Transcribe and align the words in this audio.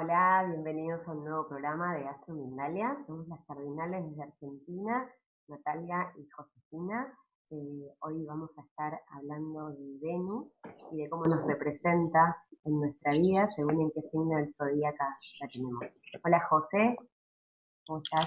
Hola, 0.00 0.44
bienvenidos 0.46 1.00
a 1.08 1.10
un 1.10 1.24
nuevo 1.24 1.48
programa 1.48 1.96
de 1.96 2.06
Astro 2.06 2.32
Mindalia. 2.32 2.96
Somos 3.08 3.26
las 3.26 3.44
cardinales 3.46 4.08
desde 4.08 4.22
Argentina, 4.22 5.04
Natalia 5.48 6.12
y 6.16 6.28
Josefina. 6.30 7.12
Eh, 7.50 7.90
hoy 7.98 8.24
vamos 8.24 8.50
a 8.56 8.62
estar 8.62 9.00
hablando 9.10 9.70
de 9.70 9.98
Venus 10.00 10.46
y 10.92 10.98
de 10.98 11.08
cómo 11.10 11.24
nos 11.24 11.44
representa 11.44 12.36
en 12.64 12.78
nuestra 12.78 13.10
vida 13.10 13.48
según 13.56 13.80
en 13.80 13.90
qué 13.90 14.02
signo 14.02 14.36
del 14.36 14.54
zodíaco 14.54 15.04
la 15.40 15.48
tenemos. 15.48 15.84
Hola 16.22 16.40
José. 16.48 16.96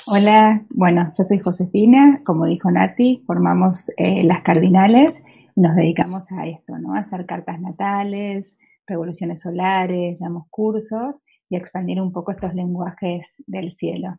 Hola, 0.08 0.66
bueno, 0.72 1.14
yo 1.18 1.24
soy 1.24 1.40
Josefina, 1.40 2.22
como 2.26 2.48
dijo 2.48 2.70
Nati, 2.70 3.24
formamos 3.26 3.92
eh, 3.96 4.26
las 4.26 4.42
cardinales 4.42 5.24
y 5.56 5.62
nos 5.62 5.74
dedicamos 5.78 6.34
a 6.34 6.48
esto, 6.48 6.78
¿no? 6.80 6.96
Hacer 6.96 7.26
cartas 7.26 7.62
natales, 7.62 8.60
revoluciones 8.86 9.40
solares, 9.40 10.20
damos 10.20 10.48
cursos 10.50 11.22
y 11.52 11.58
expandir 11.58 12.02
un 12.02 12.14
poco 12.14 12.32
estos 12.32 12.56
lenguajes 12.56 13.44
del 13.46 13.72
cielo. 13.72 14.16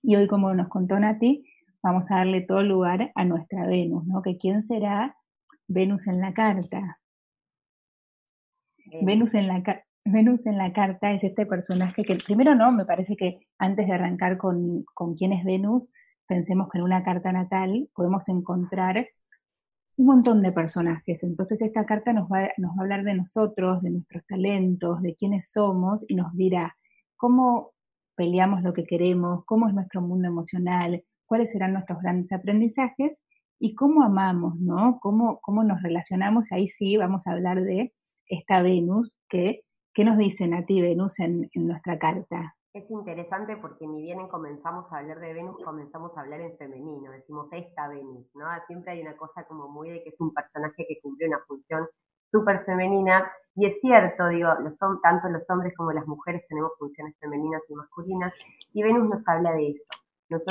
Y 0.00 0.14
hoy, 0.14 0.28
como 0.28 0.54
nos 0.54 0.68
contó 0.68 0.98
Nati, 1.00 1.44
vamos 1.82 2.10
a 2.10 2.16
darle 2.18 2.42
todo 2.42 2.62
lugar 2.62 3.10
a 3.16 3.24
nuestra 3.24 3.66
Venus, 3.66 4.06
¿no? 4.06 4.22
Que 4.22 4.36
quién 4.36 4.62
será 4.62 5.16
Venus 5.66 6.06
en 6.06 6.20
la 6.20 6.32
carta. 6.32 7.00
Venus 9.02 9.34
en 9.34 9.48
la, 9.48 9.64
Venus 10.04 10.46
en 10.46 10.56
la 10.56 10.72
carta 10.72 11.10
es 11.10 11.24
este 11.24 11.44
personaje 11.44 12.04
que, 12.04 12.16
primero 12.24 12.54
no, 12.54 12.70
me 12.70 12.84
parece 12.84 13.16
que 13.16 13.40
antes 13.58 13.88
de 13.88 13.92
arrancar 13.92 14.38
con, 14.38 14.84
con 14.94 15.16
quién 15.16 15.32
es 15.32 15.44
Venus, 15.44 15.90
pensemos 16.28 16.68
que 16.70 16.78
en 16.78 16.84
una 16.84 17.02
carta 17.02 17.32
natal 17.32 17.90
podemos 17.96 18.28
encontrar 18.28 19.08
un 19.96 20.06
montón 20.06 20.42
de 20.42 20.52
personajes. 20.52 21.22
Entonces 21.22 21.62
esta 21.62 21.86
carta 21.86 22.12
nos 22.12 22.28
va, 22.28 22.50
nos 22.58 22.72
va 22.72 22.76
a 22.78 22.82
hablar 22.82 23.04
de 23.04 23.14
nosotros, 23.14 23.82
de 23.82 23.90
nuestros 23.90 24.24
talentos, 24.26 25.02
de 25.02 25.14
quiénes 25.14 25.50
somos 25.52 26.04
y 26.08 26.14
nos 26.14 26.34
dirá 26.34 26.76
cómo 27.16 27.72
peleamos 28.16 28.62
lo 28.62 28.72
que 28.72 28.84
queremos, 28.84 29.44
cómo 29.44 29.68
es 29.68 29.74
nuestro 29.74 30.00
mundo 30.00 30.28
emocional, 30.28 31.04
cuáles 31.26 31.50
serán 31.50 31.72
nuestros 31.72 32.00
grandes 32.00 32.32
aprendizajes 32.32 33.20
y 33.58 33.74
cómo 33.74 34.02
amamos, 34.02 34.58
¿no? 34.60 34.98
Cómo, 35.00 35.40
cómo 35.40 35.64
nos 35.64 35.82
relacionamos. 35.82 36.52
Ahí 36.52 36.68
sí 36.68 36.96
vamos 36.96 37.26
a 37.26 37.32
hablar 37.32 37.62
de 37.62 37.92
esta 38.26 38.62
Venus 38.62 39.16
que, 39.28 39.62
¿qué 39.92 40.04
nos 40.04 40.18
dice 40.18 40.46
Nati 40.46 40.80
Venus 40.80 41.20
en, 41.20 41.48
en 41.52 41.66
nuestra 41.66 41.98
carta? 41.98 42.56
Es 42.74 42.90
interesante 42.90 43.56
porque 43.58 43.86
ni 43.86 44.02
bien 44.02 44.26
comenzamos 44.26 44.92
a 44.92 44.98
hablar 44.98 45.20
de 45.20 45.32
Venus, 45.32 45.62
comenzamos 45.62 46.10
a 46.16 46.22
hablar 46.22 46.40
en 46.40 46.58
femenino, 46.58 47.12
decimos 47.12 47.46
esta 47.52 47.86
Venus, 47.86 48.26
¿no? 48.34 48.46
Siempre 48.66 48.90
hay 48.90 49.02
una 49.02 49.16
cosa 49.16 49.44
como 49.44 49.68
muy 49.68 49.90
de 49.90 50.02
que 50.02 50.08
es 50.08 50.20
un 50.20 50.34
personaje 50.34 50.84
que 50.88 51.00
cumple 51.00 51.28
una 51.28 51.38
función 51.46 51.86
súper 52.32 52.64
femenina, 52.64 53.30
y 53.54 53.66
es 53.66 53.80
cierto, 53.80 54.26
digo, 54.26 54.48
los, 54.58 54.76
tanto 54.76 55.28
los 55.28 55.48
hombres 55.50 55.72
como 55.76 55.92
las 55.92 56.04
mujeres 56.08 56.44
tenemos 56.48 56.72
funciones 56.76 57.16
femeninas 57.20 57.62
y 57.68 57.74
masculinas, 57.76 58.32
y 58.72 58.82
Venus 58.82 59.08
nos 59.08 59.28
habla 59.28 59.52
de 59.52 59.68
eso, 59.68 59.84
nos, 60.30 60.42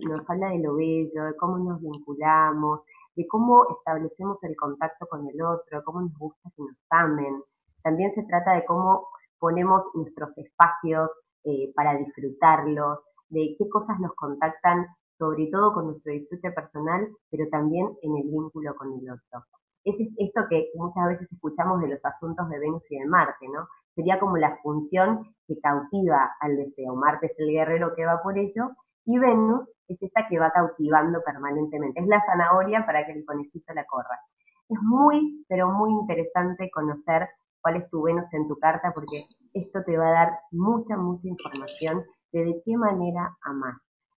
nos 0.00 0.28
habla 0.28 0.48
de 0.48 0.58
lo 0.58 0.74
bello, 0.74 1.24
de 1.26 1.36
cómo 1.36 1.58
nos 1.58 1.80
vinculamos, 1.80 2.80
de 3.14 3.24
cómo 3.28 3.64
establecemos 3.78 4.42
el 4.42 4.56
contacto 4.56 5.06
con 5.06 5.28
el 5.28 5.40
otro, 5.40 5.84
cómo 5.84 6.00
nos 6.00 6.18
gusta 6.18 6.50
que 6.56 6.62
nos 6.62 6.76
amen. 6.90 7.40
También 7.84 8.12
se 8.16 8.24
trata 8.24 8.54
de 8.54 8.64
cómo 8.64 9.06
ponemos 9.38 9.84
nuestros 9.94 10.36
espacios 10.36 11.08
eh, 11.48 11.72
para 11.74 11.96
disfrutarlos, 11.96 12.98
de 13.30 13.56
qué 13.58 13.68
cosas 13.70 13.98
nos 14.00 14.14
contactan, 14.14 14.86
sobre 15.16 15.46
todo 15.50 15.72
con 15.72 15.86
nuestro 15.86 16.12
disfrute 16.12 16.50
personal, 16.52 17.08
pero 17.30 17.48
también 17.50 17.88
en 18.02 18.16
el 18.18 18.24
vínculo 18.24 18.74
con 18.76 18.92
el 18.92 19.10
otro. 19.10 19.44
Es 19.82 19.94
esto 20.18 20.42
que 20.50 20.68
muchas 20.74 21.06
veces 21.08 21.32
escuchamos 21.32 21.80
de 21.80 21.88
los 21.88 22.04
asuntos 22.04 22.50
de 22.50 22.58
Venus 22.58 22.82
y 22.90 22.98
de 22.98 23.06
Marte, 23.06 23.48
¿no? 23.48 23.66
Sería 23.94 24.20
como 24.20 24.36
la 24.36 24.58
función 24.62 25.24
que 25.46 25.58
cautiva 25.60 26.32
al 26.40 26.56
deseo. 26.56 26.94
Marte 26.94 27.26
es 27.26 27.38
el 27.38 27.50
guerrero 27.50 27.94
que 27.94 28.04
va 28.04 28.22
por 28.22 28.36
ello 28.36 28.72
y 29.06 29.18
Venus 29.18 29.66
es 29.88 29.96
esta 30.02 30.28
que 30.28 30.38
va 30.38 30.50
cautivando 30.50 31.22
permanentemente. 31.24 32.00
Es 32.00 32.06
la 32.06 32.22
zanahoria 32.26 32.84
para 32.84 33.06
que 33.06 33.12
el 33.12 33.24
conejito 33.24 33.72
la 33.72 33.86
corra. 33.86 34.20
Es 34.68 34.78
muy, 34.82 35.46
pero 35.48 35.70
muy 35.70 35.92
interesante 35.92 36.70
conocer 36.70 37.26
cuál 37.60 37.76
es 37.76 37.90
tu 37.90 38.02
Venus 38.02 38.32
en 38.32 38.48
tu 38.48 38.56
carta, 38.58 38.92
porque 38.94 39.24
esto 39.54 39.82
te 39.84 39.96
va 39.96 40.08
a 40.08 40.12
dar 40.12 40.38
mucha, 40.50 40.96
mucha 40.96 41.28
información 41.28 42.04
de 42.32 42.44
de 42.44 42.62
qué 42.64 42.76
manera 42.76 43.36
amar. 43.42 43.74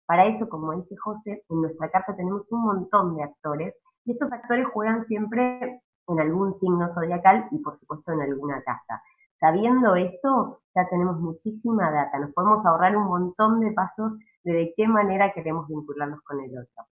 Para 0.06 0.26
eso, 0.26 0.48
como 0.48 0.72
dice 0.74 0.96
José, 0.96 1.44
en 1.48 1.60
nuestra 1.60 1.90
carta 1.90 2.16
tenemos 2.16 2.42
un 2.50 2.62
montón 2.62 3.14
de 3.16 3.24
actores 3.24 3.74
y 4.04 4.12
estos 4.12 4.32
actores 4.32 4.66
juegan 4.72 5.06
siempre 5.06 5.82
en 6.08 6.20
algún 6.20 6.58
signo 6.60 6.92
zodiacal 6.94 7.46
y 7.50 7.58
por 7.58 7.78
supuesto 7.78 8.12
en 8.12 8.22
alguna 8.22 8.62
casa. 8.62 9.02
Sabiendo 9.38 9.94
esto, 9.94 10.60
ya 10.74 10.88
tenemos 10.88 11.20
muchísima 11.20 11.90
data, 11.90 12.18
nos 12.18 12.32
podemos 12.32 12.64
ahorrar 12.64 12.96
un 12.96 13.04
montón 13.04 13.60
de 13.60 13.72
pasos 13.72 14.12
de 14.44 14.52
de 14.52 14.74
qué 14.76 14.88
manera 14.88 15.32
queremos 15.34 15.68
vincularnos 15.68 16.22
con 16.22 16.40
el 16.40 16.50
otro. 16.50 16.84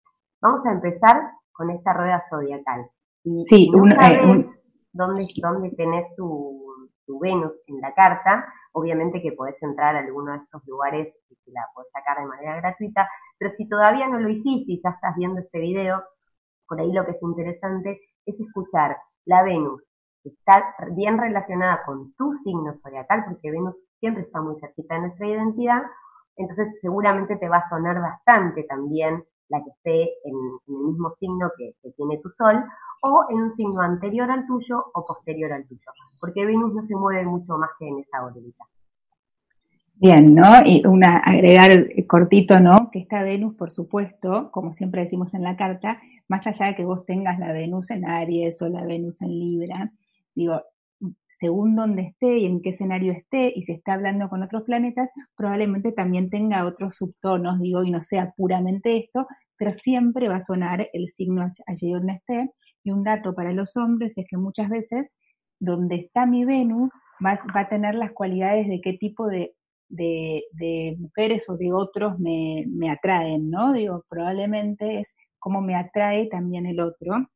Vamos 0.42 0.66
a 0.66 0.72
empezar 0.72 1.30
con 1.52 1.70
esta 1.70 1.94
rueda 1.94 2.22
zodiacal. 2.28 2.86
sí, 3.40 3.70
eh, 3.74 4.55
dónde, 4.96 5.26
dónde 5.36 5.70
tenés 5.70 6.14
tu, 6.16 6.64
Venus 7.20 7.52
en 7.66 7.80
la 7.80 7.94
carta. 7.94 8.46
Obviamente 8.72 9.22
que 9.22 9.32
podés 9.32 9.60
entrar 9.62 9.96
a 9.96 10.00
alguno 10.00 10.32
de 10.32 10.38
estos 10.38 10.66
lugares 10.66 11.14
y 11.30 11.52
la 11.52 11.62
podés 11.74 11.90
sacar 11.92 12.18
de 12.18 12.26
manera 12.26 12.56
gratuita, 12.56 13.08
pero 13.38 13.52
si 13.56 13.68
todavía 13.68 14.08
no 14.08 14.18
lo 14.18 14.28
hiciste 14.28 14.72
y 14.72 14.82
ya 14.82 14.90
estás 14.90 15.14
viendo 15.16 15.40
este 15.40 15.60
video, 15.60 16.02
por 16.66 16.80
ahí 16.80 16.92
lo 16.92 17.04
que 17.04 17.12
es 17.12 17.22
interesante 17.22 18.00
es 18.26 18.40
escuchar 18.40 18.96
la 19.24 19.42
Venus, 19.44 19.82
que 20.22 20.30
está 20.30 20.74
bien 20.90 21.18
relacionada 21.18 21.84
con 21.84 22.12
tu 22.14 22.36
signo 22.42 22.74
zodiacal, 22.82 23.24
porque 23.26 23.50
Venus 23.50 23.76
siempre 24.00 24.24
está 24.24 24.40
muy 24.40 24.58
cerquita 24.60 24.96
de 24.96 25.00
nuestra 25.02 25.26
identidad, 25.26 25.82
entonces 26.36 26.74
seguramente 26.80 27.36
te 27.36 27.48
va 27.48 27.58
a 27.58 27.68
sonar 27.68 28.00
bastante 28.00 28.64
también 28.64 29.24
la 29.48 29.62
que 29.62 29.70
esté 29.70 30.02
en, 30.24 30.34
el 30.68 30.74
mismo 30.74 31.14
signo 31.18 31.50
que, 31.56 31.74
tiene 31.96 32.18
tu 32.18 32.30
Sol, 32.30 32.64
o 33.02 33.24
en 33.30 33.36
un 33.36 33.54
signo 33.54 33.80
anterior 33.80 34.30
al 34.30 34.46
tuyo 34.46 34.84
o 34.94 35.04
posterior 35.04 35.52
al 35.52 35.66
tuyo, 35.66 35.90
porque 36.20 36.44
Venus 36.44 36.74
no 36.74 36.86
se 36.86 36.94
mueve 36.94 37.24
mucho 37.24 37.56
más 37.58 37.70
que 37.78 37.88
en 37.88 37.98
esa 38.00 38.24
órbita. 38.24 38.64
Bien, 39.98 40.34
¿no? 40.34 40.42
Y 40.64 40.86
una, 40.86 41.18
agregar 41.18 41.86
cortito, 42.06 42.60
¿no? 42.60 42.90
Que 42.90 42.98
esta 42.98 43.22
Venus, 43.22 43.54
por 43.54 43.70
supuesto, 43.70 44.50
como 44.50 44.72
siempre 44.72 45.00
decimos 45.00 45.32
en 45.32 45.42
la 45.42 45.56
carta, 45.56 46.00
más 46.28 46.46
allá 46.46 46.66
de 46.66 46.74
que 46.74 46.84
vos 46.84 47.06
tengas 47.06 47.38
la 47.38 47.52
Venus 47.52 47.90
en 47.90 48.04
Aries 48.04 48.60
o 48.60 48.68
la 48.68 48.84
Venus 48.84 49.22
en 49.22 49.30
Libra, 49.30 49.92
digo, 50.34 50.60
según 51.28 51.76
dónde 51.76 52.02
esté 52.02 52.38
y 52.38 52.46
en 52.46 52.62
qué 52.62 52.70
escenario 52.70 53.12
esté, 53.12 53.52
y 53.54 53.62
si 53.62 53.72
está 53.72 53.94
hablando 53.94 54.28
con 54.28 54.42
otros 54.42 54.62
planetas, 54.62 55.10
probablemente 55.36 55.92
también 55.92 56.30
tenga 56.30 56.64
otros 56.64 56.96
subtonos, 56.96 57.60
digo, 57.60 57.82
y 57.84 57.90
no 57.90 58.00
sea 58.02 58.32
puramente 58.36 58.96
esto, 58.96 59.26
pero 59.58 59.72
siempre 59.72 60.28
va 60.28 60.36
a 60.36 60.40
sonar 60.40 60.88
el 60.92 61.08
signo 61.08 61.44
allí 61.66 61.92
donde 61.92 62.14
esté. 62.14 62.50
Y 62.84 62.90
un 62.90 63.04
dato 63.04 63.34
para 63.34 63.52
los 63.52 63.76
hombres 63.76 64.16
es 64.16 64.26
que 64.28 64.36
muchas 64.36 64.68
veces 64.68 65.16
donde 65.58 65.96
está 65.96 66.26
mi 66.26 66.44
Venus 66.44 66.92
va, 67.24 67.40
a 67.54 67.68
tener 67.68 67.94
las 67.94 68.12
cualidades 68.12 68.68
de 68.68 68.80
qué 68.82 68.94
tipo 68.94 69.26
de, 69.26 69.54
de, 69.88 70.96
mujeres 70.98 71.48
o 71.48 71.56
de 71.56 71.72
otros 71.72 72.18
me, 72.18 72.64
me 72.68 72.90
atraen, 72.90 73.50
¿no? 73.50 73.72
Digo, 73.72 74.04
probablemente 74.08 74.98
es 74.98 75.16
cómo 75.38 75.60
me 75.62 75.74
atrae 75.74 76.28
también 76.28 76.66
el 76.66 76.80
otro. 76.80 77.28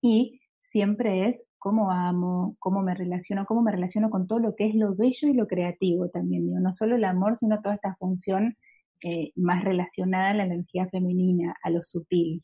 Y 0.00 0.40
siempre 0.60 1.26
es 1.26 1.44
cómo 1.62 1.92
amo, 1.92 2.56
cómo 2.58 2.82
me 2.82 2.92
relaciono, 2.92 3.46
cómo 3.46 3.62
me 3.62 3.70
relaciono 3.70 4.10
con 4.10 4.26
todo 4.26 4.40
lo 4.40 4.56
que 4.56 4.66
es 4.66 4.74
lo 4.74 4.96
bello 4.96 5.28
y 5.28 5.32
lo 5.32 5.46
creativo 5.46 6.08
también, 6.08 6.44
digo, 6.44 6.58
no 6.58 6.72
solo 6.72 6.96
el 6.96 7.04
amor, 7.04 7.36
sino 7.36 7.62
toda 7.62 7.76
esta 7.76 7.94
función 8.00 8.56
eh, 9.04 9.30
más 9.36 9.62
relacionada 9.62 10.30
a 10.30 10.34
la 10.34 10.42
energía 10.42 10.88
femenina, 10.88 11.54
a 11.62 11.70
lo 11.70 11.80
sutil. 11.84 12.42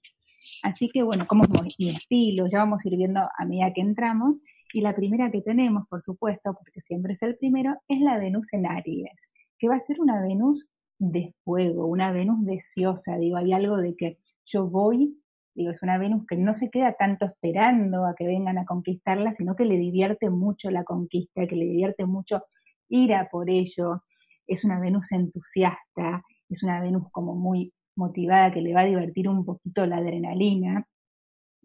Así 0.63 0.89
que 0.89 1.03
bueno, 1.03 1.27
como 1.27 1.43
es 1.67 1.75
mi 1.81 1.97
estilo, 1.97 2.47
ya 2.47 2.59
vamos 2.59 2.85
a 2.85 2.89
ir 2.89 2.97
viendo 2.97 3.21
a 3.21 3.45
medida 3.45 3.73
que 3.73 3.81
entramos. 3.81 4.41
Y 4.73 4.83
la 4.83 4.95
primera 4.95 5.33
que 5.33 5.41
tenemos, 5.41 5.89
por 5.89 6.01
supuesto, 6.01 6.55
porque 6.55 6.81
siempre 6.81 7.15
es 7.15 7.23
el 7.23 7.37
primero, 7.37 7.75
es 7.89 8.01
la 8.01 8.19
Venus 8.19 8.53
en 8.53 8.67
Aries, 8.67 9.31
que 9.59 9.69
va 9.69 9.75
a 9.75 9.81
ser 9.81 10.01
una 10.01 10.23
Venus 10.23 10.69
de 11.01 11.35
fuego, 11.43 11.87
una 11.87 12.13
Venus 12.13 12.45
deseosa. 12.45 13.19
Digo, 13.19 13.37
hay 13.37 13.53
algo 13.53 13.79
de 13.79 13.97
que 13.97 14.19
yo 14.45 14.69
voy 14.69 15.19
Es 15.67 15.83
una 15.83 15.99
Venus 15.99 16.25
que 16.27 16.37
no 16.37 16.55
se 16.55 16.71
queda 16.71 16.93
tanto 16.93 17.27
esperando 17.27 18.07
a 18.07 18.15
que 18.15 18.27
vengan 18.27 18.59
a 18.59 18.65
conquistarla, 18.65 19.33
sino 19.33 19.57
que 19.57 19.65
le 19.65 19.77
divierte 19.77 20.31
mucho 20.31 20.71
la 20.71 20.85
conquista, 20.85 21.47
que 21.47 21.57
le 21.57 21.65
divierte 21.65 22.07
mucho 22.07 22.45
ir 22.89 23.15
a 23.15 23.29
por 23.29 23.51
ello. 23.51 24.05
Es 24.47 24.65
una 24.65 24.79
Venus 24.79 25.11
entusiasta, 25.13 26.23
es 26.49 26.63
una 26.63 26.81
Venus 26.81 27.11
como 27.11 27.35
muy 27.35 27.73
motivada, 27.97 28.53
que 28.53 28.63
le 28.63 28.73
va 28.73 28.83
a 28.83 28.85
divertir 28.85 29.29
un 29.29 29.45
poquito 29.45 29.85
la 29.87 29.97
adrenalina, 29.97 30.87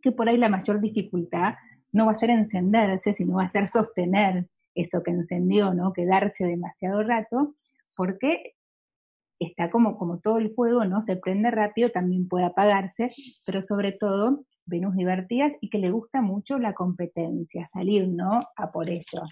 que 0.02 0.12
por 0.12 0.28
ahí 0.28 0.38
la 0.38 0.50
mayor 0.50 0.82
dificultad 0.82 1.54
no 1.92 2.08
va 2.08 2.14
a 2.14 2.16
ser 2.16 2.32
encenderse, 2.32 3.14
sino 3.14 3.36
va 3.36 3.44
a 3.44 3.48
ser 3.48 3.68
sostener 3.68 4.48
eso 4.74 5.04
que 5.04 5.12
encendió, 5.12 5.74
¿no? 5.74 5.94
Quedarse 5.94 6.46
demasiado 6.46 7.04
rato, 7.04 7.54
porque 7.96 8.56
está 9.44 9.70
como, 9.70 9.98
como 9.98 10.20
todo 10.20 10.38
el 10.38 10.54
fuego, 10.54 10.86
¿no? 10.86 11.02
Se 11.02 11.16
prende 11.18 11.52
rápido, 11.52 11.90
también 11.90 12.28
puede 12.28 12.46
apagarse, 12.46 13.12
pero 13.46 13.62
sobre 13.62 13.92
todo 13.92 14.44
Venus 14.66 14.96
divertidas 14.96 15.56
y 15.62 15.70
que 15.70 15.78
le 15.78 15.92
gusta 15.92 16.22
mucho 16.22 16.58
la 16.58 16.74
competencia, 16.74 17.66
salir, 17.66 18.08
¿no? 18.08 18.40
A 18.56 18.72
por 18.72 18.90
eso. 18.90 19.24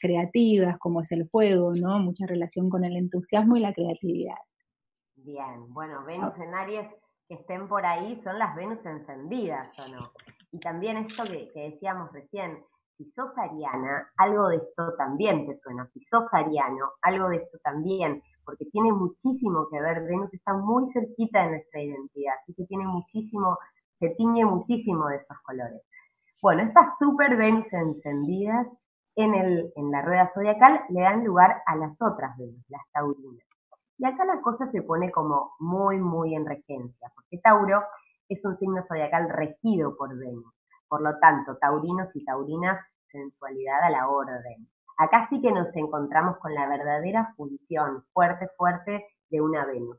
Creativas, 0.00 0.78
como 0.78 1.02
es 1.02 1.12
el 1.12 1.28
fuego, 1.28 1.74
¿no? 1.74 1.98
Mucha 1.98 2.26
relación 2.26 2.70
con 2.70 2.84
el 2.84 2.96
entusiasmo 2.96 3.56
y 3.56 3.60
la 3.60 3.72
creatividad. 3.72 4.38
Bien, 5.16 5.72
bueno, 5.72 6.04
Venus 6.04 6.32
en 6.38 6.54
Aries 6.54 6.88
que 7.28 7.34
estén 7.34 7.68
por 7.68 7.84
ahí 7.84 8.18
son 8.24 8.38
las 8.38 8.56
Venus 8.56 8.84
encendidas, 8.86 9.68
¿o 9.78 9.88
no? 9.88 10.12
Y 10.50 10.60
también 10.60 10.96
esto 10.96 11.24
que, 11.24 11.50
que 11.52 11.70
decíamos 11.70 12.10
recién, 12.12 12.64
si 12.96 13.04
sos 13.12 13.30
ariana, 13.36 14.10
algo 14.16 14.48
de 14.48 14.56
esto 14.56 14.94
también 14.96 15.46
te 15.46 15.58
suena. 15.60 15.88
Si 15.92 16.00
sos 16.06 16.24
ariano, 16.32 16.92
algo 17.02 17.28
de 17.28 17.36
esto 17.36 17.58
también, 17.62 18.22
porque 18.48 18.64
tiene 18.72 18.90
muchísimo 18.90 19.68
que 19.70 19.78
ver. 19.78 20.04
Venus 20.04 20.32
está 20.32 20.54
muy 20.54 20.90
cerquita 20.94 21.42
de 21.42 21.50
nuestra 21.50 21.82
identidad, 21.82 22.32
así 22.40 22.54
que 22.54 22.64
tiene 22.64 22.86
muchísimo 22.86 23.58
se 23.98 24.08
tiñe 24.10 24.44
muchísimo 24.44 25.08
de 25.08 25.16
esos 25.16 25.36
colores. 25.42 25.82
Bueno, 26.40 26.62
estas 26.62 26.96
super 26.98 27.36
Venus 27.36 27.66
encendidas 27.72 28.66
en, 29.16 29.34
el, 29.34 29.72
en 29.76 29.90
la 29.90 30.00
rueda 30.00 30.30
zodiacal 30.32 30.80
le 30.88 31.00
dan 31.02 31.24
lugar 31.24 31.62
a 31.66 31.76
las 31.76 32.00
otras 32.00 32.38
Venus, 32.38 32.64
las 32.68 32.82
taurinas. 32.92 33.44
Y 33.98 34.06
acá 34.06 34.24
la 34.24 34.40
cosa 34.40 34.70
se 34.70 34.80
pone 34.80 35.10
como 35.10 35.52
muy, 35.58 35.98
muy 35.98 36.34
en 36.34 36.46
regencia, 36.46 37.10
porque 37.14 37.38
Tauro 37.42 37.82
es 38.30 38.42
un 38.44 38.56
signo 38.58 38.82
zodiacal 38.86 39.28
regido 39.28 39.94
por 39.94 40.16
Venus. 40.16 40.54
Por 40.88 41.02
lo 41.02 41.18
tanto, 41.18 41.56
taurinos 41.56 42.08
y 42.14 42.24
taurinas, 42.24 42.80
sensualidad 43.10 43.82
a 43.82 43.90
la 43.90 44.08
orden. 44.08 44.68
Acá 45.00 45.28
sí 45.30 45.40
que 45.40 45.52
nos 45.52 45.68
encontramos 45.76 46.38
con 46.38 46.52
la 46.52 46.68
verdadera 46.68 47.32
función 47.36 48.02
fuerte, 48.12 48.48
fuerte 48.56 49.06
de 49.30 49.40
una 49.40 49.64
Venus. 49.64 49.96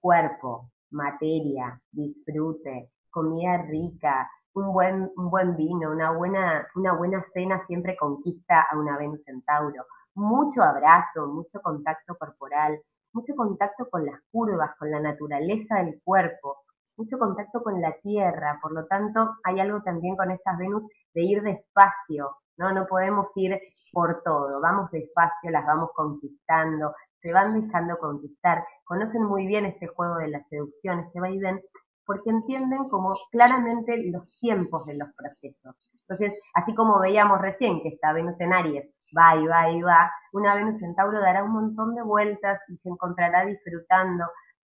Cuerpo, 0.00 0.70
materia, 0.92 1.80
disfrute, 1.90 2.90
comida 3.10 3.56
rica, 3.62 4.30
un 4.54 4.72
buen, 4.72 5.10
un 5.16 5.28
buen 5.28 5.56
vino, 5.56 5.90
una 5.90 6.12
buena, 6.12 6.68
una 6.76 6.92
buena 6.92 7.24
cena 7.34 7.66
siempre 7.66 7.96
conquista 7.96 8.60
a 8.70 8.78
una 8.78 8.96
Venus 8.96 9.24
Centauro. 9.24 9.86
Mucho 10.14 10.62
abrazo, 10.62 11.26
mucho 11.26 11.60
contacto 11.60 12.14
corporal, 12.16 12.80
mucho 13.12 13.34
contacto 13.34 13.88
con 13.90 14.06
las 14.06 14.20
curvas, 14.30 14.70
con 14.78 14.88
la 14.92 15.00
naturaleza 15.00 15.82
del 15.82 16.00
cuerpo, 16.04 16.58
mucho 16.96 17.18
contacto 17.18 17.60
con 17.60 17.80
la 17.80 17.92
tierra. 18.00 18.60
Por 18.62 18.72
lo 18.72 18.86
tanto, 18.86 19.34
hay 19.42 19.58
algo 19.58 19.82
también 19.82 20.14
con 20.14 20.30
estas 20.30 20.56
Venus 20.58 20.84
de 21.12 21.22
ir 21.22 21.42
despacio, 21.42 22.36
¿no? 22.56 22.72
No 22.72 22.86
podemos 22.86 23.26
ir 23.34 23.58
por 23.92 24.22
todo, 24.24 24.60
vamos 24.60 24.90
despacio, 24.90 25.50
las 25.50 25.66
vamos 25.66 25.90
conquistando, 25.94 26.94
se 27.20 27.32
van 27.32 27.60
dejando 27.60 27.98
conquistar, 27.98 28.64
conocen 28.84 29.22
muy 29.22 29.46
bien 29.46 29.66
este 29.66 29.86
juego 29.86 30.16
de 30.16 30.28
la 30.28 30.42
seducción, 30.48 31.00
este 31.00 31.20
vaivén, 31.20 31.60
porque 32.04 32.30
entienden 32.30 32.88
como 32.88 33.14
claramente 33.30 34.10
los 34.10 34.28
tiempos 34.40 34.86
de 34.86 34.94
los 34.94 35.08
procesos. 35.14 35.76
Entonces, 36.08 36.38
así 36.54 36.74
como 36.74 36.98
veíamos 36.98 37.40
recién 37.40 37.80
que 37.80 37.90
esta 37.90 38.12
Venus 38.12 38.40
en 38.40 38.52
Aries 38.52 38.92
va 39.16 39.36
y 39.36 39.46
va 39.46 39.70
y 39.70 39.82
va, 39.82 40.10
una 40.32 40.54
Venus 40.54 40.82
en 40.82 40.94
Tauro 40.94 41.20
dará 41.20 41.44
un 41.44 41.52
montón 41.52 41.94
de 41.94 42.02
vueltas 42.02 42.60
y 42.68 42.76
se 42.78 42.88
encontrará 42.88 43.44
disfrutando. 43.44 44.24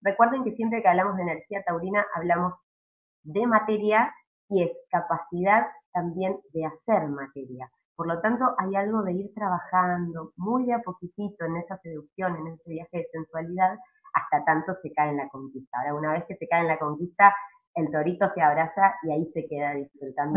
Recuerden 0.01 0.44
que 0.44 0.56
siempre 0.56 0.81
que 0.81 0.88
hablamos 0.88 1.18
de 1.18 1.24
energía 1.24 1.62
taurina 1.63 2.06
hablamos 2.15 2.54
de 3.24 3.45
materia 3.45 4.13
y 4.50 4.63
es 4.63 4.72
capacidad 4.89 5.68
también 5.94 6.39
de 6.54 6.65
hacer 6.65 7.07
materia. 7.10 7.69
Por 8.00 8.07
lo 8.07 8.22
tanto, 8.22 8.46
hay 8.57 8.74
algo 8.78 9.04
de 9.04 9.12
ir 9.12 9.34
trabajando 9.36 10.31
muy 10.38 10.66
de 10.68 10.74
a 10.74 10.80
poquitito 10.80 11.44
en 11.44 11.57
esa 11.57 11.78
seducción, 11.80 12.34
en 12.38 12.54
ese 12.54 12.69
viaje 12.69 12.98
de 12.98 13.07
sensualidad, 13.12 13.78
hasta 14.13 14.46
tanto 14.46 14.72
se 14.81 14.94
cae 14.94 15.10
en 15.10 15.18
la 15.18 15.28
conquista. 15.28 15.80
Ahora, 15.80 15.96
una 15.96 16.13
vez 16.13 16.24
que 16.25 16.38
se 16.38 16.48
cae 16.48 16.62
en 16.62 16.69
la 16.69 16.80
conquista, 16.80 17.36
el 17.75 17.92
torito 17.92 18.31
se 18.34 18.42
abraza 18.42 18.96
y 19.04 19.12
ahí 19.12 19.30
se 19.34 19.46
queda 19.48 19.74
disfrutando. 19.74 20.31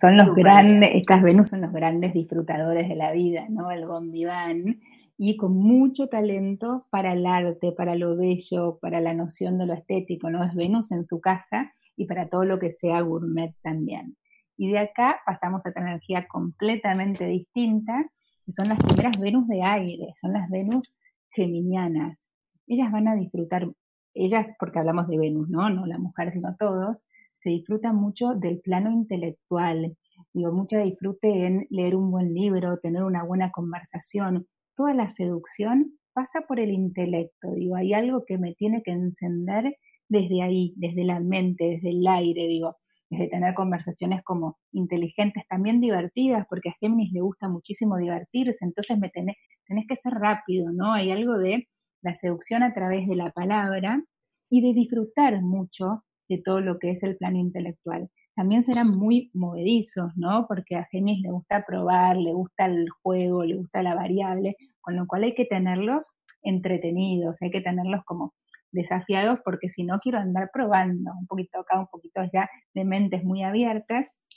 Son 0.00 0.16
los 0.16 0.34
grandes, 0.34 0.94
estas 0.94 1.22
Venus 1.22 1.48
son 1.48 1.60
los 1.60 1.72
grandes 1.74 2.14
disfrutadores 2.14 2.88
de 2.88 2.96
la 2.96 3.12
vida, 3.12 3.44
¿no? 3.50 3.70
El 3.70 3.86
bon 3.86 4.10
vivant, 4.10 4.80
y 5.18 5.36
con 5.36 5.58
mucho 5.58 6.06
talento 6.06 6.86
para 6.88 7.12
el 7.12 7.26
arte, 7.26 7.72
para 7.72 7.96
lo 7.96 8.16
bello, 8.16 8.78
para 8.80 9.00
la 9.00 9.12
noción 9.12 9.58
de 9.58 9.66
lo 9.66 9.74
estético, 9.74 10.30
¿no? 10.30 10.42
Es 10.42 10.54
Venus 10.54 10.90
en 10.90 11.04
su 11.04 11.20
casa 11.20 11.74
y 11.96 12.06
para 12.06 12.30
todo 12.30 12.46
lo 12.46 12.58
que 12.58 12.70
sea 12.70 13.02
gourmet 13.02 13.54
también. 13.60 14.16
Y 14.56 14.70
de 14.70 14.78
acá 14.78 15.20
pasamos 15.26 15.66
a 15.66 15.70
otra 15.70 15.82
energía 15.82 16.26
completamente 16.26 17.26
distinta, 17.26 18.06
que 18.44 18.52
son 18.52 18.68
las 18.68 18.78
primeras 18.78 19.18
Venus 19.18 19.46
de 19.48 19.62
aire, 19.62 20.12
son 20.14 20.32
las 20.32 20.48
Venus 20.50 20.94
geminianas 21.30 22.28
ellas 22.66 22.90
van 22.90 23.08
a 23.08 23.14
disfrutar, 23.14 23.70
ellas, 24.14 24.54
porque 24.58 24.78
hablamos 24.78 25.08
de 25.08 25.18
Venus, 25.18 25.48
¿no? 25.48 25.70
No 25.70 25.86
la 25.86 25.98
mujer, 25.98 26.30
sino 26.30 26.56
todos, 26.56 27.04
se 27.38 27.50
disfrutan 27.50 27.96
mucho 27.96 28.34
del 28.34 28.60
plano 28.60 28.90
intelectual. 28.90 29.96
Digo, 30.32 30.52
mucho 30.52 30.78
disfrute 30.78 31.46
en 31.46 31.66
leer 31.70 31.94
un 31.96 32.10
buen 32.10 32.34
libro, 32.34 32.78
tener 32.78 33.04
una 33.04 33.24
buena 33.24 33.50
conversación. 33.50 34.46
Toda 34.74 34.94
la 34.94 35.08
seducción 35.08 35.98
pasa 36.12 36.42
por 36.48 36.60
el 36.60 36.70
intelecto. 36.70 37.52
Digo, 37.54 37.76
hay 37.76 37.92
algo 37.92 38.24
que 38.26 38.38
me 38.38 38.54
tiene 38.54 38.82
que 38.82 38.92
encender 38.92 39.76
desde 40.08 40.42
ahí, 40.42 40.72
desde 40.76 41.04
la 41.04 41.20
mente, 41.20 41.64
desde 41.64 41.90
el 41.90 42.06
aire, 42.06 42.46
digo, 42.46 42.76
desde 43.10 43.28
tener 43.28 43.54
conversaciones 43.54 44.22
como 44.24 44.58
inteligentes, 44.72 45.44
también 45.48 45.80
divertidas, 45.80 46.46
porque 46.48 46.70
a 46.70 46.76
Géminis 46.80 47.12
le 47.12 47.20
gusta 47.20 47.48
muchísimo 47.48 47.96
divertirse, 47.96 48.64
entonces 48.64 48.98
me 48.98 49.10
tenés, 49.10 49.36
tenés 49.66 49.86
que 49.88 49.96
ser 49.96 50.12
rápido, 50.14 50.72
¿no? 50.72 50.92
Hay 50.92 51.10
algo 51.10 51.38
de 51.38 51.68
la 52.02 52.14
seducción 52.14 52.62
a 52.62 52.72
través 52.72 53.06
de 53.06 53.16
la 53.16 53.30
palabra 53.30 54.02
y 54.50 54.60
de 54.60 54.74
disfrutar 54.74 55.40
mucho 55.42 56.04
de 56.28 56.38
todo 56.38 56.60
lo 56.60 56.78
que 56.78 56.90
es 56.90 57.02
el 57.02 57.16
plano 57.16 57.38
intelectual. 57.38 58.10
También 58.34 58.62
serán 58.62 58.90
muy 58.90 59.30
movedizos, 59.32 60.12
¿no? 60.16 60.46
Porque 60.46 60.76
a 60.76 60.86
Géminis 60.90 61.22
le 61.22 61.30
gusta 61.30 61.64
probar, 61.66 62.16
le 62.16 62.34
gusta 62.34 62.66
el 62.66 62.88
juego, 63.02 63.44
le 63.44 63.56
gusta 63.56 63.82
la 63.82 63.94
variable, 63.94 64.56
con 64.82 64.94
lo 64.94 65.06
cual 65.06 65.24
hay 65.24 65.34
que 65.34 65.46
tenerlos 65.46 66.10
entretenidos, 66.42 67.40
hay 67.40 67.50
que 67.50 67.62
tenerlos 67.62 68.02
como 68.04 68.34
desafiados, 68.76 69.40
porque 69.44 69.68
si 69.68 69.82
no 69.82 69.98
quiero 69.98 70.18
andar 70.18 70.50
probando 70.52 71.10
un 71.18 71.26
poquito 71.26 71.58
acá, 71.58 71.80
un 71.80 71.88
poquito 71.88 72.20
allá, 72.20 72.48
de 72.74 72.84
mentes 72.84 73.24
muy 73.24 73.42
abiertas 73.42 74.28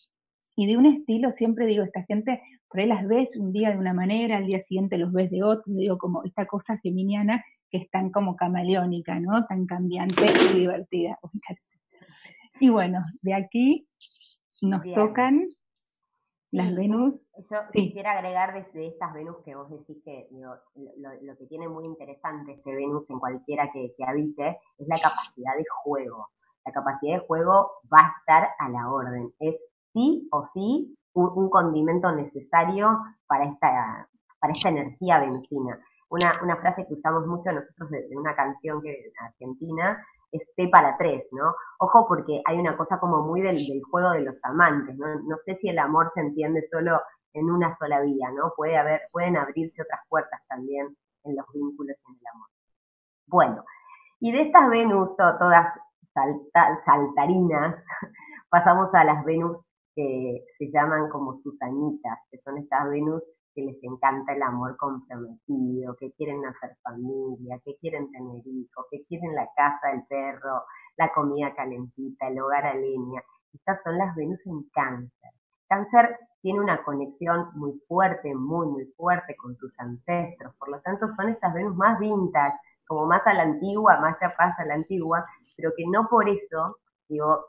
y 0.56 0.66
de 0.66 0.78
un 0.78 0.88
estilo, 0.88 1.32
siempre 1.32 1.68
digo, 1.68 1.84
esta 1.84 2.04
gente, 2.04 2.42
por 2.68 2.80
ahí 2.80 2.88
las 2.88 3.08
ves 3.08 3.38
un 3.38 3.52
día 3.52 3.70
de 3.70 3.78
una 3.78 3.94
manera, 3.94 4.38
al 4.38 4.48
día 4.48 4.60
siguiente 4.60 4.98
los 4.98 5.14
ves 5.14 5.30
de 5.30 5.44
otro, 5.44 5.64
digo, 5.68 5.98
como 5.98 6.24
esta 6.24 6.46
cosa 6.48 6.80
geminiana 6.82 7.44
que 7.70 7.78
es 7.78 7.90
tan 7.92 8.10
como 8.10 8.36
camaleónica, 8.36 9.20
¿no? 9.20 9.46
Tan 9.46 9.66
cambiante 9.66 10.26
y 10.52 10.60
divertida. 10.60 11.20
Y 12.62 12.68
bueno, 12.68 13.06
de 13.22 13.36
aquí 13.36 13.88
nos 14.62 14.82
tocan 14.94 15.48
las 16.52 16.76
Venus. 16.76 17.26
Yo 17.50 17.60
quisiera 17.72 18.14
agregar 18.14 18.54
desde 18.54 18.88
estas 18.88 19.14
Venus 19.14 19.38
que 19.46 19.56
vos 19.56 19.70
decís 19.70 19.98
que 20.04 20.28
lo, 20.32 21.38
que 21.38 21.46
tiene 21.48 21.68
muy 21.68 21.86
interesante 21.86 22.54
este 22.54 22.76
Venus 22.76 23.10
en 23.10 23.20
cualquiera 23.20 23.72
que, 23.72 23.94
que 23.96 24.04
habite 24.04 24.60
es 24.78 24.88
la 24.88 25.00
capacidad 25.00 25.56
de 25.56 25.66
juego. 25.84 26.28
La 26.66 26.72
capacidad 26.72 27.20
de 27.20 27.28
juego 27.28 27.72
va 27.94 28.00
a 28.00 28.14
estar 28.20 28.50
a 28.58 28.70
la 28.70 28.92
orden. 28.92 29.32
Es 29.40 29.56
sí 29.94 30.28
o 30.32 30.48
sí 30.54 30.98
un, 31.14 31.50
condimento 31.50 32.12
necesario 32.12 33.00
para 33.28 33.46
esta, 33.46 34.10
para 34.40 34.54
esta 34.54 34.70
energía 34.70 35.20
venutina. 35.20 35.80
Una, 36.10 36.40
una 36.42 36.56
frase 36.58 36.88
que 36.88 36.96
usamos 36.96 37.28
mucho 37.28 37.52
nosotros 37.52 37.90
de, 37.92 38.08
una 38.18 38.36
canción 38.36 38.82
que 38.82 39.12
argentina 39.20 40.04
es 40.32 40.42
T 40.56 40.68
para 40.70 40.98
tres, 40.98 41.26
¿no? 41.32 41.54
Ojo 41.80 42.08
porque 42.08 42.42
hay 42.46 42.58
una 42.58 42.78
cosa 42.78 43.00
como 43.00 43.24
muy 43.24 43.42
del, 43.42 43.58
del 43.58 43.82
juego 43.90 44.12
de 44.12 44.22
los 44.22 44.36
amantes, 44.44 44.96
¿no? 44.98 45.08
No 45.22 45.38
sé 45.46 45.58
si 45.62 45.70
el 45.70 45.80
amor 45.80 46.12
se 46.14 46.22
entiende 46.22 46.68
solo 46.72 47.00
en 47.34 47.50
una 47.50 47.78
sola 47.78 48.02
vía, 48.02 48.32
¿no? 48.32 48.54
Puede 48.56 48.78
haber, 48.78 49.02
pueden 49.12 49.38
abrirse 49.38 49.82
otras 49.82 50.02
puertas 50.10 50.42
también 50.48 50.96
en 51.24 51.36
los 51.36 51.46
vínculos 51.54 51.96
en 52.08 52.16
el 52.16 52.28
amor. 52.34 52.48
Bueno, 53.28 53.66
y 54.20 54.32
de 54.32 54.42
estas 54.44 54.70
Venus, 54.70 55.16
todas 55.16 55.74
saltarinas, 56.86 57.76
pasamos 58.50 58.94
a 58.94 59.04
las 59.04 59.24
Venus 59.24 59.58
que 59.96 60.46
se 60.58 60.72
llaman 60.72 61.10
como 61.10 61.40
Susanitas, 61.42 62.20
que 62.32 62.40
son 62.40 62.58
estas 62.58 62.90
Venus 62.90 63.24
que 63.60 63.66
les 63.66 63.84
encanta 63.84 64.34
el 64.34 64.42
amor 64.42 64.78
comprometido, 64.78 65.96
que 65.98 66.12
quieren 66.14 66.46
hacer 66.46 66.78
familia, 66.82 67.60
que 67.66 67.76
quieren 67.82 68.10
tener 68.12 68.42
hijos, 68.46 68.86
que 68.90 69.04
quieren 69.06 69.36
la 69.36 69.50
casa, 69.56 69.92
el 69.92 70.04
perro, 70.08 70.64
la 70.98 71.12
comida 71.12 71.54
calentita, 71.56 72.28
el 72.28 72.40
hogar 72.40 72.66
a 72.66 72.74
leña. 72.74 73.22
Estas 73.54 73.82
son 73.84 73.98
las 73.98 74.16
Venus 74.16 74.46
en 74.46 74.64
cáncer. 74.74 75.32
Cáncer 75.68 76.18
tiene 76.42 76.62
una 76.62 76.84
conexión 76.84 77.50
muy 77.56 77.74
fuerte, 77.88 78.34
muy, 78.34 78.68
muy 78.68 78.86
fuerte 78.96 79.36
con 79.36 79.56
sus 79.58 79.78
ancestros. 79.80 80.56
Por 80.58 80.70
lo 80.70 80.80
tanto, 80.82 81.08
son 81.16 81.30
estas 81.30 81.54
Venus 81.54 81.76
más 81.76 82.00
vintage, 82.00 82.58
como 82.88 83.06
más 83.06 83.26
a 83.28 83.34
la 83.34 83.44
antigua, 83.44 84.00
más 84.00 84.18
capaz 84.18 84.58
a 84.58 84.66
la 84.66 84.76
antigua, 84.76 85.26
pero 85.58 85.72
que 85.76 85.84
no 85.88 86.08
por 86.08 86.30
eso, 86.30 86.78
digo, 87.10 87.46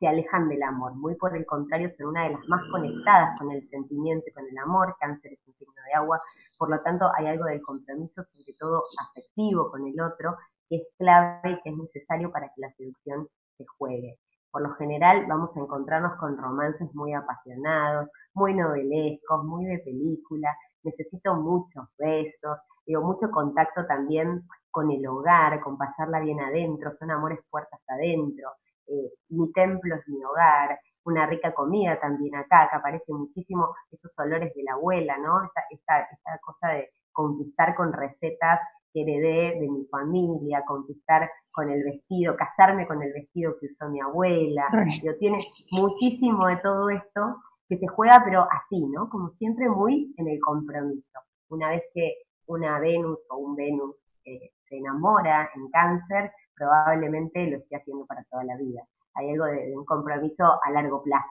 se 0.00 0.08
alejan 0.08 0.48
del 0.48 0.62
amor, 0.62 0.94
muy 0.94 1.14
por 1.14 1.36
el 1.36 1.44
contrario 1.44 1.92
son 1.96 2.08
una 2.08 2.24
de 2.24 2.30
las 2.30 2.48
más 2.48 2.62
conectadas 2.72 3.38
con 3.38 3.52
el 3.52 3.68
sentimiento 3.68 4.24
y 4.26 4.32
con 4.32 4.46
el 4.48 4.56
amor, 4.56 4.96
cáncer 4.98 5.34
es 5.34 5.46
un 5.46 5.54
signo 5.54 5.74
de 5.86 5.92
agua, 5.92 6.20
por 6.56 6.70
lo 6.70 6.80
tanto 6.80 7.10
hay 7.14 7.26
algo 7.26 7.44
del 7.44 7.60
compromiso, 7.60 8.24
sobre 8.24 8.54
todo 8.58 8.82
afectivo 9.08 9.70
con 9.70 9.86
el 9.86 10.00
otro, 10.00 10.38
que 10.68 10.76
es 10.76 10.82
clave 10.96 11.50
y 11.50 11.60
que 11.60 11.68
es 11.68 11.76
necesario 11.76 12.32
para 12.32 12.46
que 12.48 12.62
la 12.62 12.72
seducción 12.72 13.28
se 13.58 13.66
juegue. 13.76 14.18
Por 14.50 14.62
lo 14.62 14.74
general 14.76 15.26
vamos 15.28 15.50
a 15.54 15.60
encontrarnos 15.60 16.16
con 16.18 16.36
romances 16.38 16.92
muy 16.94 17.12
apasionados, 17.12 18.08
muy 18.32 18.54
novelescos, 18.54 19.44
muy 19.44 19.66
de 19.66 19.80
película, 19.80 20.48
necesito 20.82 21.34
muchos 21.34 21.84
besos, 21.98 22.58
digo, 22.86 23.02
mucho 23.02 23.30
contacto 23.30 23.84
también 23.86 24.42
con 24.70 24.90
el 24.90 25.06
hogar, 25.06 25.60
con 25.60 25.76
pasarla 25.76 26.20
bien 26.20 26.40
adentro, 26.40 26.96
son 26.98 27.10
amores 27.10 27.40
puertas 27.50 27.80
adentro, 27.86 28.50
eh, 28.90 29.12
mi 29.28 29.52
templo 29.52 29.94
es 29.94 30.08
mi 30.08 30.22
hogar, 30.24 30.78
una 31.04 31.26
rica 31.26 31.54
comida 31.54 31.98
también 32.00 32.34
acá, 32.36 32.68
que 32.70 32.76
aparece 32.76 33.12
muchísimo 33.12 33.74
esos 33.90 34.12
olores 34.18 34.52
de 34.54 34.62
la 34.62 34.74
abuela, 34.74 35.16
¿no? 35.18 35.44
Esta, 35.44 35.62
esta, 35.70 36.00
esta 36.12 36.38
cosa 36.44 36.68
de 36.74 36.90
conquistar 37.12 37.74
con 37.74 37.92
recetas 37.92 38.60
que 38.92 39.02
heredé 39.02 39.60
de 39.60 39.68
mi 39.68 39.86
familia, 39.86 40.64
conquistar 40.66 41.30
con 41.52 41.70
el 41.70 41.84
vestido, 41.84 42.36
casarme 42.36 42.86
con 42.86 43.02
el 43.02 43.12
vestido 43.12 43.56
que 43.58 43.66
usó 43.66 43.88
mi 43.88 44.00
abuela. 44.00 44.68
Yo 45.02 45.16
tiene 45.18 45.38
muchísimo 45.70 46.46
de 46.46 46.56
todo 46.56 46.90
esto 46.90 47.36
que 47.68 47.78
se 47.78 47.86
juega, 47.86 48.22
pero 48.24 48.46
así, 48.50 48.80
¿no? 48.86 49.08
Como 49.08 49.30
siempre 49.38 49.68
muy 49.68 50.12
en 50.16 50.28
el 50.28 50.40
compromiso. 50.40 51.20
Una 51.48 51.70
vez 51.70 51.84
que 51.94 52.14
una 52.46 52.80
Venus 52.80 53.18
o 53.30 53.36
un 53.36 53.54
Venus 53.54 53.94
eh, 54.24 54.50
se 54.68 54.76
enamora 54.76 55.50
en 55.54 55.70
cáncer, 55.70 56.32
probablemente 56.60 57.50
lo 57.50 57.56
esté 57.56 57.76
haciendo 57.76 58.06
para 58.06 58.22
toda 58.24 58.44
la 58.44 58.56
vida. 58.56 58.82
Hay 59.14 59.30
algo 59.30 59.46
de, 59.46 59.76
un 59.76 59.84
compromiso 59.84 60.44
a 60.62 60.70
largo 60.70 61.02
plazo. 61.02 61.26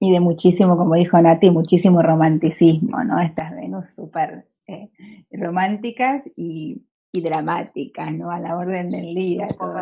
Y 0.00 0.12
de 0.12 0.20
muchísimo, 0.20 0.76
como 0.76 0.94
dijo 0.94 1.20
Nati, 1.20 1.50
muchísimo 1.50 2.02
romanticismo, 2.02 3.02
¿no? 3.04 3.20
Estas 3.20 3.52
Venus 3.52 3.94
súper 3.94 4.46
eh, 4.66 4.90
románticas 5.32 6.30
y, 6.36 6.84
dramáticas, 7.12 8.12
¿no? 8.12 8.30
A 8.30 8.38
la 8.38 8.56
orden 8.56 8.90
del 8.90 9.12
día. 9.12 9.48
todo 9.58 9.74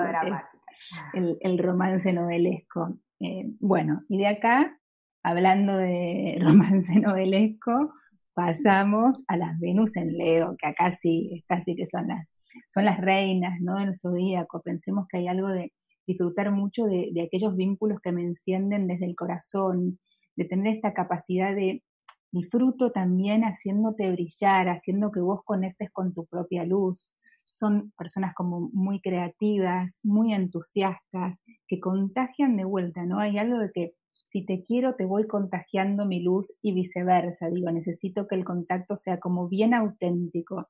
el, 1.13 1.37
el, 1.41 1.59
romance 1.59 2.11
novelesco. 2.15 2.97
Eh, 3.21 3.45
bueno, 3.61 4.05
y 4.09 4.17
de 4.17 4.29
acá, 4.29 4.81
hablando 5.23 5.77
de 5.77 6.39
romance 6.41 6.99
novelesco, 6.99 7.93
pasamos 8.37 9.17
a 9.29 9.39
las 9.39 9.59
Venus 9.59 9.97
en 9.97 10.13
Leo, 10.19 10.57
que 10.59 10.69
acá 10.69 10.91
sí, 10.91 11.31
estas 11.33 11.65
sí 11.65 11.75
que 11.75 11.87
son 11.87 12.07
las, 12.07 12.31
son 12.73 12.85
las 12.85 13.01
reinas, 13.01 13.59
¿no? 13.63 13.79
Del 13.79 13.97
zodíaco. 13.97 14.61
Pensemos 14.61 15.07
que 15.09 15.17
hay 15.17 15.29
algo 15.29 15.49
de 15.49 15.73
disfrutar 16.07 16.53
mucho 16.53 16.85
de, 16.85 17.09
de, 17.15 17.23
aquellos 17.23 17.57
vínculos 17.57 17.99
que 18.03 18.13
me 18.13 18.21
encienden 18.23 18.89
desde 18.89 19.07
el 19.07 19.17
corazón, 19.17 19.99
de 20.37 20.45
tener 20.45 20.75
esta 20.77 20.93
capacidad 20.93 21.55
de 21.55 21.83
disfruto 22.31 22.93
también 22.93 23.43
haciéndote 23.43 24.13
brillar, 24.13 24.69
haciendo 24.69 25.11
que 25.11 25.21
vos 25.21 25.41
conectes 25.43 25.91
con 25.91 26.13
tu 26.13 26.27
propia 26.27 26.67
luz. 26.67 27.15
Son 27.47 27.91
personas 27.97 28.35
como 28.35 28.69
muy 28.75 29.01
creativas, 29.01 30.01
muy 30.03 30.35
entusiastas, 30.35 31.41
que 31.67 31.81
contagian 31.81 32.55
de 32.59 32.65
vuelta, 32.65 33.07
¿no? 33.07 33.19
Hay 33.19 33.39
algo 33.39 33.59
de 33.61 33.71
que 33.73 33.95
si 34.37 34.45
te 34.45 34.63
quiero, 34.63 34.97
te 34.97 35.07
voy 35.07 35.27
contagiando 35.27 36.05
mi 36.05 36.21
luz 36.21 36.53
y 36.61 36.73
viceversa. 36.73 37.49
Digo, 37.49 37.73
necesito 37.73 38.29
que 38.29 38.35
el 38.35 38.45
contacto 38.45 38.95
sea 38.95 39.19
como 39.19 39.49
bien 39.49 39.73
auténtico. 39.73 40.69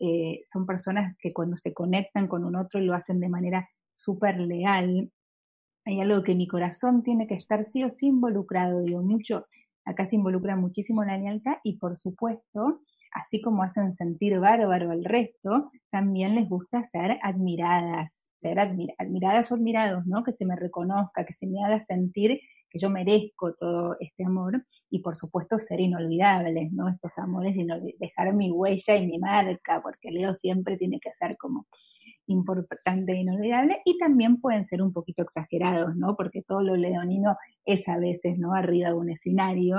Eh, 0.00 0.40
son 0.44 0.66
personas 0.66 1.16
que 1.20 1.32
cuando 1.32 1.56
se 1.56 1.72
conectan 1.72 2.26
con 2.26 2.44
un 2.44 2.56
otro 2.56 2.80
lo 2.80 2.92
hacen 2.92 3.20
de 3.20 3.28
manera 3.28 3.68
súper 3.94 4.40
leal. 4.40 5.12
Hay 5.84 6.00
algo 6.00 6.24
que 6.24 6.34
mi 6.34 6.48
corazón 6.48 7.04
tiene 7.04 7.28
que 7.28 7.36
estar 7.36 7.62
sí 7.62 7.84
o 7.84 7.88
sí 7.88 8.06
involucrado, 8.08 8.82
digo, 8.82 9.00
mucho. 9.00 9.46
Acá 9.84 10.06
se 10.06 10.16
involucra 10.16 10.56
muchísimo 10.56 11.04
la 11.04 11.16
lealtad 11.16 11.58
y 11.62 11.76
por 11.76 11.96
supuesto 11.96 12.80
así 13.14 13.40
como 13.40 13.62
hacen 13.62 13.94
sentir 13.94 14.38
bárbaro 14.40 14.90
al 14.90 15.04
resto, 15.04 15.66
también 15.90 16.34
les 16.34 16.48
gusta 16.48 16.82
ser 16.82 17.18
admiradas, 17.22 18.28
ser 18.36 18.58
admiradas 18.58 19.52
o 19.52 19.54
admirados, 19.54 20.04
¿no? 20.04 20.24
Que 20.24 20.32
se 20.32 20.44
me 20.44 20.56
reconozca, 20.56 21.24
que 21.24 21.32
se 21.32 21.46
me 21.46 21.64
haga 21.64 21.78
sentir 21.78 22.40
que 22.74 22.80
yo 22.80 22.90
merezco 22.90 23.54
todo 23.54 23.96
este 24.00 24.24
amor 24.24 24.60
y 24.90 24.98
por 24.98 25.14
supuesto 25.14 25.60
ser 25.60 25.78
inolvidables, 25.78 26.72
¿no? 26.72 26.88
Estos 26.88 27.16
amores 27.18 27.56
y 27.56 27.64
dejar 28.00 28.34
mi 28.34 28.50
huella 28.50 28.96
y 28.96 29.06
mi 29.06 29.18
marca, 29.18 29.80
porque 29.80 30.10
Leo 30.10 30.34
siempre 30.34 30.76
tiene 30.76 30.98
que 30.98 31.14
ser 31.14 31.36
como 31.36 31.68
importante 32.26 33.12
e 33.12 33.20
inolvidable 33.20 33.80
y 33.84 33.96
también 33.98 34.40
pueden 34.40 34.64
ser 34.64 34.82
un 34.82 34.92
poquito 34.92 35.22
exagerados, 35.22 35.94
¿no? 35.94 36.16
Porque 36.16 36.42
todo 36.42 36.62
lo 36.62 36.74
leonino 36.74 37.36
es 37.64 37.88
a 37.88 37.96
veces, 37.98 38.38
¿no? 38.38 38.54
Arriba 38.54 38.88
de 38.88 38.94
un 38.94 39.10
escenario 39.10 39.76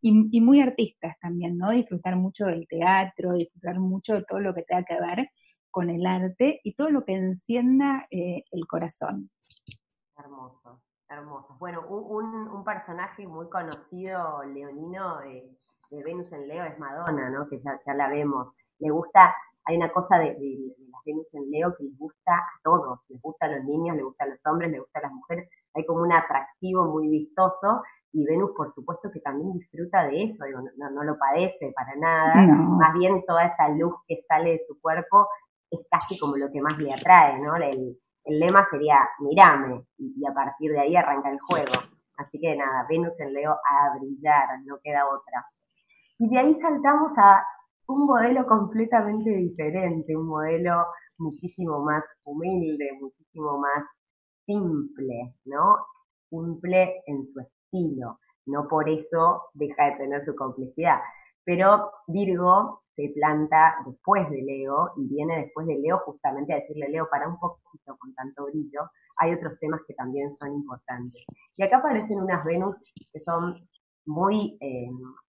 y, 0.00 0.40
muy 0.40 0.60
artistas 0.60 1.16
también, 1.20 1.58
¿no? 1.58 1.72
Disfrutar 1.72 2.14
mucho 2.14 2.46
del 2.46 2.68
teatro, 2.68 3.32
disfrutar 3.32 3.80
mucho 3.80 4.14
de 4.14 4.22
todo 4.22 4.38
lo 4.38 4.54
que 4.54 4.62
tenga 4.62 4.84
que 4.84 5.00
ver 5.00 5.30
con 5.72 5.90
el 5.90 6.06
arte 6.06 6.60
y 6.62 6.74
todo 6.74 6.90
lo 6.90 7.04
que 7.04 7.14
encienda 7.14 8.06
eh, 8.12 8.44
el 8.52 8.66
corazón. 8.68 9.30
Hermoso, 10.16 10.80
hermoso. 11.08 11.56
Bueno, 11.58 11.82
un, 11.88 12.64
personaje 12.64 13.26
muy 13.26 13.48
conocido 13.48 14.42
leonino 14.44 15.18
de, 15.20 15.56
Venus 16.04 16.30
en 16.32 16.48
Leo 16.48 16.64
es 16.64 16.78
Madonna, 16.78 17.30
¿no? 17.30 17.48
Que 17.48 17.60
ya, 17.60 17.94
la 17.94 18.08
vemos. 18.08 18.48
Le 18.80 18.90
gusta, 18.90 19.34
hay 19.64 19.76
una 19.76 19.92
cosa 19.92 20.18
de, 20.18 20.34
de, 20.34 20.74
las 20.90 21.00
Venus 21.04 21.26
en 21.32 21.50
Leo 21.50 21.74
que 21.76 21.84
les 21.84 21.96
gusta 21.98 22.34
a 22.34 22.60
todos, 22.62 23.00
les 23.08 23.20
gusta 23.22 23.46
a 23.46 23.50
los 23.50 23.64
niños, 23.64 23.96
les 23.96 24.04
gusta 24.04 24.24
a 24.24 24.28
los 24.28 24.38
hombres, 24.46 24.70
les 24.70 24.80
gusta 24.80 24.98
a 24.98 25.02
las 25.02 25.12
mujeres, 25.12 25.48
hay 25.74 25.86
como 25.86 26.02
un 26.02 26.12
atractivo 26.12 26.84
muy 26.86 27.08
vistoso 27.08 27.82
y 28.12 28.24
Venus 28.24 28.50
por 28.56 28.74
supuesto 28.74 29.10
que 29.12 29.20
también 29.20 29.52
disfruta 29.52 30.04
de 30.04 30.24
eso, 30.24 30.44
no, 30.76 31.04
lo 31.04 31.18
padece 31.18 31.72
para 31.74 31.94
nada, 31.96 32.34
más 32.34 32.94
bien 32.94 33.22
toda 33.26 33.46
esa 33.46 33.68
luz 33.68 33.94
que 34.08 34.22
sale 34.26 34.52
de 34.52 34.64
su 34.66 34.80
cuerpo 34.80 35.28
es 35.70 35.80
casi 35.90 36.18
como 36.18 36.36
lo 36.36 36.50
que 36.50 36.60
más 36.60 36.78
le 36.78 36.92
atrae, 36.92 37.38
¿no? 37.40 37.56
El, 37.56 37.98
lema 38.26 38.66
sería, 38.70 38.98
mirame, 39.20 39.86
y, 39.98 40.24
a 40.26 40.34
partir 40.34 40.72
de 40.72 40.80
ahí 40.80 40.96
arranca 40.96 41.30
el 41.30 41.40
juego. 41.40 41.72
Así 42.16 42.38
que 42.40 42.56
nada, 42.56 42.86
Venus 42.88 43.12
en 43.18 43.32
Leo 43.32 43.52
a 43.52 43.98
brillar, 43.98 44.48
no 44.64 44.78
queda 44.82 45.06
otra. 45.06 45.46
Y 46.18 46.28
de 46.28 46.38
ahí 46.38 46.58
saltamos 46.60 47.12
a 47.18 47.44
un 47.88 48.06
modelo 48.06 48.46
completamente 48.46 49.30
diferente, 49.30 50.16
un 50.16 50.26
modelo 50.26 50.86
muchísimo 51.18 51.80
más 51.80 52.04
humilde, 52.24 52.90
muchísimo 53.00 53.58
más 53.58 53.84
simple, 54.46 55.34
¿no? 55.44 55.76
Simple 56.30 57.02
en 57.06 57.26
su 57.32 57.40
estilo, 57.40 58.18
no 58.46 58.66
por 58.68 58.88
eso 58.88 59.42
deja 59.54 59.86
de 59.86 59.96
tener 59.96 60.24
su 60.24 60.34
complejidad. 60.34 61.00
Pero 61.44 61.92
Virgo 62.08 62.82
se 62.96 63.12
planta 63.14 63.76
después 63.86 64.28
de 64.30 64.42
Leo 64.42 64.92
y 64.96 65.06
viene 65.06 65.42
después 65.44 65.66
de 65.66 65.78
Leo 65.78 65.98
justamente 65.98 66.54
a 66.54 66.56
decirle, 66.56 66.88
Leo, 66.88 67.08
para 67.10 67.28
un 67.28 67.38
poquito 67.38 67.96
con 67.98 68.14
tanto 68.14 68.46
brillo, 68.46 68.90
hay 69.18 69.34
otros 69.34 69.58
temas 69.60 69.80
que 69.86 69.94
también 69.94 70.34
son 70.38 70.52
importantes. 70.54 71.22
Y 71.56 71.62
acá 71.62 71.78
aparecen 71.78 72.18
unas 72.18 72.44
Venus 72.44 72.76
que 73.12 73.20
son 73.20 73.68
muy, 74.06 74.56
eh, 74.60 74.88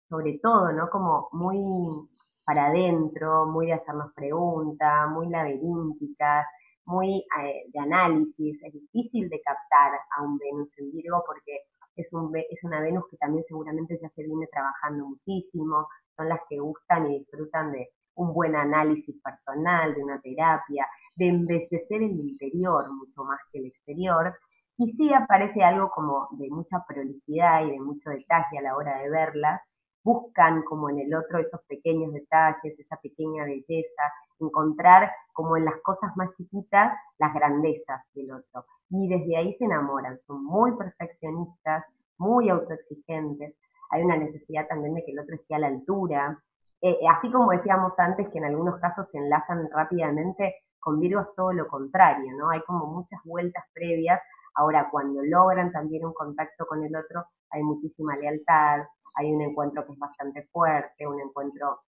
sobre 0.08 0.38
todo, 0.42 0.73
¿no? 0.73 0.88
Como 0.90 1.28
muy 1.32 2.08
para 2.44 2.66
adentro, 2.66 3.46
muy 3.46 3.66
de 3.66 3.73
hacernos 3.73 4.12
preguntas, 4.14 5.11
muy 5.11 5.28
laberínticas, 5.28 6.46
muy 6.85 7.25
eh, 7.42 7.64
de 7.73 7.80
análisis. 7.80 8.62
Es 8.62 8.73
difícil 8.73 9.28
de 9.28 9.40
captar 9.42 9.99
a 10.16 10.23
un 10.23 10.38
Venus 10.38 10.68
en 10.78 10.92
Virgo 10.92 11.25
porque 11.26 11.62
es, 11.96 12.06
un, 12.12 12.30
es 12.37 12.62
una 12.62 12.80
Venus 12.80 13.04
que 13.11 13.16
también 13.16 13.44
seguramente 13.49 13.99
ya 14.00 14.08
se 14.11 14.23
viene 14.23 14.46
trabajando 14.52 15.06
muchísimo, 15.06 15.88
son 16.16 16.28
las 16.28 16.40
que 16.49 16.58
gustan 16.58 17.11
y 17.11 17.18
disfrutan 17.18 17.73
de 17.73 17.88
un 18.14 18.32
buen 18.32 18.56
análisis 18.56 19.14
personal, 19.23 19.94
de 19.94 20.02
una 20.02 20.20
terapia, 20.20 20.87
de 21.14 21.28
embellecer 21.28 22.02
el 22.02 22.18
interior 22.18 22.90
mucho 22.92 23.25
más 23.25 23.40
que 23.52 23.58
el 23.58 23.66
exterior. 23.66 24.35
Y 24.78 24.92
sí 24.92 25.12
aparece 25.12 25.62
algo 25.62 25.90
como 25.90 26.28
de 26.32 26.49
mucha 26.50 26.85
prolijidad 26.87 27.66
y 27.66 27.70
de 27.73 27.80
mucho 27.80 28.11
detalle 28.11 28.58
a 28.58 28.62
la 28.62 28.76
hora 28.76 28.99
de 28.99 29.11
verlas. 29.11 29.61
Buscan 30.02 30.62
como 30.62 30.90
en 30.90 31.00
el 31.00 31.14
otro 31.14 31.38
esos 31.38 31.61
pequeños 31.66 32.12
detalles, 32.12 32.78
esa 32.78 32.96
pequeña 32.96 33.44
belleza, 33.44 34.02
encontrar 34.38 35.11
como 35.32 35.56
en 35.56 35.64
las 35.64 35.80
cosas 35.82 36.16
más 36.16 36.30
chiquitas 36.37 36.92
las 37.18 37.35
grandezas 37.35 38.02
del 38.14 38.32
otro 38.32 38.66
y 38.90 39.08
desde 39.08 39.37
ahí 39.37 39.54
se 39.58 39.64
enamoran. 39.64 40.18
Son 40.26 40.44
muy 40.44 40.76
perfeccionistas, 40.76 41.85
muy 42.18 42.49
autoexigentes. 42.49 43.54
Hay 43.90 44.02
una 44.02 44.16
necesidad 44.16 44.66
también 44.69 44.95
de 44.95 45.05
que 45.05 45.12
el 45.12 45.21
otro 45.21 45.35
esté 45.35 45.55
a 45.55 45.59
la 45.59 45.69
altura. 45.69 46.43
Eh, 46.81 46.90
eh, 46.90 47.09
así 47.09 47.31
como 47.31 47.50
decíamos 47.50 47.93
antes 47.99 48.28
que 48.28 48.38
en 48.38 48.45
algunos 48.45 48.81
casos 48.81 49.07
se 49.11 49.19
enlazan 49.19 49.69
rápidamente, 49.73 50.57
con 50.78 51.00
Virgo 51.00 51.21
es 51.23 51.35
todo 51.35 51.52
lo 51.52 51.66
contrario, 51.66 52.33
¿no? 52.37 52.50
Hay 52.50 52.61
como 52.62 52.87
muchas 52.87 53.21
vueltas 53.25 53.64
previas. 53.75 54.21
Ahora, 54.55 54.88
cuando 54.90 55.23
logran 55.23 55.73
también 55.73 56.05
un 56.05 56.14
contacto 56.14 56.66
con 56.66 56.85
el 56.85 56.95
otro, 56.95 57.26
hay 57.50 57.62
muchísima 57.62 58.16
lealtad, 58.16 58.87
hay 59.16 59.33
un 59.33 59.43
encuentro 59.43 59.85
que 59.85 59.93
es 59.93 59.99
bastante 59.99 60.45
fuerte, 60.52 61.07
un 61.07 61.21
encuentro 61.21 61.81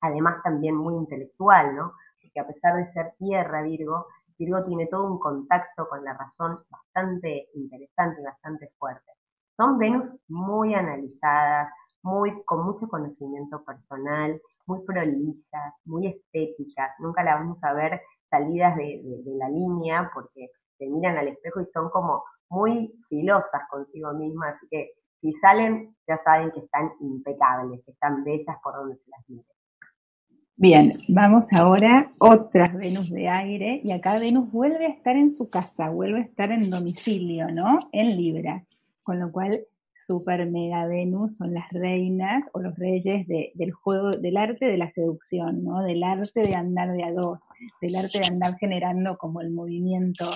además 0.00 0.42
también 0.42 0.76
muy 0.76 0.94
intelectual, 0.94 1.74
¿no? 1.74 1.92
Porque 2.20 2.40
a 2.40 2.46
pesar 2.46 2.76
de 2.76 2.92
ser 2.92 3.14
tierra, 3.18 3.62
Virgo, 3.62 4.06
Virgo 4.38 4.64
tiene 4.64 4.86
todo 4.86 5.06
un 5.06 5.18
contacto 5.18 5.88
con 5.88 6.04
la 6.04 6.12
razón 6.12 6.60
bastante 6.70 7.48
interesante 7.54 8.20
y 8.20 8.24
bastante 8.24 8.70
fuerte. 8.78 9.12
Son 9.56 9.78
Venus 9.78 10.04
muy 10.28 10.74
analizadas, 10.74 11.72
muy, 12.02 12.42
con 12.44 12.64
mucho 12.64 12.86
conocimiento 12.88 13.64
personal 13.64 14.40
muy 14.66 14.80
prolijas, 14.84 15.74
muy 15.84 16.08
estéticas, 16.08 16.90
nunca 16.98 17.22
la 17.22 17.36
vamos 17.36 17.58
a 17.62 17.72
ver 17.72 18.00
salidas 18.28 18.76
de, 18.76 19.02
la 19.38 19.48
línea 19.48 20.10
porque 20.12 20.48
se 20.78 20.86
miran 20.86 21.16
al 21.16 21.28
espejo 21.28 21.60
y 21.60 21.66
son 21.72 21.88
como 21.90 22.22
muy 22.50 22.92
filosas 23.08 23.62
consigo 23.70 24.12
mismas, 24.12 24.56
así 24.56 24.66
que 24.70 24.90
si 25.20 25.32
salen 25.40 25.94
ya 26.06 26.20
saben 26.24 26.50
que 26.52 26.60
están 26.60 26.90
impecables, 27.00 27.82
que 27.84 27.92
están 27.92 28.22
bellas 28.24 28.56
por 28.62 28.74
donde 28.74 28.96
se 28.96 29.10
las 29.10 29.20
mire. 29.28 29.44
Bien, 30.58 30.92
vamos 31.08 31.52
ahora 31.52 32.10
otras 32.18 32.74
Venus 32.74 33.10
de 33.10 33.28
aire 33.28 33.80
y 33.82 33.92
acá 33.92 34.18
Venus 34.18 34.50
vuelve 34.50 34.86
a 34.86 34.90
estar 34.90 35.14
en 35.14 35.28
su 35.28 35.50
casa, 35.50 35.90
vuelve 35.90 36.18
a 36.18 36.22
estar 36.22 36.50
en 36.50 36.70
domicilio, 36.70 37.50
¿no? 37.52 37.90
En 37.92 38.16
Libra, 38.16 38.64
con 39.06 39.20
lo 39.20 39.30
cual 39.30 39.64
Super 39.94 40.50
Mega 40.50 40.84
Venus 40.86 41.36
son 41.36 41.54
las 41.54 41.70
reinas 41.70 42.50
o 42.52 42.60
los 42.60 42.76
reyes 42.76 43.24
del 43.28 43.72
juego, 43.72 44.10
del 44.10 44.36
arte 44.36 44.66
de 44.66 44.76
la 44.76 44.90
seducción, 44.90 45.62
¿no? 45.62 45.82
Del 45.84 46.02
arte 46.02 46.42
de 46.42 46.56
andar 46.56 46.92
de 46.92 47.04
a 47.04 47.12
dos, 47.12 47.44
del 47.80 47.94
arte 47.94 48.18
de 48.18 48.26
andar 48.26 48.56
generando 48.58 49.16
como 49.16 49.40
el 49.40 49.52
movimiento 49.52 50.28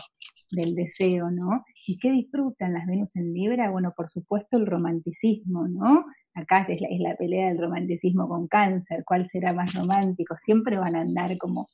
del 0.53 0.77
deseo, 0.77 1.33
¿no? 1.33 1.65
¿Y 1.85 1.99
qué 1.99 2.12
disfrutan 2.12 2.73
las 2.73 2.87
Venus 2.87 3.17
en 3.17 3.35
Libra? 3.35 3.71
Bueno, 3.71 3.93
por 3.95 4.09
supuesto 4.09 4.57
el 4.57 4.67
romanticismo, 4.67 5.67
¿no? 5.67 6.05
Acá 6.33 6.65
es 6.69 6.81
la, 6.81 7.17
pelea 7.17 7.49
del 7.49 7.59
romanticismo 7.59 8.29
con 8.29 8.47
cáncer, 8.47 9.03
cuál 9.05 9.27
será 9.27 9.53
más 9.53 9.75
romántico, 9.75 10.37
siempre 10.39 10.79
van 10.79 10.95
a 10.95 11.00
andar 11.00 11.37
como 11.39 11.67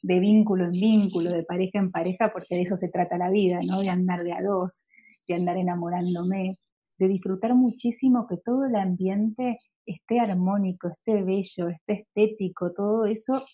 de 0.00 0.20
vínculo 0.20 0.66
en 0.66 0.72
vínculo, 0.72 1.32
de 1.32 1.42
pareja 1.42 1.80
en 1.80 1.90
pareja, 1.90 2.30
porque 2.30 2.54
de 2.54 2.62
eso 2.62 2.76
se 2.76 2.88
trata 2.88 3.18
la 3.18 3.30
vida, 3.30 3.58
¿no? 3.66 3.80
De 3.80 3.90
andar 3.90 4.22
de 4.22 4.32
a 4.32 4.40
dos, 4.40 4.86
de 5.28 5.34
andar 5.34 5.56
enamorándome, 5.56 6.54
de 6.98 7.08
disfrutar 7.08 7.54
muchísimo 7.54 8.26
que 8.26 8.36
todo 8.38 8.64
el 8.64 8.76
ambiente 8.76 9.58
esté 9.84 10.20
armónico, 10.20 10.88
esté 10.88 11.22
bello, 11.22 11.68
esté 11.68 12.06
estético, 12.06 12.72
todo 12.72 13.06
eso 13.06 13.44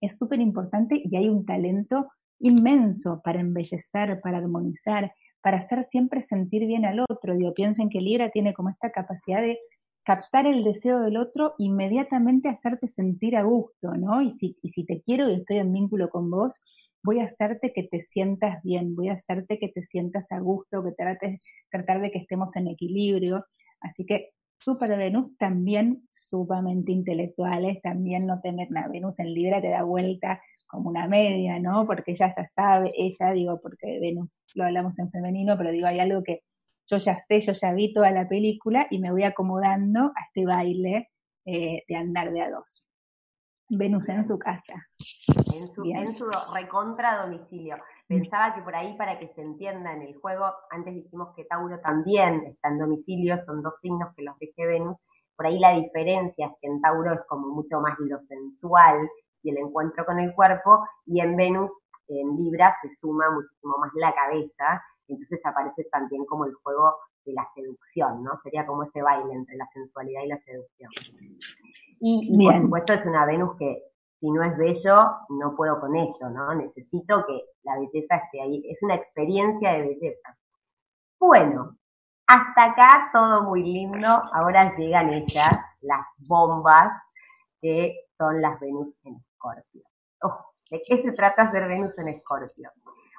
es 0.00 0.18
súper 0.18 0.40
importante 0.40 1.00
y 1.02 1.16
hay 1.16 1.28
un 1.28 1.44
talento 1.46 2.08
inmenso 2.38 3.20
para 3.24 3.40
embellecer, 3.40 4.20
para 4.20 4.38
armonizar, 4.38 5.12
para 5.40 5.58
hacer 5.58 5.84
siempre 5.84 6.20
sentir 6.22 6.66
bien 6.66 6.84
al 6.84 7.00
otro. 7.00 7.34
Digo, 7.36 7.54
piensen 7.54 7.88
que 7.88 8.00
Libra 8.00 8.30
tiene 8.30 8.54
como 8.54 8.70
esta 8.70 8.90
capacidad 8.90 9.40
de 9.40 9.58
captar 10.04 10.46
el 10.46 10.64
deseo 10.64 11.00
del 11.00 11.16
otro, 11.16 11.54
inmediatamente 11.58 12.48
hacerte 12.48 12.86
sentir 12.86 13.36
a 13.36 13.42
gusto, 13.42 13.94
¿no? 13.96 14.20
Y 14.20 14.30
si, 14.30 14.56
y 14.62 14.68
si 14.68 14.84
te 14.84 15.00
quiero 15.00 15.30
y 15.30 15.36
estoy 15.36 15.58
en 15.58 15.72
vínculo 15.72 16.10
con 16.10 16.30
vos, 16.30 16.58
voy 17.04 17.20
a 17.20 17.24
hacerte 17.24 17.72
que 17.72 17.84
te 17.84 18.00
sientas 18.00 18.62
bien, 18.62 18.96
voy 18.96 19.10
a 19.10 19.14
hacerte 19.14 19.58
que 19.58 19.68
te 19.68 19.82
sientas 19.82 20.32
a 20.32 20.40
gusto, 20.40 20.82
que 20.82 20.92
trates, 20.92 21.40
tratar 21.70 22.00
de 22.00 22.10
que 22.10 22.18
estemos 22.18 22.56
en 22.56 22.66
equilibrio. 22.68 23.44
Así 23.80 24.06
que 24.06 24.30
Super 24.58 24.96
Venus 24.96 25.36
también 25.36 26.08
sumamente 26.10 26.92
intelectuales, 26.92 27.82
también 27.82 28.26
no 28.26 28.40
tener 28.40 28.68
una 28.70 28.88
Venus 28.88 29.18
en 29.20 29.34
Libra 29.34 29.60
te 29.60 29.68
da 29.68 29.82
vuelta 29.82 30.40
como 30.66 30.88
una 30.88 31.06
media, 31.06 31.60
¿no? 31.60 31.86
Porque 31.86 32.12
ella 32.12 32.30
ya 32.34 32.46
sabe, 32.46 32.90
ella, 32.96 33.32
digo, 33.32 33.60
porque 33.60 34.00
Venus 34.00 34.42
lo 34.54 34.64
hablamos 34.64 34.98
en 34.98 35.10
femenino, 35.10 35.58
pero 35.58 35.70
digo, 35.70 35.86
hay 35.86 36.00
algo 36.00 36.22
que 36.22 36.40
yo 36.86 36.96
ya 36.96 37.18
sé, 37.20 37.40
yo 37.40 37.52
ya 37.52 37.72
vi 37.72 37.92
toda 37.92 38.10
la 38.10 38.26
película 38.28 38.86
y 38.90 38.98
me 38.98 39.10
voy 39.10 39.24
acomodando 39.24 40.12
a 40.16 40.24
este 40.26 40.46
baile 40.46 41.10
eh, 41.44 41.82
de 41.86 41.96
andar 41.96 42.32
de 42.32 42.42
a 42.42 42.50
dos. 42.50 42.86
Venus 43.68 44.08
en 44.08 44.24
su 44.24 44.38
casa. 44.38 44.74
En 45.26 46.16
su, 46.16 46.30
recontra 46.52 47.22
domicilio. 47.24 47.76
Pensaba 48.06 48.54
que 48.54 48.62
por 48.62 48.74
ahí, 48.74 48.96
para 48.96 49.18
que 49.18 49.28
se 49.34 49.42
entienda 49.42 49.92
en 49.92 50.02
el 50.02 50.16
juego, 50.16 50.44
antes 50.70 50.94
dijimos 50.94 51.34
que 51.34 51.44
Tauro 51.44 51.80
también 51.80 52.44
está 52.46 52.68
en 52.68 52.78
domicilio, 52.78 53.44
son 53.46 53.62
dos 53.62 53.74
signos 53.80 54.14
que 54.14 54.22
los 54.22 54.38
dije 54.38 54.66
Venus. 54.66 54.96
Por 55.36 55.46
ahí 55.46 55.58
la 55.58 55.74
diferencia 55.74 56.46
es 56.46 56.52
que 56.60 56.68
en 56.68 56.80
Tauro 56.80 57.14
es 57.14 57.20
como 57.28 57.48
mucho 57.48 57.80
más 57.80 57.98
lo 57.98 58.20
sensual 58.28 59.08
y 59.42 59.50
el 59.50 59.58
encuentro 59.58 60.06
con 60.06 60.18
el 60.20 60.32
cuerpo, 60.34 60.86
y 61.06 61.20
en 61.20 61.36
Venus, 61.36 61.70
en 62.08 62.36
Libra, 62.36 62.76
se 62.80 62.88
suma 63.00 63.30
muchísimo 63.30 63.76
más 63.78 63.90
la 63.94 64.14
cabeza 64.14 64.82
entonces 65.08 65.40
aparece 65.44 65.84
también 65.90 66.24
como 66.26 66.46
el 66.46 66.54
juego 66.54 66.96
de 67.24 67.32
la 67.32 67.48
seducción, 67.54 68.22
¿no? 68.22 68.40
Sería 68.42 68.66
como 68.66 68.84
ese 68.84 69.02
baile 69.02 69.32
entre 69.32 69.56
la 69.56 69.68
sensualidad 69.72 70.22
y 70.22 70.28
la 70.28 70.38
seducción. 70.40 70.90
Y, 72.00 72.44
por 72.44 72.62
supuesto 72.62 72.92
es 72.94 73.06
una 73.06 73.24
Venus 73.26 73.56
que 73.58 73.82
si 74.20 74.30
no 74.30 74.42
es 74.42 74.56
bello, 74.56 75.10
no 75.28 75.54
puedo 75.54 75.80
con 75.80 75.94
ello, 75.96 76.30
¿no? 76.30 76.54
Necesito 76.54 77.26
que 77.26 77.42
la 77.62 77.78
belleza 77.78 78.16
esté 78.16 78.40
ahí. 78.40 78.64
Es 78.70 78.82
una 78.82 78.94
experiencia 78.94 79.72
de 79.72 79.82
belleza. 79.82 80.38
Bueno, 81.20 81.76
hasta 82.26 82.64
acá 82.64 83.10
todo 83.12 83.42
muy 83.42 83.62
lindo. 83.62 84.08
Ahora 84.32 84.74
llegan 84.76 85.10
ellas, 85.10 85.52
las 85.82 86.06
bombas, 86.26 86.90
que 87.60 88.06
son 88.16 88.40
las 88.40 88.58
Venus 88.60 88.94
en 89.04 89.16
Escorpio. 89.16 89.82
Oh, 90.22 90.52
¿De 90.70 90.82
qué 90.86 91.02
se 91.02 91.12
trata 91.12 91.50
ser 91.50 91.68
Venus 91.68 91.96
en 91.98 92.08
Escorpio? 92.08 92.70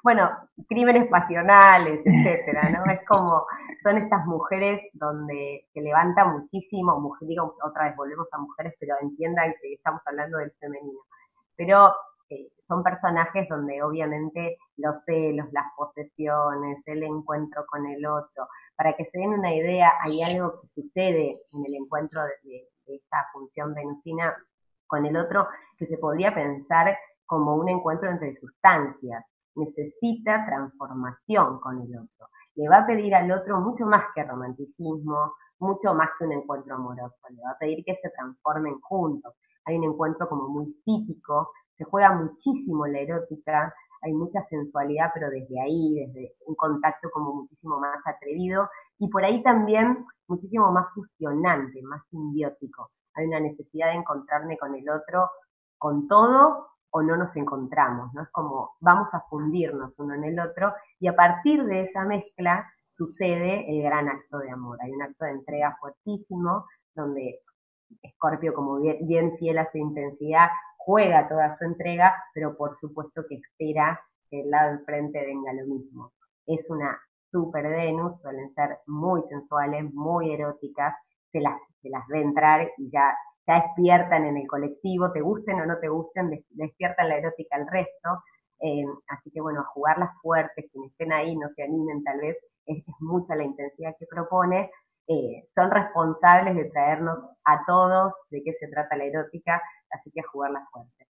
Bueno, 0.06 0.30
crímenes 0.70 1.10
pasionales, 1.10 2.00
etcétera, 2.06 2.70
¿no? 2.70 2.92
Es 2.92 3.04
como, 3.08 3.48
son 3.82 3.98
estas 3.98 4.24
mujeres 4.28 4.80
donde 4.94 5.66
se 5.74 5.82
levanta 5.82 6.26
muchísimo, 6.26 7.00
mujer, 7.00 7.28
digo, 7.28 7.56
otra 7.64 7.86
vez 7.86 7.96
volvemos 7.96 8.28
a 8.32 8.38
mujeres, 8.38 8.76
pero 8.80 8.94
entiendan 9.02 9.56
que 9.60 9.74
estamos 9.74 10.04
hablando 10.06 10.38
del 10.38 10.52
femenino. 10.60 11.00
Pero 11.56 11.92
eh, 12.30 12.50
son 12.68 12.84
personajes 12.84 13.50
donde 13.50 13.82
obviamente 13.82 14.60
los 14.78 15.04
celos, 15.08 15.48
las 15.52 15.66
posesiones, 15.76 16.84
el 16.86 17.02
encuentro 17.02 17.66
con 17.66 17.88
el 17.88 18.06
otro, 18.06 18.48
para 18.76 18.94
que 18.96 19.06
se 19.06 19.18
den 19.18 19.30
una 19.30 19.56
idea, 19.56 19.92
hay 20.04 20.22
algo 20.22 20.62
que 20.62 20.68
sucede 20.84 21.42
en 21.52 21.66
el 21.66 21.74
encuentro 21.74 22.22
de 22.44 22.70
esta 22.86 23.26
función 23.34 23.74
venusina 23.74 24.36
con 24.86 25.04
el 25.08 25.18
otro 25.18 25.48
que 25.80 25.88
se 25.88 25.98
podría 25.98 26.32
pensar 26.32 26.96
como 27.26 27.56
un 27.56 27.70
encuentro 27.70 28.08
entre 28.12 28.36
sustancias 28.36 29.26
necesita 29.56 30.46
transformación 30.46 31.60
con 31.60 31.82
el 31.82 31.98
otro. 31.98 32.28
Le 32.56 32.70
va 32.70 32.80
a 32.80 32.88
pedir 32.88 33.14
al 33.16 33.32
otro 33.32 33.60
mucho 33.60 33.86
más 33.86 34.04
que 34.14 34.24
romanticismo, 34.24 35.34
mucho 35.60 35.94
más 35.94 36.10
que 36.18 36.26
un 36.26 36.34
encuentro 36.34 36.76
amoroso. 36.76 37.16
Le 37.30 37.42
va 37.44 37.52
a 37.52 37.58
pedir 37.58 37.84
que 37.86 37.96
se 38.02 38.10
transformen 38.10 38.80
juntos. 38.82 39.34
Hay 39.66 39.78
un 39.78 39.86
encuentro 39.86 40.30
como 40.30 40.48
muy 40.48 40.74
psíquico, 40.84 41.52
se 41.78 41.84
juega 41.86 42.14
muchísimo 42.14 42.86
la 42.86 43.00
erótica, 43.00 43.74
hay 44.02 44.14
mucha 44.14 44.46
sensualidad, 44.50 45.12
pero 45.14 45.30
desde 45.30 45.60
ahí, 45.60 45.96
desde 45.96 46.36
un 46.46 46.56
contacto 46.56 47.10
como 47.12 47.34
muchísimo 47.34 47.80
más 47.80 47.98
atrevido 48.06 48.70
y 49.00 49.10
por 49.10 49.26
ahí 49.26 49.42
también 49.42 50.06
muchísimo 50.28 50.72
más 50.72 50.88
fusionante, 50.94 51.82
más 51.82 52.02
simbiótico. 52.10 52.92
Hay 53.16 53.26
una 53.26 53.40
necesidad 53.40 53.88
de 53.88 54.00
encontrarme 54.00 54.58
con 54.58 54.76
el 54.76 54.88
otro 54.90 55.30
con 55.78 56.08
todo 56.08 56.68
o 56.96 57.04
no 57.04 57.18
nos 57.18 57.36
encontramos, 57.36 58.14
¿no? 58.14 58.24
Es 58.24 58.30
como 58.30 58.72
vamos 58.80 59.10
a 59.12 59.20
fundirnos 59.30 59.92
uno 59.98 60.14
en 60.14 60.24
el 60.24 60.40
otro 60.40 60.74
y 60.98 61.08
a 61.10 61.16
partir 61.16 61.66
de 61.66 61.82
esa 61.82 62.06
mezcla 62.06 62.66
sucede 62.96 63.70
el 63.70 63.84
gran 63.84 64.08
acto 64.08 64.38
de 64.38 64.50
amor. 64.50 64.78
Hay 64.82 64.92
un 64.92 65.02
acto 65.02 65.26
de 65.26 65.32
entrega 65.32 65.76
fuertísimo 65.82 66.66
donde 66.96 67.42
Escorpio, 68.02 68.54
como 68.54 68.80
bien, 68.80 69.38
fiel 69.38 69.58
a 69.58 69.70
su 69.74 69.78
intensidad, 69.78 70.48
juega 70.78 71.28
toda 71.28 71.58
su 71.58 71.66
entrega, 71.66 72.16
pero 72.34 72.56
por 72.56 72.80
supuesto 72.80 73.26
que 73.28 73.36
espera 73.36 74.00
que 74.30 74.40
el 74.40 74.50
lado 74.50 74.70
del 74.70 74.86
frente 74.86 75.20
venga 75.20 75.52
lo 75.52 75.66
mismo. 75.66 76.14
Es 76.46 76.62
una 76.70 76.98
super 77.30 77.68
Venus, 77.68 78.22
suelen 78.22 78.54
ser 78.54 78.80
muy 78.88 79.22
sensuales, 79.28 79.94
muy 79.94 80.32
eróticas, 80.32 80.96
se 81.34 81.42
las, 81.42 81.60
se 81.82 81.90
las 81.90 82.08
ve 82.08 82.22
entrar 82.22 82.72
y 82.78 82.90
ya 82.90 83.18
ya 83.48 83.62
despiertan 83.62 84.26
en 84.26 84.38
el 84.38 84.48
colectivo, 84.48 85.12
te 85.12 85.22
gusten 85.22 85.60
o 85.62 85.66
no 85.66 85.78
te 85.80 85.88
gusten, 85.88 86.44
despiertan 86.50 87.10
la 87.10 87.18
erótica 87.18 87.56
al 87.56 87.68
resto. 87.68 88.24
Eh, 88.62 88.86
así 89.08 89.32
que 89.32 89.42
bueno, 89.42 89.64
jugarlas 89.74 90.12
fuertes, 90.22 90.66
quienes 90.72 90.92
estén 90.92 91.14
ahí 91.14 91.36
no 91.36 91.50
se 91.56 91.64
animen 91.64 92.04
tal 92.04 92.20
vez, 92.20 92.38
es, 92.66 92.84
mucha 93.00 93.36
la 93.36 93.44
intensidad 93.44 93.96
que 94.00 94.06
propone. 94.08 94.72
Eh, 95.08 95.48
son 95.54 95.70
responsables 95.70 96.56
de 96.56 96.66
traernos 96.72 97.20
a 97.44 97.64
todos 97.68 98.14
de 98.32 98.42
qué 98.44 98.54
se 98.60 98.68
trata 98.70 98.98
la 98.98 99.06
erótica, 99.06 99.62
así 99.92 100.12
que 100.12 100.24
jugarlas 100.24 100.64
fuertes. 100.72 101.08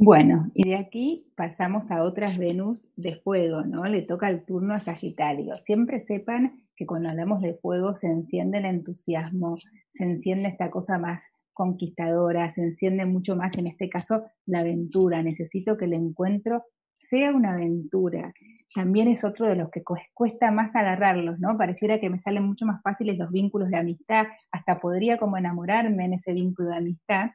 Bueno, 0.00 0.50
y 0.54 0.68
de 0.68 0.76
aquí 0.76 1.26
pasamos 1.36 1.90
a 1.90 2.04
otras 2.04 2.38
Venus 2.38 2.88
de 2.96 3.16
fuego, 3.16 3.62
¿no? 3.64 3.84
Le 3.86 4.02
toca 4.02 4.28
el 4.30 4.44
turno 4.44 4.74
a 4.74 4.80
Sagitario. 4.80 5.58
Siempre 5.58 5.98
sepan 5.98 6.62
que 6.76 6.86
cuando 6.86 7.08
hablamos 7.08 7.42
de 7.42 7.54
fuego 7.54 7.94
se 7.96 8.06
enciende 8.06 8.58
el 8.58 8.66
entusiasmo, 8.66 9.56
se 9.88 10.04
enciende 10.04 10.48
esta 10.50 10.70
cosa 10.70 10.98
más 10.98 11.24
conquistadora, 11.52 12.48
se 12.50 12.62
enciende 12.62 13.06
mucho 13.06 13.34
más 13.34 13.58
en 13.58 13.66
este 13.66 13.88
caso 13.88 14.22
la 14.46 14.60
aventura. 14.60 15.20
Necesito 15.24 15.76
que 15.76 15.86
el 15.86 15.94
encuentro 15.94 16.62
sea 16.96 17.32
una 17.34 17.54
aventura. 17.54 18.32
También 18.74 19.08
es 19.08 19.24
otro 19.24 19.48
de 19.48 19.56
los 19.56 19.68
que 19.70 19.82
cuesta 20.14 20.52
más 20.52 20.76
agarrarlos, 20.76 21.40
¿no? 21.40 21.58
Pareciera 21.58 21.98
que 21.98 22.10
me 22.10 22.18
salen 22.18 22.44
mucho 22.44 22.66
más 22.66 22.80
fáciles 22.82 23.18
los 23.18 23.32
vínculos 23.32 23.70
de 23.70 23.78
amistad, 23.78 24.26
hasta 24.52 24.78
podría 24.78 25.16
como 25.18 25.36
enamorarme 25.36 26.04
en 26.04 26.12
ese 26.12 26.32
vínculo 26.34 26.68
de 26.70 26.76
amistad 26.76 27.30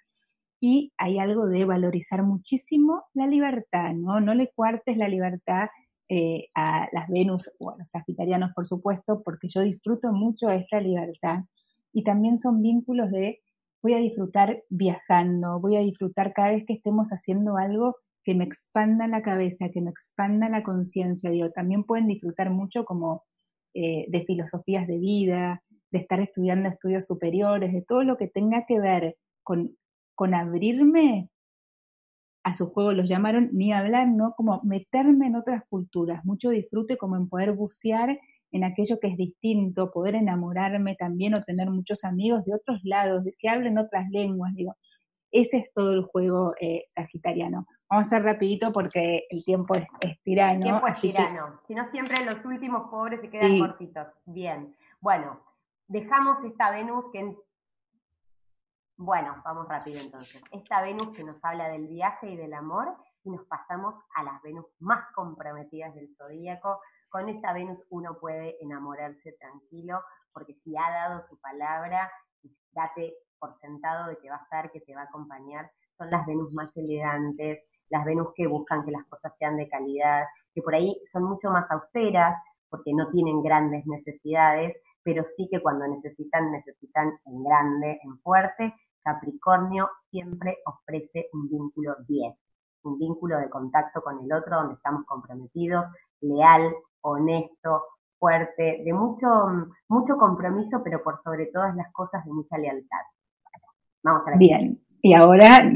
y 0.66 0.94
hay 0.98 1.20
algo 1.20 1.50
de 1.50 1.66
valorizar 1.66 2.24
muchísimo 2.24 3.04
la 3.14 3.28
libertad, 3.28 3.92
¿no? 3.94 4.22
No 4.22 4.34
le 4.34 4.50
cuartes 4.56 4.96
la 4.96 5.10
libertad 5.10 5.68
eh, 6.08 6.48
a 6.56 6.88
las 6.94 7.10
Venus 7.10 7.52
o 7.60 7.72
a 7.72 7.78
los 7.78 7.90
sagitarianos, 7.90 8.52
por 8.56 8.66
supuesto, 8.66 9.24
porque 9.26 9.50
yo 9.54 9.60
disfruto 9.60 10.14
mucho 10.14 10.48
esta 10.48 10.80
libertad. 10.80 11.40
Y 11.92 12.06
también 12.06 12.38
son 12.38 12.62
vínculos 12.62 13.12
de 13.12 13.42
voy 13.82 13.96
a 13.96 13.98
disfrutar 13.98 14.64
viajando, 14.70 15.60
voy 15.60 15.76
a 15.76 15.82
disfrutar 15.82 16.32
cada 16.32 16.54
vez 16.54 16.64
que 16.66 16.76
estemos 16.76 17.10
haciendo 17.10 17.58
algo 17.58 17.98
que 18.24 18.34
me 18.34 18.46
expanda 18.46 19.06
la 19.10 19.22
cabeza, 19.22 19.68
que 19.68 19.82
me 19.82 19.90
expanda 19.90 20.48
la 20.48 20.64
conciencia. 20.64 21.30
Digo, 21.30 21.50
también 21.50 21.84
pueden 21.84 22.08
disfrutar 22.08 22.52
mucho 22.52 22.86
como 22.86 23.26
eh, 23.74 24.06
de 24.08 24.24
filosofías 24.24 24.88
de 24.88 24.98
vida, 24.98 25.62
de 25.92 26.00
estar 26.00 26.22
estudiando 26.22 26.70
estudios 26.70 27.06
superiores, 27.06 27.74
de 27.74 27.82
todo 27.86 28.06
lo 28.06 28.16
que 28.16 28.30
tenga 28.30 28.66
que 28.66 28.80
ver 28.80 29.18
con, 29.44 29.76
con 30.16 30.34
abrirme 30.34 31.30
a 32.44 32.54
su 32.54 32.70
juego, 32.70 32.92
los 32.92 33.08
llamaron 33.08 33.50
ni 33.54 33.72
hablar, 33.72 34.08
¿no? 34.08 34.34
Como 34.36 34.62
meterme 34.64 35.28
en 35.28 35.36
otras 35.36 35.64
culturas, 35.70 36.26
mucho 36.26 36.50
disfrute 36.50 36.98
como 36.98 37.16
en 37.16 37.30
poder 37.30 37.54
bucear 37.54 38.20
en 38.52 38.64
aquello 38.64 39.00
que 39.00 39.08
es 39.08 39.18
distinto, 39.18 39.92
poder 39.92 40.16
enamorarme 40.16 40.96
también 40.96 41.34
o 41.34 41.44
tener 41.44 41.70
muchos 41.70 42.04
amigos 42.04 42.46
de 42.46 42.54
otros 42.54 42.82
lados, 42.84 43.24
de 43.24 43.34
que 43.38 43.50
hablen 43.50 43.78
otras 43.78 44.10
lenguas, 44.10 44.54
digo. 44.54 44.76
Ese 45.32 45.58
es 45.58 45.74
todo 45.74 45.94
el 45.94 46.04
juego 46.04 46.54
eh, 46.62 46.84
sagitariano. 46.88 47.66
Vamos 47.90 48.06
a 48.06 48.08
hacer 48.08 48.24
rapidito 48.24 48.72
porque 48.72 49.26
el 49.32 49.44
tiempo 49.44 49.74
es, 49.74 49.88
tirano. 50.22 50.58
El 50.58 50.62
tiempo 50.62 50.88
es 50.88 50.98
tirano. 51.00 51.60
Si 51.68 51.74
no, 51.74 51.90
siempre 51.90 52.24
los 52.24 52.46
últimos 52.46 52.90
pobres 52.92 53.20
se 53.20 53.32
quedan 53.32 53.58
cortitos. 53.58 54.08
Bien. 54.26 54.76
Bueno, 55.02 55.40
dejamos 55.88 56.38
esta 56.46 56.70
Venus 56.70 57.06
que... 57.12 57.36
Bueno, 59.04 59.36
vamos 59.44 59.68
rápido 59.68 60.00
entonces. 60.00 60.42
Esta 60.50 60.82
Venus 60.82 61.14
que 61.14 61.26
nos 61.26 61.36
habla 61.44 61.68
del 61.68 61.88
viaje 61.88 62.30
y 62.30 62.38
del 62.38 62.54
amor 62.54 62.96
y 63.26 63.32
nos 63.32 63.46
pasamos 63.48 63.96
a 64.16 64.24
las 64.24 64.42
Venus 64.42 64.66
más 64.80 65.12
comprometidas 65.14 65.94
del 65.94 66.16
zodíaco, 66.16 66.80
con 67.10 67.28
esta 67.28 67.52
Venus 67.52 67.80
uno 67.90 68.18
puede 68.18 68.56
enamorarse 68.64 69.34
tranquilo, 69.34 70.00
porque 70.32 70.54
si 70.64 70.78
ha 70.78 70.90
dado 70.90 71.28
su 71.28 71.38
palabra, 71.42 72.10
date 72.72 73.14
por 73.40 73.60
sentado 73.60 74.08
de 74.08 74.18
que 74.20 74.30
va 74.30 74.38
a 74.38 74.44
estar, 74.44 74.72
que 74.72 74.80
te 74.80 74.96
va 74.96 75.02
a 75.02 75.06
acompañar. 75.06 75.70
Son 75.98 76.10
las 76.10 76.26
Venus 76.26 76.54
más 76.54 76.70
elegantes, 76.78 77.60
las 77.90 78.06
Venus 78.06 78.30
que 78.34 78.48
buscan 78.48 78.86
que 78.86 78.92
las 78.92 79.06
cosas 79.08 79.34
sean 79.38 79.58
de 79.58 79.68
calidad, 79.68 80.24
que 80.54 80.62
por 80.62 80.76
ahí 80.76 80.96
son 81.12 81.26
mucho 81.26 81.50
más 81.50 81.70
austeras, 81.70 82.42
porque 82.70 82.94
no 82.94 83.12
tienen 83.12 83.44
grandes 83.44 83.86
necesidades, 83.86 84.78
pero 85.04 85.26
sí 85.36 85.50
que 85.52 85.62
cuando 85.62 85.88
necesitan, 85.88 86.52
necesitan 86.54 87.12
en 87.26 87.44
grande, 87.44 88.00
en 88.02 88.18
fuerte. 88.20 88.74
Capricornio 89.04 89.90
siempre 90.10 90.58
ofrece 90.66 91.28
un 91.34 91.50
vínculo 91.50 91.96
10, 92.08 92.34
un 92.84 92.98
vínculo 92.98 93.38
de 93.38 93.50
contacto 93.50 94.02
con 94.02 94.24
el 94.24 94.32
otro 94.32 94.56
donde 94.58 94.76
estamos 94.76 95.06
comprometidos, 95.06 95.86
leal, 96.22 96.74
honesto, 97.02 97.84
fuerte, 98.18 98.82
de 98.86 98.94
mucho, 98.94 99.28
mucho 99.90 100.18
compromiso, 100.18 100.82
pero 100.84 101.04
por 101.04 101.22
sobre 101.24 101.48
todas 101.48 101.76
las 101.76 101.92
cosas 101.92 102.24
de 102.26 102.32
mucha 102.32 102.58
lealtad. 102.58 102.98
Vamos 104.04 104.22
a 104.26 104.32
ver. 104.32 104.40
Bien, 104.40 104.82
y 105.02 105.14
ahora 105.14 105.70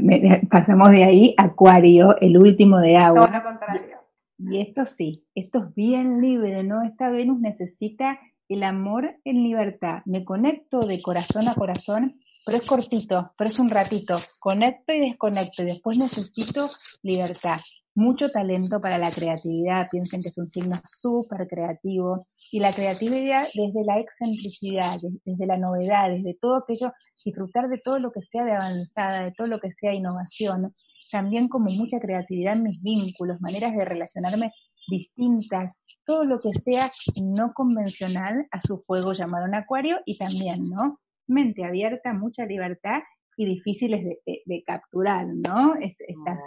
pasamos 0.50 0.90
de 0.90 1.04
ahí 1.04 1.34
a 1.36 1.44
Acuario, 1.44 2.16
el 2.20 2.38
último 2.38 2.80
de 2.80 2.96
agua. 2.96 3.26
Todo 3.26 3.36
lo 3.36 3.44
contrario. 3.44 3.98
Y 4.38 4.60
esto 4.60 4.86
sí, 4.86 5.26
esto 5.34 5.58
es 5.58 5.74
bien 5.74 6.20
libre, 6.22 6.62
¿no? 6.62 6.82
Esta 6.82 7.10
Venus 7.10 7.40
necesita 7.40 8.18
el 8.48 8.62
amor 8.62 9.16
en 9.24 9.42
libertad. 9.42 10.02
Me 10.06 10.24
conecto 10.24 10.86
de 10.86 11.02
corazón 11.02 11.48
a 11.48 11.54
corazón, 11.54 12.20
pero 12.48 12.62
es 12.62 12.66
cortito, 12.66 13.34
pero 13.36 13.48
es 13.48 13.58
un 13.58 13.68
ratito. 13.68 14.16
Conecto 14.38 14.94
y 14.94 15.00
desconecto 15.00 15.62
y 15.62 15.66
después 15.66 15.98
necesito 15.98 16.66
libertad 17.02 17.58
mucho 17.94 18.30
talento 18.30 18.80
para 18.80 18.96
la 18.96 19.10
creatividad, 19.10 19.86
piensen 19.90 20.22
que 20.22 20.30
es 20.30 20.38
un 20.38 20.48
signo 20.48 20.76
súper 20.84 21.46
creativo, 21.46 22.26
y 22.50 22.60
la 22.60 22.72
creatividad 22.72 23.46
desde 23.52 23.84
la 23.84 23.98
excentricidad, 23.98 24.98
desde 25.26 25.46
la 25.46 25.58
novedad, 25.58 26.08
desde 26.08 26.38
todo 26.40 26.56
aquello, 26.56 26.92
disfrutar 27.22 27.68
de 27.68 27.76
todo 27.84 27.98
lo 27.98 28.10
que 28.12 28.22
sea 28.22 28.46
de 28.46 28.52
avanzada, 28.52 29.24
de 29.24 29.32
todo 29.32 29.46
lo 29.46 29.60
que 29.60 29.72
sea 29.72 29.92
innovación, 29.92 30.74
también 31.12 31.48
como 31.48 31.68
mucha 31.70 31.98
creatividad 31.98 32.54
en 32.54 32.62
mis 32.62 32.80
vínculos, 32.80 33.42
maneras 33.42 33.74
de 33.74 33.84
relacionarme 33.84 34.52
distintas, 34.88 35.82
todo 36.06 36.24
lo 36.24 36.40
que 36.40 36.54
sea 36.54 36.90
no 37.20 37.52
convencional 37.52 38.46
a 38.52 38.62
su 38.62 38.82
juego 38.86 39.12
llamado 39.12 39.44
un 39.44 39.54
acuario 39.54 39.98
y 40.06 40.16
también, 40.16 40.70
¿no? 40.70 40.98
Mente 41.28 41.64
abierta, 41.64 42.12
mucha 42.12 42.44
libertad 42.44 43.02
y 43.36 43.46
difíciles 43.46 44.20
de, 44.26 44.64
capturar, 44.66 45.26
¿no? 45.26 45.74
Estas, 45.76 46.44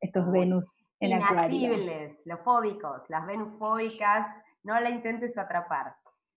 estos 0.00 0.32
Venus 0.32 0.90
en 0.98 1.22
Acuario. 1.22 1.76
los 2.24 2.40
fóbicos, 2.40 3.02
las 3.08 3.26
Venus 3.26 3.58
fóbicas, 3.58 4.26
no 4.62 4.78
la 4.80 4.90
intentes 4.90 5.36
atrapar. 5.36 5.94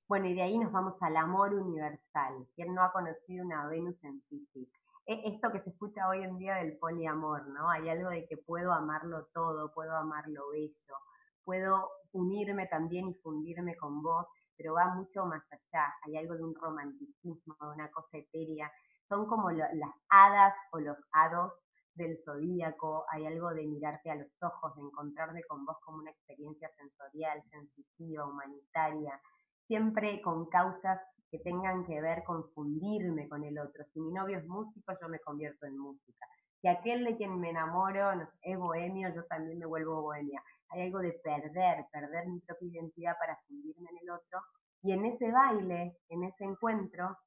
Bueno, 0.08 0.28
y 0.28 0.36
de 0.36 0.42
ahí 0.44 0.58
nos 0.58 0.72
vamos 0.72 0.96
al 1.02 1.18
amor 1.18 1.54
universal. 1.54 2.34
¿Quién 2.56 2.76
no 2.76 2.84
ha 2.84 2.92
conocido 2.92 3.46
una 3.46 3.68
Venus 3.68 3.96
en 4.04 4.22
Pisces? 4.30 4.68
Esto 5.08 5.52
que 5.52 5.62
se 5.62 5.70
escucha 5.70 6.08
hoy 6.10 6.24
en 6.24 6.38
día 6.38 6.56
del 6.56 6.78
poliamor, 6.78 7.48
¿no? 7.48 7.70
Hay 7.70 7.90
algo 7.90 8.10
de 8.10 8.26
que 8.28 8.38
puedo 8.38 8.72
amarlo 8.72 9.28
todo, 9.34 9.72
puedo 9.72 9.96
amarlo 9.96 10.50
bello, 10.52 10.98
puedo 11.44 11.90
unirme 12.12 12.68
también 12.68 13.10
y 13.10 13.14
fundirme 13.16 13.76
con 13.76 14.02
vos, 14.02 14.26
pero 14.58 14.74
va 14.74 14.94
mucho 14.94 15.26
más 15.26 15.44
allá. 15.52 15.94
Hay 16.04 16.18
algo 16.18 16.36
de 16.36 16.44
un 16.44 16.56
romanticismo, 16.56 17.56
de 17.60 17.68
una 17.68 17.90
cosa 17.92 18.18
etérea. 18.18 18.72
Son 19.08 19.28
como 19.28 19.52
las 19.52 19.94
hadas 20.10 20.54
o 20.72 20.80
los 20.80 20.98
hados 21.12 21.54
del 21.96 22.18
zodíaco, 22.26 23.06
hay 23.10 23.26
algo 23.26 23.54
de 23.54 23.66
mirarte 23.66 24.12
a 24.12 24.16
los 24.16 24.28
ojos, 24.42 24.76
de 24.76 24.82
encontrarte 24.82 25.44
con 25.48 25.66
vos 25.66 25.78
como 25.84 26.00
una 26.00 26.12
experiencia 26.12 26.70
sensorial, 26.76 27.42
sensitiva, 27.50 28.26
humanitaria, 28.26 29.20
siempre 29.68 30.22
con 30.22 30.48
causas 30.48 31.00
que 31.32 31.40
tengan 31.40 31.86
que 31.86 32.02
ver 32.02 32.24
con 32.24 32.50
fundirme 32.52 33.28
con 33.30 33.44
el 33.44 33.58
otro. 33.60 33.84
Si 33.94 34.00
mi 34.00 34.12
novio 34.12 34.38
es 34.38 34.46
músico, 34.46 34.94
yo 35.02 35.10
me 35.10 35.20
convierto 35.20 35.66
en 35.66 35.78
música. 35.78 36.28
Si 36.62 36.68
aquel 36.68 37.04
de 37.06 37.16
quien 37.16 37.40
me 37.40 37.50
enamoro 37.50 38.12
es 38.42 38.58
bohemio, 38.58 39.14
yo 39.14 39.24
también 39.26 39.60
me 39.60 39.66
vuelvo 39.66 40.02
bohemia. 40.02 40.42
Hay 40.76 40.84
algo 40.84 41.00
de 41.00 41.14
perder, 41.24 41.86
perder 41.92 42.28
mi 42.28 42.40
propia 42.42 42.68
identidad 42.68 43.18
para 43.18 43.40
fundirme 43.48 43.90
en 43.90 43.98
el 44.04 44.10
otro. 44.12 44.42
Y 44.84 44.92
en 44.92 45.06
ese 45.06 45.32
baile, 45.32 45.98
en 46.10 46.24
ese 46.26 46.44
encuentro, 46.44 47.18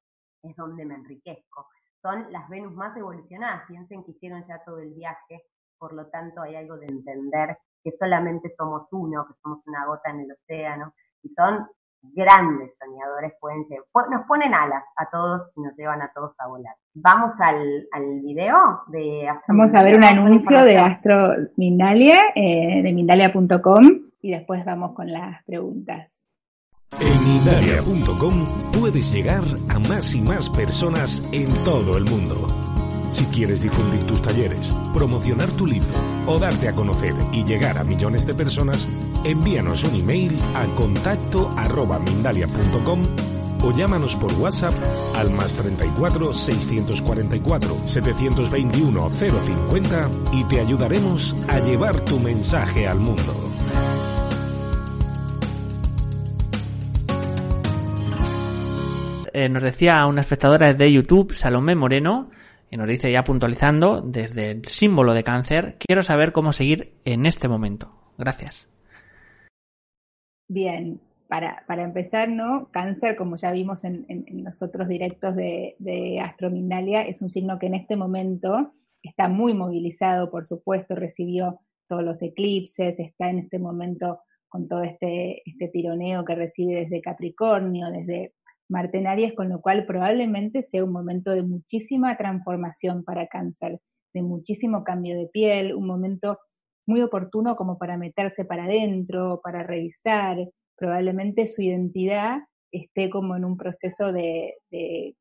es 0.43 0.55
donde 0.55 0.85
me 0.85 0.95
enriquezco 0.95 1.67
son 2.01 2.31
las 2.31 2.47
Venus 2.49 2.73
más 2.73 2.95
evolucionadas. 2.97 3.65
Piensen 3.67 4.03
que 4.03 4.11
hicieron 4.11 4.45
ya 4.47 4.63
todo 4.63 4.79
el 4.79 4.93
viaje, 4.93 5.43
por 5.77 5.93
lo 5.93 6.07
tanto 6.07 6.41
hay 6.41 6.55
algo 6.55 6.77
de 6.77 6.87
entender 6.87 7.57
que 7.83 7.91
solamente 7.97 8.53
somos 8.57 8.87
uno, 8.91 9.25
que 9.27 9.33
somos 9.41 9.59
una 9.65 9.85
gota 9.85 10.09
en 10.09 10.21
el 10.21 10.31
océano, 10.31 10.93
y 11.23 11.29
son 11.29 11.67
grandes 12.01 12.71
soñadores, 12.79 13.33
pueden 13.39 13.67
ser, 13.67 13.79
nos 14.09 14.25
ponen 14.27 14.53
alas 14.53 14.83
a 14.97 15.09
todos 15.09 15.49
y 15.55 15.61
nos 15.61 15.75
llevan 15.75 16.01
a 16.01 16.11
todos 16.13 16.31
a 16.39 16.47
volar. 16.47 16.75
Vamos 16.93 17.31
al, 17.39 17.87
al 17.91 18.21
video 18.21 18.55
de 18.87 19.27
Astro 19.27 19.45
Vamos 19.47 19.73
a 19.73 19.83
ver 19.83 19.97
un 19.97 20.03
anuncio 20.03 20.63
de 20.63 20.77
Astro 20.77 21.33
Mindalia, 21.57 22.17
eh, 22.35 22.81
de 22.83 22.93
mindalia.com, 22.93 23.83
y 24.21 24.31
después 24.31 24.65
vamos 24.65 24.93
con 24.93 25.11
las 25.11 25.43
preguntas. 25.45 26.25
En 26.99 27.23
Mindalia.com 27.23 28.45
puedes 28.71 29.13
llegar 29.13 29.43
a 29.69 29.79
más 29.79 30.15
y 30.15 30.21
más 30.21 30.49
personas 30.49 31.23
en 31.31 31.53
todo 31.63 31.97
el 31.97 32.05
mundo. 32.05 32.47
Si 33.11 33.25
quieres 33.25 33.61
difundir 33.61 34.05
tus 34.05 34.21
talleres, 34.21 34.71
promocionar 34.93 35.49
tu 35.51 35.65
libro 35.65 35.89
o 36.27 36.37
darte 36.37 36.69
a 36.69 36.73
conocer 36.73 37.13
y 37.31 37.43
llegar 37.43 37.77
a 37.77 37.83
millones 37.83 38.25
de 38.25 38.33
personas, 38.33 38.87
envíanos 39.23 39.83
un 39.83 39.95
email 39.95 40.39
a 40.55 40.65
contacto 40.75 41.51
arroba 41.57 41.99
mindalia.com 41.99 43.01
o 43.61 43.71
llámanos 43.71 44.15
por 44.15 44.31
WhatsApp 44.33 44.73
al 45.15 45.31
más 45.31 45.51
34 45.53 46.33
644 46.33 47.87
721 47.87 49.09
050 49.09 50.09
y 50.33 50.43
te 50.45 50.59
ayudaremos 50.59 51.35
a 51.47 51.59
llevar 51.59 52.01
tu 52.01 52.19
mensaje 52.19 52.87
al 52.87 52.99
mundo. 52.99 53.49
Eh, 59.33 59.47
nos 59.47 59.63
decía 59.63 60.05
una 60.05 60.21
espectadora 60.21 60.73
de 60.73 60.91
YouTube, 60.91 61.33
Salomé 61.33 61.73
Moreno, 61.73 62.29
y 62.71 62.77
nos 62.77 62.87
dice 62.87 63.11
ya 63.11 63.23
puntualizando 63.23 64.01
desde 64.01 64.51
el 64.51 64.65
símbolo 64.65 65.13
de 65.13 65.23
cáncer, 65.23 65.77
quiero 65.79 66.01
saber 66.01 66.31
cómo 66.31 66.53
seguir 66.53 66.93
en 67.05 67.25
este 67.25 67.47
momento. 67.47 67.91
Gracias. 68.17 68.69
Bien, 70.47 70.99
para, 71.27 71.63
para 71.67 71.83
empezar, 71.83 72.29
¿no? 72.29 72.69
Cáncer, 72.71 73.15
como 73.15 73.37
ya 73.37 73.51
vimos 73.51 73.83
en, 73.83 74.05
los 74.43 74.61
otros 74.61 74.87
directos 74.87 75.35
de, 75.35 75.75
de 75.79 76.19
Astromindalia, 76.19 77.03
es 77.03 77.21
un 77.21 77.29
signo 77.29 77.59
que 77.59 77.67
en 77.67 77.75
este 77.75 77.95
momento 77.95 78.69
está 79.03 79.29
muy 79.29 79.53
movilizado, 79.53 80.29
por 80.29 80.45
supuesto, 80.45 80.95
recibió 80.95 81.61
todos 81.87 82.03
los 82.03 82.21
eclipses, 82.21 82.99
está 82.99 83.29
en 83.29 83.39
este 83.39 83.59
momento 83.59 84.21
con 84.47 84.67
todo 84.67 84.83
este, 84.83 85.41
este 85.45 85.67
tironeo 85.67 86.25
que 86.25 86.35
recibe 86.35 86.75
desde 86.77 87.01
Capricornio, 87.01 87.91
desde 87.91 88.33
Marte 88.69 88.99
en 88.99 89.07
Aries, 89.07 89.33
con 89.33 89.49
lo 89.49 89.61
cual 89.61 89.85
probablemente 89.85 90.61
sea 90.61 90.83
un 90.83 90.91
momento 90.91 91.31
de 91.31 91.43
muchísima 91.43 92.15
transformación 92.17 93.03
para 93.03 93.27
cáncer, 93.27 93.79
de 94.13 94.21
muchísimo 94.21 94.83
cambio 94.83 95.17
de 95.17 95.27
piel, 95.27 95.73
un 95.73 95.87
momento 95.87 96.39
muy 96.87 97.01
oportuno 97.01 97.55
como 97.55 97.77
para 97.77 97.97
meterse 97.97 98.45
para 98.45 98.65
adentro, 98.65 99.41
para 99.43 99.63
revisar, 99.63 100.37
probablemente 100.77 101.47
su 101.47 101.61
identidad 101.61 102.39
esté 102.71 103.09
como 103.09 103.35
en 103.35 103.45
un 103.45 103.57
proceso 103.57 104.11
de, 104.13 104.55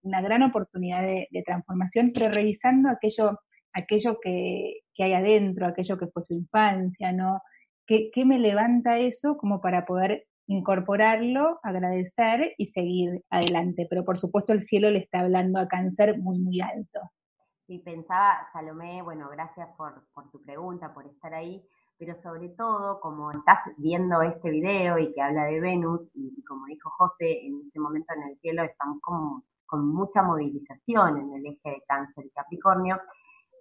una 0.02 0.20
gran 0.20 0.42
oportunidad 0.42 1.02
de, 1.02 1.42
transformación, 1.44 2.12
pero 2.14 2.30
revisando 2.30 2.88
aquello, 2.88 3.40
aquello 3.72 4.18
que, 4.20 4.80
hay 4.98 5.12
adentro, 5.12 5.66
aquello 5.66 5.98
que 5.98 6.08
fue 6.08 6.22
su 6.22 6.34
infancia, 6.34 7.12
¿no? 7.12 7.40
¿Qué, 7.86 8.10
¿Qué 8.12 8.24
me 8.24 8.38
levanta 8.38 8.98
eso 8.98 9.36
como 9.38 9.60
para 9.60 9.86
poder 9.86 10.26
incorporarlo, 10.48 11.60
agradecer 11.62 12.54
y 12.58 12.66
seguir 12.66 13.24
adelante? 13.30 13.86
Pero 13.88 14.04
por 14.04 14.18
supuesto 14.18 14.52
el 14.52 14.60
cielo 14.60 14.90
le 14.90 14.98
está 14.98 15.20
hablando 15.20 15.60
a 15.60 15.68
cáncer 15.68 16.18
muy, 16.18 16.40
muy 16.40 16.60
alto. 16.60 17.00
Sí, 17.66 17.78
pensaba, 17.78 18.48
Salomé, 18.52 19.02
bueno, 19.02 19.28
gracias 19.30 19.68
por, 19.76 20.04
por 20.12 20.30
tu 20.30 20.42
pregunta, 20.42 20.92
por 20.92 21.06
estar 21.06 21.32
ahí 21.34 21.62
pero 21.98 22.14
sobre 22.22 22.48
todo, 22.50 23.00
como 23.00 23.32
estás 23.32 23.58
viendo 23.76 24.22
este 24.22 24.50
video 24.50 24.98
y 24.98 25.12
que 25.12 25.20
habla 25.20 25.46
de 25.46 25.60
Venus, 25.60 26.02
y, 26.14 26.42
como 26.44 26.66
dijo 26.66 26.90
José, 26.90 27.44
en 27.44 27.60
este 27.66 27.80
momento 27.80 28.14
en 28.14 28.30
el 28.30 28.38
cielo 28.38 28.62
estamos 28.62 29.00
con, 29.00 29.42
con 29.66 29.86
mucha 29.88 30.22
movilización 30.22 31.18
en 31.18 31.32
el 31.34 31.46
eje 31.46 31.70
de 31.70 31.82
cáncer 31.88 32.26
y 32.26 32.30
Capricornio, 32.30 33.00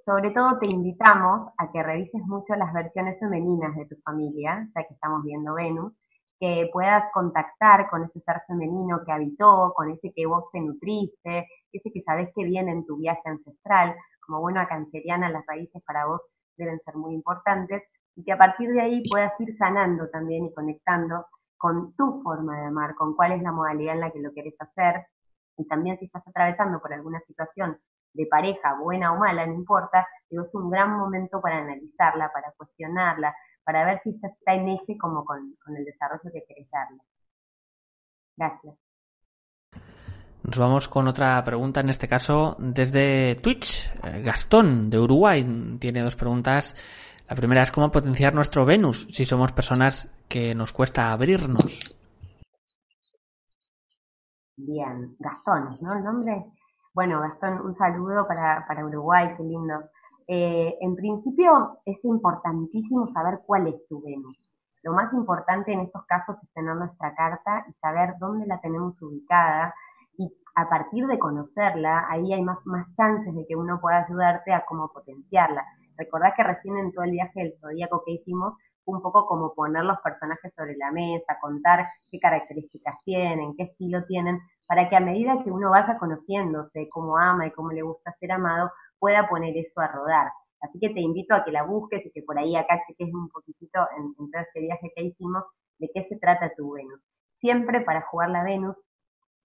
sobre 0.05 0.29
todo 0.29 0.59
te 0.59 0.67
invitamos 0.67 1.49
a 1.57 1.71
que 1.71 1.81
revises 1.81 2.21
mucho 2.27 2.55
las 2.55 2.71
versiones 2.73 3.19
femeninas 3.19 3.75
de 3.75 3.87
tu 3.87 3.95
familia, 4.03 4.69
ya 4.73 4.83
que 4.83 4.93
estamos 4.93 5.23
viendo 5.23 5.55
Venus, 5.55 5.93
que 6.39 6.69
puedas 6.71 7.11
contactar 7.13 7.89
con 7.89 8.03
ese 8.03 8.19
ser 8.21 8.41
femenino 8.47 9.01
que 9.05 9.11
habitó, 9.11 9.73
con 9.75 9.89
ese 9.89 10.13
que 10.13 10.25
vos 10.25 10.45
te 10.51 10.61
nutriste, 10.61 11.47
ese 11.71 11.91
que 11.91 12.01
sabes 12.03 12.29
que 12.35 12.43
viene 12.43 12.71
en 12.71 12.85
tu 12.85 12.97
viaje 12.97 13.21
ancestral, 13.25 13.95
como 14.25 14.41
buena 14.41 14.67
canceriana, 14.67 15.29
las 15.29 15.45
raíces 15.47 15.81
para 15.85 16.05
vos 16.05 16.21
deben 16.57 16.79
ser 16.85 16.95
muy 16.95 17.13
importantes, 17.13 17.83
y 18.15 18.23
que 18.23 18.33
a 18.33 18.37
partir 18.37 18.69
de 18.71 18.81
ahí 18.81 19.03
puedas 19.09 19.33
ir 19.39 19.55
sanando 19.57 20.09
también 20.09 20.45
y 20.45 20.53
conectando 20.53 21.25
con 21.57 21.93
tu 21.95 22.21
forma 22.23 22.59
de 22.59 22.65
amar, 22.65 22.95
con 22.95 23.15
cuál 23.15 23.33
es 23.33 23.41
la 23.41 23.51
modalidad 23.51 23.95
en 23.95 24.01
la 24.01 24.11
que 24.11 24.19
lo 24.19 24.31
quieres 24.31 24.55
hacer. 24.59 25.07
Y 25.57 25.67
también 25.67 25.97
si 25.97 26.05
estás 26.05 26.27
atravesando 26.27 26.79
por 26.79 26.93
alguna 26.93 27.19
situación 27.21 27.77
de 28.13 28.25
pareja, 28.25 28.75
buena 28.75 29.13
o 29.13 29.17
mala, 29.17 29.45
no 29.45 29.53
importa, 29.53 30.07
es 30.29 30.55
un 30.55 30.69
gran 30.69 30.97
momento 30.97 31.41
para 31.41 31.59
analizarla, 31.59 32.31
para 32.31 32.51
cuestionarla, 32.57 33.35
para 33.67 33.85
ver 33.85 33.99
si 34.01 34.09
está 34.09 34.53
en 34.53 34.69
eje 34.69 34.97
como 34.97 35.25
con, 35.25 35.57
el 35.75 35.83
desarrollo 35.85 36.31
que 36.31 36.43
querés 36.47 36.71
darle. 36.71 37.01
Gracias. 38.37 38.75
Nos 40.43 40.57
vamos 40.57 40.87
con 40.87 41.07
otra 41.09 41.43
pregunta, 41.43 41.81
en 41.81 41.89
este 41.89 42.07
caso 42.07 42.55
desde 42.57 43.35
Twitch. 43.35 43.91
Eh, 44.03 44.21
Gastón, 44.21 44.89
de 44.89 44.97
Uruguay, 44.97 45.77
tiene 45.79 46.01
dos 46.01 46.15
preguntas 46.15 46.73
la 47.29 47.35
primera 47.35 47.61
es 47.61 47.71
cómo 47.71 47.91
potenciar 47.91 48.33
nuestro 48.33 48.65
Venus 48.65 49.05
si 49.11 49.25
somos 49.25 49.51
personas 49.51 50.09
que 50.29 50.55
nos 50.55 50.71
cuesta 50.71 51.11
abrirnos. 51.11 51.93
Bien, 54.55 55.15
Gastón, 55.19 55.77
¿no? 55.81 55.93
El 55.93 56.03
nombre. 56.05 56.45
Bueno, 56.93 57.19
Gastón, 57.19 57.59
un 57.65 57.75
saludo 57.77 58.25
para, 58.25 58.65
para 58.65 58.85
Uruguay, 58.85 59.33
qué 59.35 59.43
lindo. 59.43 59.73
Eh, 60.27 60.77
en 60.81 60.95
principio 60.95 61.79
es 61.85 62.03
importantísimo 62.03 63.11
saber 63.13 63.39
cuál 63.45 63.67
es 63.67 63.87
tu. 63.87 64.03
Lo 64.83 64.93
más 64.93 65.11
importante 65.13 65.71
en 65.71 65.81
estos 65.81 66.05
casos 66.05 66.37
es 66.43 66.53
tener 66.53 66.75
nuestra 66.75 67.15
carta 67.15 67.65
y 67.69 67.73
saber 67.73 68.15
dónde 68.19 68.45
la 68.45 68.59
tenemos 68.59 69.01
ubicada 69.01 69.73
y 70.17 70.29
a 70.55 70.67
partir 70.69 71.05
de 71.07 71.19
conocerla, 71.19 72.07
ahí 72.09 72.33
hay 72.33 72.41
más, 72.41 72.57
más 72.65 72.87
chances 72.95 73.33
de 73.35 73.45
que 73.47 73.55
uno 73.55 73.79
pueda 73.79 74.05
ayudarte 74.05 74.51
a 74.51 74.65
cómo 74.65 74.89
potenciarla. 74.89 75.65
Recordad 75.97 76.33
que 76.35 76.43
recién 76.43 76.77
en 76.77 76.91
todo 76.91 77.05
el 77.05 77.11
viaje 77.11 77.39
del 77.41 77.53
zodíaco 77.59 78.03
que 78.05 78.13
hicimos, 78.13 78.53
un 78.85 79.01
poco 79.01 79.25
como 79.25 79.53
poner 79.53 79.83
los 79.83 79.99
personajes 79.99 80.53
sobre 80.55 80.77
la 80.77 80.91
mesa, 80.91 81.37
contar 81.41 81.87
qué 82.09 82.19
características 82.19 82.95
tienen, 83.03 83.55
qué 83.55 83.63
estilo 83.63 84.05
tienen, 84.05 84.39
para 84.67 84.89
que 84.89 84.95
a 84.95 85.01
medida 85.01 85.43
que 85.43 85.51
uno 85.51 85.71
vaya 85.71 85.97
conociéndose 85.97 86.87
cómo 86.89 87.17
ama 87.17 87.47
y 87.47 87.51
cómo 87.51 87.71
le 87.71 87.81
gusta 87.81 88.15
ser 88.19 88.31
amado, 88.31 88.71
pueda 88.99 89.27
poner 89.27 89.55
eso 89.57 89.79
a 89.79 89.87
rodar. 89.87 90.31
Así 90.61 90.79
que 90.79 90.89
te 90.89 90.99
invito 90.99 91.35
a 91.35 91.43
que 91.43 91.51
la 91.51 91.63
busques 91.63 92.05
y 92.05 92.11
que 92.11 92.23
por 92.23 92.37
ahí 92.37 92.55
acá 92.55 92.81
cheques 92.87 93.13
un 93.13 93.29
poquitito 93.29 93.79
en, 93.97 94.15
todo 94.15 94.41
este 94.41 94.61
viaje 94.61 94.91
que 94.95 95.03
hicimos 95.03 95.43
de 95.79 95.89
qué 95.93 96.07
se 96.09 96.17
trata 96.17 96.53
tu 96.55 96.73
Venus. 96.73 96.99
Siempre 97.39 97.81
para 97.81 98.01
jugar 98.01 98.29
la 98.31 98.43
Venus, 98.43 98.75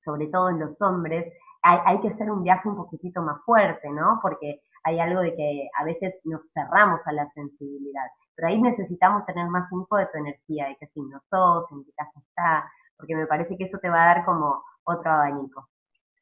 sobre 0.05 0.29
todo 0.29 0.49
en 0.51 0.61
los 0.61 0.81
hombres, 0.81 1.33
hay, 1.63 1.79
hay 1.85 2.01
que 2.01 2.09
hacer 2.09 2.31
un 2.31 2.43
viaje 2.43 2.69
un 2.69 2.77
poquitito 2.77 3.21
más 3.23 3.43
fuerte, 3.45 3.91
¿no? 3.91 4.19
Porque 4.23 4.61
hay 4.85 4.99
algo 4.99 5.21
de 5.21 5.35
que 5.37 5.69
a 5.79 5.85
veces 5.85 6.15
nos 6.25 6.41
cerramos 6.55 7.01
a 7.05 7.13
la 7.13 7.31
sensibilidad. 7.35 8.07
Pero 8.35 8.49
ahí 8.49 8.61
necesitamos 8.61 9.27
tener 9.27 9.47
más 9.49 9.71
info 9.71 9.97
de 9.97 10.07
tu 10.07 10.19
energía, 10.19 10.69
de 10.69 10.77
qué 10.81 10.87
signo 10.89 11.21
sos, 11.31 11.71
en 11.71 11.85
qué 11.85 11.93
casa 11.93 12.19
está, 12.19 12.71
porque 12.97 13.15
me 13.15 13.27
parece 13.27 13.57
que 13.57 13.65
eso 13.65 13.79
te 13.79 13.91
va 13.91 14.03
a 14.03 14.15
dar 14.15 14.25
como 14.25 14.63
otro 14.85 15.11
abanico. 15.11 15.69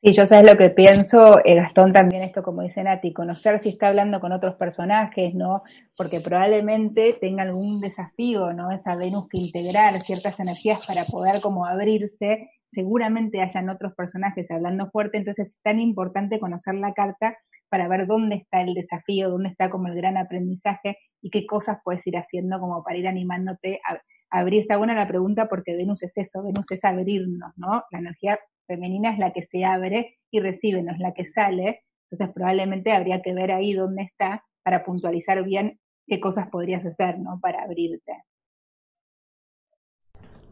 Sí, 0.03 0.15
yo 0.15 0.25
sabes 0.25 0.51
lo 0.51 0.57
que 0.57 0.71
pienso, 0.71 1.41
eh, 1.45 1.57
Gastón 1.57 1.93
también 1.93 2.23
esto 2.23 2.43
como 2.43 2.63
dice 2.63 2.83
Nati, 2.83 3.13
conocer 3.13 3.59
si 3.59 3.69
está 3.69 3.89
hablando 3.89 4.19
con 4.19 4.33
otros 4.33 4.55
personajes, 4.55 5.35
¿no? 5.35 5.63
Porque 5.95 6.21
probablemente 6.21 7.19
tenga 7.21 7.43
algún 7.43 7.83
desafío, 7.83 8.55
¿no? 8.55 8.71
Esa 8.71 8.97
Venus 8.97 9.29
que 9.29 9.37
integrar 9.37 10.01
ciertas 10.01 10.41
energías 10.41 10.87
para 10.87 11.05
poder 11.05 11.43
como 11.43 11.67
abrirse, 11.67 12.49
seguramente 12.67 13.43
hayan 13.43 13.69
otros 13.69 13.93
personajes 13.95 14.51
hablando 14.51 14.91
fuerte, 14.91 15.19
entonces 15.19 15.49
es 15.57 15.63
tan 15.63 15.79
importante 15.79 16.41
conocer 16.41 16.77
la 16.77 16.95
carta 16.95 17.37
para 17.69 17.87
ver 17.87 18.07
dónde 18.07 18.37
está 18.37 18.63
el 18.63 18.73
desafío, 18.73 19.29
dónde 19.29 19.51
está 19.51 19.69
como 19.69 19.89
el 19.89 19.97
gran 19.97 20.17
aprendizaje 20.17 20.97
y 21.21 21.29
qué 21.29 21.45
cosas 21.45 21.77
puedes 21.85 22.07
ir 22.07 22.17
haciendo 22.17 22.59
como 22.59 22.83
para 22.83 22.97
ir 22.97 23.07
animándote 23.07 23.81
a, 23.87 24.01
abrir. 24.31 24.63
Está 24.63 24.79
buena 24.79 24.95
la 24.95 25.09
pregunta 25.09 25.47
porque 25.47 25.77
Venus 25.77 26.03
es 26.05 26.17
eso, 26.17 26.43
Venus 26.43 26.71
es 26.71 26.85
abrirnos, 26.85 27.53
¿no? 27.57 27.83
La 27.91 27.99
energía 27.99 28.39
femenina 28.71 29.11
es 29.11 29.19
la 29.19 29.33
que 29.33 29.43
se 29.43 29.65
abre 29.65 30.19
y 30.31 30.39
recibe, 30.39 30.83
no 30.83 30.93
es 30.93 31.01
la 31.01 31.13
que 31.13 31.27
sale. 31.27 31.83
Entonces 32.05 32.33
probablemente 32.33 32.93
habría 32.93 33.21
que 33.21 33.35
ver 33.35 33.51
ahí 33.51 33.73
dónde 33.73 34.05
está 34.05 34.45
para 34.63 34.85
puntualizar 34.85 35.43
bien 35.45 35.81
qué 36.07 36.21
cosas 36.21 36.49
podrías 36.49 36.87
hacer, 36.87 37.19
¿no? 37.19 37.41
Para 37.41 37.63
abrirte. 37.63 38.13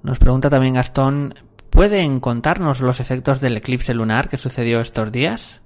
Nos 0.03 0.19
pregunta 0.19 0.51
también 0.51 0.75
Gastón, 0.75 1.35
¿pueden 1.71 2.21
contarnos 2.21 2.81
los 2.81 2.99
efectos 3.01 3.41
del 3.41 3.57
eclipse 3.57 3.95
lunar 3.95 4.29
que 4.29 4.37
sucedió 4.37 4.81
estos 4.81 5.13
días? 5.13 5.63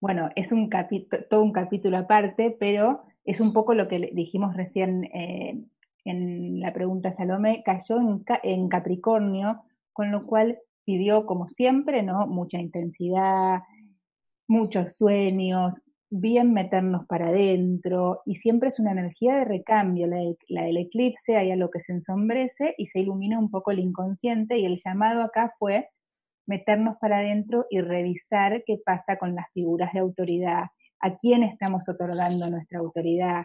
Bueno, 0.00 0.28
es 0.36 0.52
un 0.52 0.70
todo 1.28 1.42
un 1.42 1.52
capítulo 1.52 1.96
aparte, 1.98 2.56
pero 2.58 3.02
es 3.24 3.40
un 3.40 3.52
poco 3.52 3.74
lo 3.74 3.88
que 3.88 4.10
dijimos 4.12 4.56
recién 4.56 5.04
eh, 5.04 5.64
en 6.04 6.60
la 6.60 6.72
pregunta 6.72 7.10
Salomé, 7.10 7.62
cayó 7.64 7.98
en 8.42 8.68
Capricornio, 8.68 9.62
con 9.92 10.10
lo 10.12 10.26
cual 10.26 10.58
pidió, 10.88 11.26
como 11.26 11.48
siempre, 11.48 12.02
¿no? 12.02 12.26
Mucha 12.26 12.58
intensidad, 12.58 13.60
muchos 14.46 14.96
sueños, 14.96 15.82
bien 16.08 16.54
meternos 16.54 17.04
para 17.06 17.28
adentro, 17.28 18.22
y 18.24 18.36
siempre 18.36 18.68
es 18.68 18.80
una 18.80 18.92
energía 18.92 19.36
de 19.36 19.44
recambio, 19.44 20.06
la, 20.06 20.16
la, 20.48 20.62
del 20.62 20.78
eclipse, 20.78 21.36
hay 21.36 21.50
algo 21.50 21.68
que 21.68 21.80
se 21.80 21.92
ensombrece 21.92 22.74
y 22.78 22.86
se 22.86 23.00
ilumina 23.00 23.38
un 23.38 23.50
poco 23.50 23.70
el 23.70 23.80
inconsciente, 23.80 24.56
y 24.56 24.64
el 24.64 24.80
llamado 24.82 25.20
acá 25.20 25.52
fue 25.58 25.90
meternos 26.46 26.96
para 26.98 27.18
adentro 27.18 27.66
y 27.68 27.82
revisar 27.82 28.62
qué 28.64 28.80
pasa 28.82 29.18
con 29.18 29.34
las 29.34 29.44
figuras 29.52 29.92
de 29.92 29.98
autoridad, 29.98 30.68
a 31.00 31.16
quién 31.16 31.42
estamos 31.42 31.86
otorgando 31.86 32.48
nuestra 32.48 32.78
autoridad, 32.78 33.44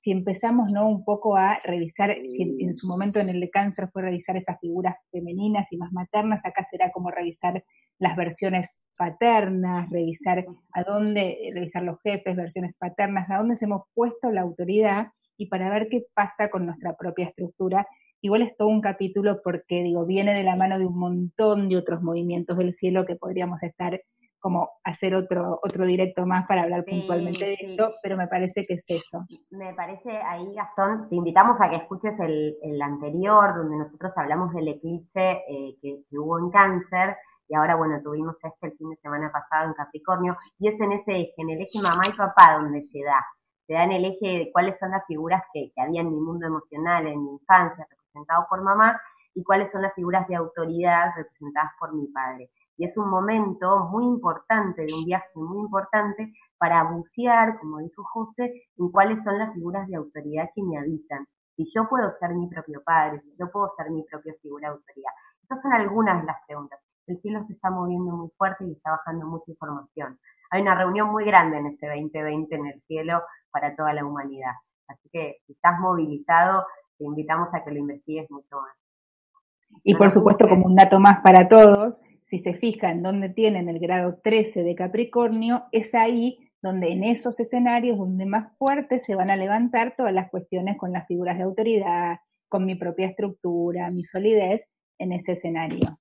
si 0.00 0.10
empezamos 0.12 0.70
¿no? 0.72 0.88
un 0.88 1.04
poco 1.04 1.36
a 1.36 1.60
revisar, 1.62 2.16
si 2.26 2.42
en, 2.58 2.74
su 2.74 2.88
momento 2.88 3.20
en 3.20 3.28
el 3.28 3.38
de 3.38 3.50
cáncer 3.50 3.90
fue 3.92 4.02
revisar 4.02 4.36
esas 4.36 4.58
figuras 4.58 4.96
femeninas 5.10 5.70
y 5.70 5.76
más 5.76 5.92
maternas, 5.92 6.44
acá 6.44 6.62
será 6.62 6.90
como 6.90 7.10
revisar 7.10 7.62
las 7.98 8.16
versiones 8.16 8.82
paternas, 8.96 9.90
revisar 9.90 10.46
a 10.72 10.82
dónde, 10.84 11.52
revisar 11.54 11.82
los 11.82 12.00
jefes, 12.02 12.34
versiones 12.34 12.78
paternas, 12.78 13.28
a 13.30 13.38
dónde 13.38 13.56
se 13.56 13.66
hemos 13.66 13.82
puesto 13.94 14.30
la 14.30 14.40
autoridad 14.40 15.08
y 15.36 15.46
para 15.46 15.68
ver 15.68 15.88
qué 15.90 16.06
pasa 16.14 16.48
con 16.48 16.64
nuestra 16.64 16.96
propia 16.96 17.26
estructura. 17.26 17.86
Igual 18.22 18.42
es 18.42 18.56
todo 18.56 18.68
un 18.68 18.80
capítulo 18.80 19.40
porque, 19.44 19.82
digo, 19.82 20.06
viene 20.06 20.32
de 20.32 20.44
la 20.44 20.56
mano 20.56 20.78
de 20.78 20.86
un 20.86 20.98
montón 20.98 21.68
de 21.68 21.76
otros 21.76 22.02
movimientos 22.02 22.56
del 22.56 22.72
cielo 22.72 23.04
que 23.04 23.16
podríamos 23.16 23.62
estar 23.62 24.00
como 24.40 24.70
hacer 24.84 25.14
otro, 25.14 25.60
otro 25.62 25.84
directo 25.84 26.26
más 26.26 26.46
para 26.46 26.62
hablar 26.62 26.84
puntualmente 26.84 27.44
de 27.44 27.56
esto, 27.60 27.94
pero 28.02 28.16
me 28.16 28.26
parece 28.26 28.64
que 28.66 28.74
es 28.74 28.84
eso. 28.88 29.24
Me 29.50 29.74
parece 29.74 30.10
ahí, 30.10 30.52
Gastón, 30.54 31.08
te 31.08 31.16
invitamos 31.16 31.60
a 31.60 31.68
que 31.68 31.76
escuches 31.76 32.18
el, 32.18 32.56
el 32.62 32.82
anterior, 32.82 33.54
donde 33.54 33.76
nosotros 33.76 34.12
hablamos 34.16 34.52
del 34.54 34.68
eclipse 34.68 35.42
eh, 35.48 35.76
que, 35.80 36.02
hubo 36.12 36.38
en 36.38 36.50
cáncer, 36.50 37.16
y 37.48 37.54
ahora, 37.54 37.76
bueno, 37.76 38.00
tuvimos 38.02 38.36
este 38.42 38.68
el 38.68 38.76
fin 38.76 38.90
de 38.90 38.96
semana 38.96 39.30
pasado 39.30 39.68
en 39.68 39.74
Capricornio, 39.74 40.36
y 40.58 40.68
es 40.68 40.80
en 40.80 40.92
ese 40.92 41.12
eje, 41.12 41.34
en 41.36 41.50
el 41.50 41.60
eje 41.60 41.82
mamá 41.82 42.02
y 42.08 42.12
papá 42.12 42.58
donde 42.60 42.82
se 42.84 43.02
da. 43.02 43.24
Se 43.66 43.74
da 43.74 43.84
en 43.84 43.92
el 43.92 44.04
eje 44.04 44.38
de 44.38 44.50
cuáles 44.52 44.78
son 44.78 44.90
las 44.90 45.04
figuras 45.06 45.42
que, 45.52 45.70
que 45.74 45.82
había 45.82 46.00
en 46.00 46.10
mi 46.10 46.20
mundo 46.20 46.46
emocional, 46.46 47.06
en 47.06 47.22
mi 47.22 47.32
infancia, 47.32 47.86
representado 47.90 48.46
por 48.48 48.62
mamá, 48.62 49.00
y 49.34 49.44
cuáles 49.44 49.70
son 49.70 49.82
las 49.82 49.94
figuras 49.94 50.26
de 50.28 50.36
autoridad 50.36 51.12
representadas 51.16 51.72
por 51.78 51.94
mi 51.94 52.06
padre 52.08 52.50
y 52.80 52.86
es 52.86 52.96
un 52.96 53.10
momento 53.10 53.90
muy 53.90 54.06
importante, 54.06 54.86
de 54.86 54.94
un 54.94 55.04
viaje 55.04 55.28
muy 55.34 55.58
importante, 55.58 56.32
para 56.56 56.82
bucear, 56.84 57.58
como 57.58 57.76
dijo 57.80 58.02
José, 58.04 58.54
en 58.78 58.90
cuáles 58.90 59.22
son 59.22 59.38
las 59.38 59.52
figuras 59.52 59.86
de 59.86 59.96
autoridad 59.96 60.48
que 60.54 60.62
me 60.62 60.78
habitan. 60.78 61.26
Si 61.56 61.70
yo 61.74 61.86
puedo 61.90 62.10
ser 62.18 62.30
mi 62.30 62.48
propio 62.48 62.80
padre, 62.82 63.20
si 63.20 63.36
yo 63.38 63.50
puedo 63.50 63.70
ser 63.76 63.90
mi 63.90 64.02
propia 64.04 64.32
figura 64.40 64.68
de 64.68 64.76
autoridad. 64.76 65.10
Estas 65.42 65.60
son 65.60 65.74
algunas 65.74 66.22
de 66.22 66.26
las 66.28 66.36
preguntas. 66.46 66.80
El 67.06 67.20
cielo 67.20 67.44
se 67.46 67.52
está 67.52 67.68
moviendo 67.68 68.16
muy 68.16 68.30
fuerte 68.38 68.64
y 68.64 68.72
está 68.72 68.92
bajando 68.92 69.26
mucha 69.26 69.50
información. 69.50 70.18
Hay 70.50 70.62
una 70.62 70.74
reunión 70.74 71.10
muy 71.10 71.26
grande 71.26 71.58
en 71.58 71.66
este 71.66 71.86
2020 71.86 72.54
en 72.54 72.66
el 72.66 72.80
cielo 72.86 73.20
para 73.50 73.76
toda 73.76 73.92
la 73.92 74.06
humanidad. 74.06 74.54
Así 74.88 75.06
que 75.12 75.36
si 75.46 75.52
estás 75.52 75.78
movilizado, 75.80 76.64
te 76.96 77.04
invitamos 77.04 77.48
a 77.52 77.62
que 77.62 77.72
lo 77.72 77.78
investigues 77.78 78.30
mucho 78.30 78.56
más. 78.56 78.72
Y 79.84 79.94
por 79.94 80.10
supuesto, 80.10 80.48
como 80.48 80.64
un 80.64 80.76
dato 80.76 80.98
más 80.98 81.20
para 81.20 81.46
todos, 81.46 82.00
si 82.30 82.38
se 82.38 82.54
fijan 82.54 83.02
dónde 83.02 83.28
tienen 83.28 83.68
el 83.68 83.80
grado 83.80 84.20
13 84.22 84.62
de 84.62 84.76
Capricornio, 84.76 85.64
es 85.72 85.96
ahí 85.96 86.38
donde 86.62 86.92
en 86.92 87.02
esos 87.02 87.40
escenarios 87.40 87.98
donde 87.98 88.24
más 88.24 88.56
fuerte 88.56 89.00
se 89.00 89.16
van 89.16 89.32
a 89.32 89.36
levantar 89.36 89.94
todas 89.96 90.14
las 90.14 90.30
cuestiones 90.30 90.78
con 90.78 90.92
las 90.92 91.08
figuras 91.08 91.38
de 91.38 91.42
autoridad, 91.42 92.18
con 92.48 92.66
mi 92.66 92.76
propia 92.76 93.08
estructura, 93.08 93.90
mi 93.90 94.04
solidez 94.04 94.68
en 94.96 95.10
ese 95.12 95.32
escenario. 95.32 95.98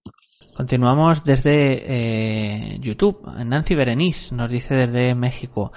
Continuamos 0.56 1.24
desde 1.24 2.74
eh, 2.74 2.78
YouTube. 2.80 3.26
Nancy 3.44 3.74
Berenice 3.74 4.36
nos 4.36 4.52
dice 4.52 4.76
desde 4.76 5.16
México. 5.16 5.72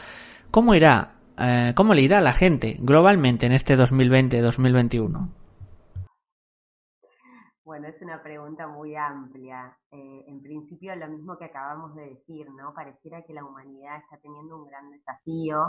¿Cómo 0.50 0.74
irá, 0.74 1.14
eh, 1.38 1.72
cómo 1.74 1.94
le 1.94 2.02
irá 2.02 2.18
a 2.18 2.22
la 2.22 2.34
gente 2.34 2.76
globalmente 2.78 3.46
en 3.46 3.52
este 3.52 3.74
2020-2021? 3.74 5.41
Bueno, 7.72 7.88
es 7.88 8.02
una 8.02 8.22
pregunta 8.22 8.68
muy 8.68 8.94
amplia. 8.94 9.74
Eh, 9.90 10.24
en 10.28 10.42
principio, 10.42 10.94
lo 10.94 11.08
mismo 11.08 11.38
que 11.38 11.46
acabamos 11.46 11.94
de 11.94 12.02
decir, 12.02 12.46
¿no? 12.50 12.74
Pareciera 12.74 13.22
que 13.22 13.32
la 13.32 13.42
humanidad 13.42 13.96
está 13.96 14.18
teniendo 14.18 14.58
un 14.58 14.66
gran 14.66 14.90
desafío. 14.90 15.68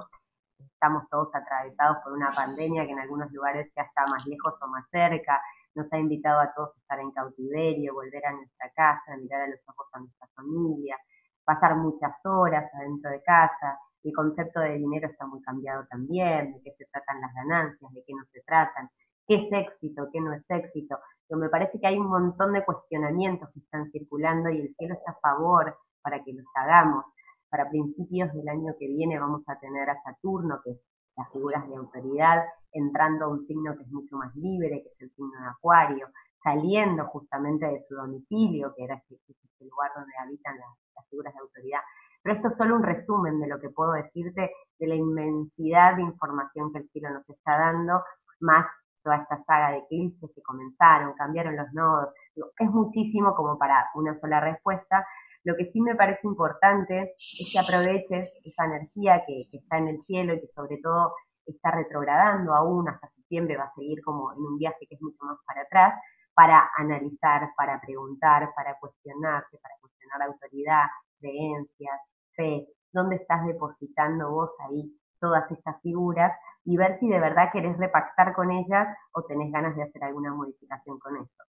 Estamos 0.60 1.08
todos 1.10 1.34
atravesados 1.34 2.04
por 2.04 2.12
una 2.12 2.28
pandemia 2.36 2.86
que 2.86 2.92
en 2.92 3.00
algunos 3.00 3.32
lugares 3.32 3.72
ya 3.74 3.84
está 3.84 4.06
más 4.08 4.26
lejos 4.26 4.54
o 4.60 4.68
más 4.68 4.84
cerca. 4.92 5.42
Nos 5.76 5.88
ha 5.94 5.98
invitado 5.98 6.42
a 6.42 6.54
todos 6.54 6.76
a 6.76 6.80
estar 6.82 7.00
en 7.00 7.12
cautiverio, 7.12 7.94
volver 7.94 8.26
a 8.26 8.34
nuestra 8.34 8.70
casa, 8.76 9.16
mirar 9.16 9.44
a 9.44 9.48
los 9.48 9.62
ojos 9.70 9.88
a 9.94 10.00
nuestra 10.00 10.28
familia, 10.36 10.98
pasar 11.46 11.78
muchas 11.78 12.14
horas 12.26 12.70
adentro 12.74 13.12
de 13.12 13.24
casa. 13.24 13.80
El 14.04 14.12
concepto 14.12 14.60
de 14.60 14.74
dinero 14.74 15.08
está 15.08 15.26
muy 15.26 15.42
cambiado 15.42 15.88
también, 15.90 16.52
de 16.52 16.62
qué 16.64 16.76
se 16.78 16.86
tratan 16.92 17.22
las 17.22 17.34
ganancias, 17.34 17.94
de 17.94 18.04
qué 18.06 18.14
no 18.14 18.26
se 18.34 18.42
tratan, 18.42 18.90
qué 19.28 19.36
es 19.36 19.52
éxito, 19.52 20.10
qué 20.12 20.20
no 20.22 20.34
es 20.34 20.44
éxito 20.50 20.98
me 21.38 21.50
parece 21.50 21.80
que 21.80 21.88
hay 21.88 21.98
un 21.98 22.08
montón 22.08 22.54
de 22.54 22.64
cuestionamientos 22.64 23.50
que 23.52 23.60
están 23.60 23.92
circulando 23.92 24.50
y 24.50 24.62
el 24.62 24.76
cielo 24.76 24.96
está 24.96 25.12
a 25.12 25.20
favor 25.20 25.78
para 26.02 26.24
que 26.24 26.34
los 26.34 26.46
hagamos. 26.56 27.06
Para 27.50 27.70
principios 27.70 28.34
del 28.34 28.50
año 28.50 28.74
que 28.80 28.88
viene 28.88 29.20
vamos 29.20 29.44
a 29.48 29.60
tener 29.60 29.90
a 29.90 30.02
Saturno, 30.02 30.60
que 30.64 30.72
es 30.72 30.82
las 31.16 31.32
figuras 31.32 31.68
de 31.70 31.76
autoridad, 31.76 32.44
entrando 32.72 33.26
a 33.26 33.28
un 33.28 33.46
signo 33.46 33.76
que 33.78 33.84
es 33.84 33.92
mucho 33.92 34.16
más 34.18 34.36
libre, 34.36 34.82
que 34.82 34.90
es 34.90 35.02
el 35.02 35.12
signo 35.16 35.40
de 35.40 35.48
Acuario, 35.48 36.08
saliendo 36.44 37.06
justamente 37.06 37.68
de 37.68 37.86
su 37.88 37.94
domicilio, 37.94 38.74
que 38.76 38.84
era 38.84 38.96
este, 38.96 39.16
este 39.16 39.66
lugar 39.66 39.92
donde 39.96 40.12
habitan 40.20 40.58
las, 40.58 40.70
las 40.96 41.08
figuras 41.10 41.34
de 41.34 41.40
autoridad. 41.40 41.80
Pero 42.24 42.36
esto 42.36 42.48
es 42.48 42.58
solo 42.58 42.76
un 42.76 42.84
resumen 42.84 43.40
de 43.40 43.48
lo 43.48 43.60
que 43.60 43.70
puedo 43.70 43.94
decirte 43.94 44.52
de 44.80 44.88
la 44.88 44.96
inmensidad 44.96 45.96
de 45.96 46.02
información 46.02 46.74
que 46.74 46.80
el 46.80 46.90
cielo 46.90 47.12
nos 47.12 47.30
está 47.30 47.60
dando, 47.60 48.02
más 48.40 48.66
toda 49.04 49.18
esta 49.18 49.44
saga 49.44 49.72
de 49.72 49.80
eclipses 49.80 50.32
que 50.34 50.42
comenzaron, 50.42 51.14
cambiaron 51.14 51.56
los 51.56 51.72
nodos. 51.74 52.14
Es 52.36 52.70
muchísimo 52.70 53.36
como 53.36 53.58
para 53.58 53.90
una 53.96 54.20
sola 54.20 54.40
respuesta. 54.40 55.06
Lo 55.44 55.56
que 55.56 55.70
sí 55.72 55.82
me 55.82 55.96
parece 55.96 56.22
importante 56.24 57.16
es 57.18 57.52
que 57.52 57.60
aproveches 57.60 58.32
esa 58.44 58.66
energía 58.66 59.24
que, 59.28 59.44
está 59.52 59.78
en 59.78 59.90
el 59.90 60.04
cielo 60.06 60.34
y 60.34 60.40
que 60.40 60.48
sobre 60.56 60.78
todo 60.78 61.14
está 61.46 61.72
retrogradando 61.72 62.54
aún 62.54 62.88
hasta 62.88 63.10
septiembre, 63.10 63.58
va 63.58 63.66
a 63.66 63.74
seguir 63.76 64.02
como 64.02 64.32
en 64.32 64.40
un 64.40 64.58
viaje 64.58 64.88
que 64.88 64.96
es 64.96 65.02
mucho 65.02 65.24
más 65.26 65.38
para 65.46 65.62
atrás, 65.62 66.02
para 66.34 66.70
analizar, 66.78 67.50
para 67.58 67.80
preguntar, 67.82 68.50
para 68.56 68.78
cuestionarse, 68.80 69.58
para 69.62 69.76
cuestionar 69.82 70.22
autoridad, 70.22 70.86
creencias, 71.20 72.00
fe, 72.36 72.68
dónde 72.94 73.18
estás 73.18 73.46
depositando 73.46 74.32
vos 74.32 74.52
ahí 74.60 74.96
todas 75.24 75.50
estas 75.50 75.82
figuras 75.82 76.34
y 76.66 76.76
ver 76.76 77.00
si 77.00 77.08
de 77.08 77.18
verdad 77.18 77.48
querés 77.54 77.78
repactar 77.78 78.34
con 78.34 78.52
ellas 78.52 78.90
o 79.14 79.24
tenés 79.24 79.54
ganas 79.54 79.74
de 79.78 79.84
hacer 79.84 80.04
alguna 80.04 80.34
modificación 80.34 81.00
con 81.00 81.16
esto. 81.16 81.44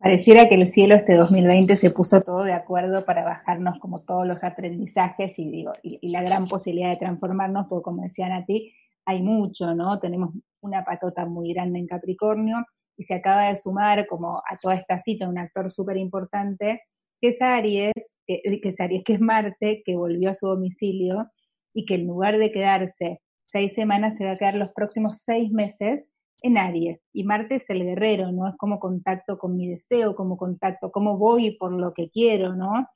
Pareciera 0.00 0.48
que 0.48 0.56
el 0.56 0.66
cielo 0.66 0.96
este 0.96 1.14
2020 1.14 1.76
se 1.76 1.90
puso 1.90 2.20
todo 2.22 2.42
de 2.42 2.52
acuerdo 2.52 3.04
para 3.04 3.24
bajarnos 3.24 3.78
como 3.78 4.00
todos 4.00 4.26
los 4.26 4.42
aprendizajes 4.42 5.38
y 5.38 5.48
digo, 5.48 5.72
y, 5.84 6.08
la 6.08 6.22
gran 6.22 6.48
posibilidad 6.48 6.90
de 6.90 6.96
transformarnos, 6.96 7.68
porque 7.68 7.84
como 7.84 8.02
decían 8.02 8.32
a 8.32 8.44
ti, 8.44 8.72
hay 9.06 9.22
mucho, 9.22 9.72
¿no? 9.72 10.00
Tenemos 10.00 10.30
una 10.60 10.84
patota 10.84 11.26
muy 11.26 11.54
grande 11.54 11.78
en 11.78 11.86
Capricornio 11.86 12.56
y 12.96 13.04
se 13.04 13.14
acaba 13.14 13.48
de 13.50 13.56
sumar 13.56 14.08
como 14.08 14.38
a 14.38 14.56
toda 14.60 14.74
esta 14.74 14.98
cita 14.98 15.28
un 15.28 15.38
actor 15.38 15.70
súper 15.70 15.96
importante, 15.96 16.82
que 17.20 17.28
es 17.28 17.40
Aries, 17.40 18.18
que 18.26 18.42
es 18.44 18.80
Aries, 18.80 19.04
que 19.04 19.14
es 19.14 19.20
Marte, 19.20 19.82
que 19.86 19.94
volvió 19.94 20.30
a 20.30 20.34
su 20.34 20.48
domicilio 20.48 21.28
y 21.74 21.84
que 21.84 21.96
en 21.96 22.06
lugar 22.06 22.38
de 22.38 22.52
quedarse 22.52 23.20
seis 23.46 23.74
semanas 23.74 24.16
se 24.16 24.24
va 24.24 24.32
a 24.32 24.38
quedar 24.38 24.54
los 24.54 24.70
próximos 24.72 25.18
seis 25.18 25.50
meses 25.50 26.10
en 26.42 26.58
Aries. 26.58 27.00
Y 27.12 27.24
Marte 27.24 27.56
es 27.56 27.68
el 27.70 27.84
guerrero, 27.84 28.32
¿no? 28.32 28.48
Es 28.48 28.54
como 28.56 28.78
contacto 28.78 29.38
con 29.38 29.56
mi 29.56 29.68
deseo, 29.68 30.14
como 30.14 30.36
contacto, 30.36 30.90
cómo 30.90 31.18
voy 31.18 31.56
por 31.56 31.72
lo 31.72 31.92
que 31.92 32.10
quiero, 32.10 32.54
¿no? 32.54 32.86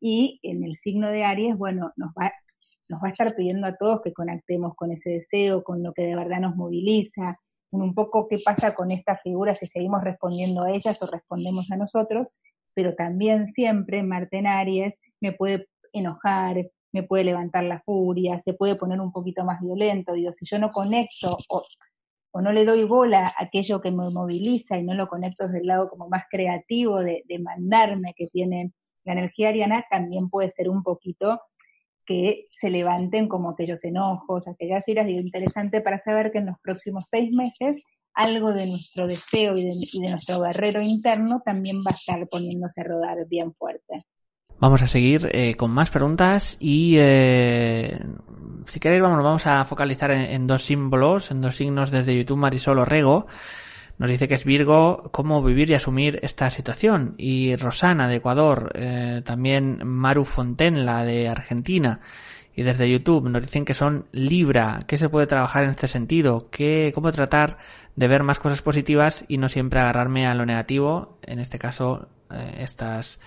Y 0.00 0.40
en 0.42 0.64
el 0.64 0.76
signo 0.76 1.10
de 1.10 1.24
Aries, 1.24 1.56
bueno, 1.56 1.92
nos 1.96 2.10
va, 2.10 2.32
nos 2.88 3.02
va 3.02 3.08
a 3.08 3.10
estar 3.10 3.34
pidiendo 3.34 3.66
a 3.66 3.76
todos 3.76 4.02
que 4.02 4.12
conectemos 4.12 4.74
con 4.76 4.92
ese 4.92 5.10
deseo, 5.10 5.62
con 5.62 5.82
lo 5.82 5.92
que 5.92 6.02
de 6.02 6.16
verdad 6.16 6.40
nos 6.40 6.56
moviliza, 6.56 7.38
un 7.70 7.94
poco 7.94 8.28
qué 8.28 8.38
pasa 8.44 8.74
con 8.74 8.90
esta 8.90 9.16
figura, 9.18 9.54
si 9.54 9.66
seguimos 9.66 10.02
respondiendo 10.02 10.62
a 10.62 10.70
ellas 10.70 11.00
o 11.02 11.06
respondemos 11.06 11.70
a 11.70 11.76
nosotros, 11.76 12.28
pero 12.74 12.94
también 12.94 13.48
siempre 13.48 14.02
Marte 14.02 14.38
en 14.38 14.46
Aries 14.46 15.00
me 15.20 15.32
puede 15.32 15.68
enojar, 15.92 16.56
me 16.92 17.02
puede 17.02 17.24
levantar 17.24 17.64
la 17.64 17.80
furia, 17.80 18.38
se 18.38 18.54
puede 18.54 18.76
poner 18.76 19.00
un 19.00 19.12
poquito 19.12 19.44
más 19.44 19.60
violento. 19.60 20.12
Digo, 20.14 20.32
si 20.32 20.46
yo 20.46 20.58
no 20.58 20.70
conecto 20.70 21.36
o, 21.48 21.64
no 22.40 22.52
le 22.52 22.64
doy 22.64 22.84
bola 22.84 23.26
a 23.26 23.44
aquello 23.44 23.80
que 23.80 23.90
me 23.90 24.10
moviliza 24.10 24.78
y 24.78 24.84
no 24.84 24.94
lo 24.94 25.08
conecto 25.08 25.46
desde 25.46 25.58
el 25.58 25.66
lado 25.66 25.90
como 25.90 26.08
más 26.08 26.24
creativo 26.30 27.00
de, 27.00 27.24
de 27.26 27.38
mandarme 27.40 28.14
que 28.16 28.26
tiene 28.26 28.72
la 29.04 29.14
energía 29.14 29.48
ariana, 29.48 29.84
también 29.90 30.30
puede 30.30 30.48
ser 30.48 30.68
un 30.68 30.84
poquito 30.84 31.40
que 32.06 32.46
se 32.52 32.70
levanten 32.70 33.28
como 33.28 33.50
aquellos 33.50 33.84
enojos, 33.84 34.46
aquellas 34.46 34.86
iras. 34.88 35.06
Digo, 35.06 35.20
interesante 35.20 35.80
para 35.80 35.98
saber 35.98 36.30
que 36.30 36.38
en 36.38 36.46
los 36.46 36.58
próximos 36.60 37.08
seis 37.10 37.32
meses 37.32 37.82
algo 38.14 38.52
de 38.52 38.66
nuestro 38.66 39.06
deseo 39.06 39.56
y 39.56 39.64
de, 39.64 39.72
y 39.74 40.00
de 40.00 40.10
nuestro 40.10 40.40
guerrero 40.40 40.80
interno 40.80 41.40
también 41.44 41.78
va 41.86 41.92
a 41.92 41.94
estar 41.94 42.26
poniéndose 42.28 42.80
a 42.80 42.84
rodar 42.84 43.26
bien 43.28 43.54
fuerte. 43.54 44.06
Vamos 44.60 44.82
a 44.82 44.88
seguir 44.88 45.30
eh, 45.32 45.54
con 45.54 45.70
más 45.70 45.88
preguntas 45.90 46.56
y 46.58 46.96
eh, 46.98 47.96
si 48.64 48.80
queréis 48.80 49.00
vamos, 49.00 49.22
vamos 49.22 49.46
a 49.46 49.64
focalizar 49.64 50.10
en, 50.10 50.48
dos 50.48 50.64
símbolos, 50.64 51.30
en 51.30 51.40
dos 51.40 51.54
signos 51.54 51.92
desde 51.92 52.16
YouTube 52.16 52.38
Marisol 52.38 52.80
Orrego. 52.80 53.28
Nos 53.98 54.10
dice 54.10 54.26
que 54.26 54.34
es 54.34 54.44
Virgo, 54.44 55.10
cómo 55.12 55.44
vivir 55.44 55.70
y 55.70 55.74
asumir 55.74 56.18
esta 56.22 56.50
situación. 56.50 57.14
Y 57.18 57.54
Rosana 57.54 58.08
de 58.08 58.16
Ecuador, 58.16 58.72
eh, 58.74 59.22
también 59.24 59.80
Maru 59.86 60.24
Fontenla 60.24 61.04
de 61.04 61.28
Argentina. 61.28 62.00
Y 62.52 62.64
desde 62.64 62.90
YouTube 62.90 63.28
nos 63.28 63.42
dicen 63.42 63.64
que 63.64 63.74
son 63.74 64.06
Libra. 64.10 64.82
¿Qué 64.88 64.98
se 64.98 65.08
puede 65.08 65.28
trabajar 65.28 65.62
en 65.62 65.70
este 65.70 65.86
sentido? 65.86 66.48
¿Qué, 66.50 66.90
¿Cómo 66.92 67.12
tratar 67.12 67.58
de 67.94 68.08
ver 68.08 68.24
más 68.24 68.40
cosas 68.40 68.60
positivas 68.62 69.24
y 69.28 69.38
no 69.38 69.48
siempre 69.48 69.78
agarrarme 69.78 70.26
a 70.26 70.34
lo 70.34 70.44
negativo? 70.44 71.20
En 71.22 71.38
este 71.38 71.60
caso, 71.60 72.08
estas 72.58 73.20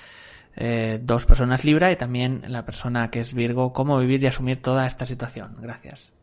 eh, 0.56 1.00
dos 1.02 1.26
personas 1.26 1.64
Libra 1.64 1.92
y 1.92 1.96
también 1.96 2.44
la 2.48 2.66
persona 2.66 3.10
que 3.10 3.20
es 3.20 3.34
Virgo, 3.34 3.74
cómo 3.74 3.98
vivir 4.00 4.22
y 4.24 4.28
asumir 4.28 4.62
toda 4.62 4.86
esta 4.86 5.06
situación. 5.06 5.56
Gracias. 5.60 6.14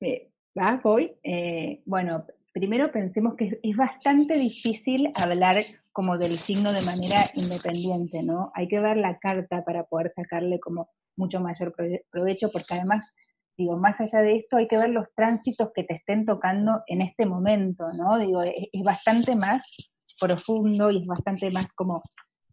Eh, 0.00 0.30
va, 0.58 0.80
voy. 0.82 1.16
Eh, 1.22 1.82
bueno, 1.84 2.26
primero 2.52 2.90
pensemos 2.90 3.34
que 3.34 3.60
es 3.62 3.76
bastante 3.76 4.34
difícil 4.34 5.12
hablar 5.14 5.64
como 5.92 6.18
del 6.18 6.36
signo 6.36 6.72
de 6.72 6.82
manera 6.82 7.24
independiente, 7.34 8.22
¿no? 8.22 8.50
Hay 8.54 8.68
que 8.68 8.80
ver 8.80 8.98
la 8.98 9.18
carta 9.18 9.64
para 9.64 9.84
poder 9.84 10.10
sacarle 10.10 10.60
como 10.60 10.90
mucho 11.16 11.40
mayor 11.40 11.74
provecho, 12.10 12.50
porque 12.52 12.74
además, 12.74 13.14
digo, 13.56 13.78
más 13.78 14.00
allá 14.02 14.20
de 14.20 14.36
esto, 14.36 14.58
hay 14.58 14.68
que 14.68 14.76
ver 14.76 14.90
los 14.90 15.06
tránsitos 15.14 15.70
que 15.74 15.84
te 15.84 15.94
estén 15.94 16.26
tocando 16.26 16.82
en 16.86 17.00
este 17.00 17.24
momento, 17.24 17.90
¿no? 17.94 18.18
Digo, 18.18 18.42
es 18.42 18.82
bastante 18.82 19.34
más 19.34 19.62
profundo 20.20 20.90
y 20.90 20.98
es 20.98 21.06
bastante 21.06 21.50
más 21.50 21.72
como 21.72 22.02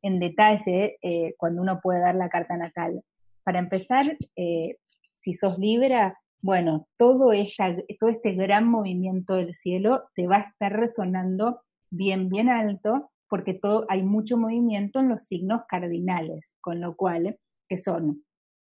en 0.01 0.19
detalle 0.19 0.97
eh, 1.01 1.33
cuando 1.37 1.61
uno 1.61 1.79
puede 1.81 2.01
dar 2.01 2.15
la 2.15 2.29
carta 2.29 2.57
natal. 2.57 3.03
Para 3.43 3.59
empezar, 3.59 4.17
eh, 4.35 4.77
si 5.09 5.33
sos 5.33 5.57
Libra, 5.57 6.19
bueno, 6.41 6.87
todo, 6.97 7.31
esta, 7.31 7.75
todo 7.99 8.09
este 8.09 8.33
gran 8.33 8.67
movimiento 8.67 9.35
del 9.35 9.55
cielo 9.55 10.09
te 10.15 10.27
va 10.27 10.35
a 10.37 10.49
estar 10.49 10.73
resonando 10.73 11.61
bien, 11.89 12.29
bien 12.29 12.49
alto, 12.49 13.11
porque 13.29 13.53
todo, 13.53 13.85
hay 13.89 14.03
mucho 14.03 14.37
movimiento 14.37 14.99
en 14.99 15.09
los 15.09 15.23
signos 15.23 15.61
cardinales, 15.67 16.53
con 16.59 16.81
lo 16.81 16.95
cual, 16.95 17.37
que 17.69 17.77
son 17.77 18.25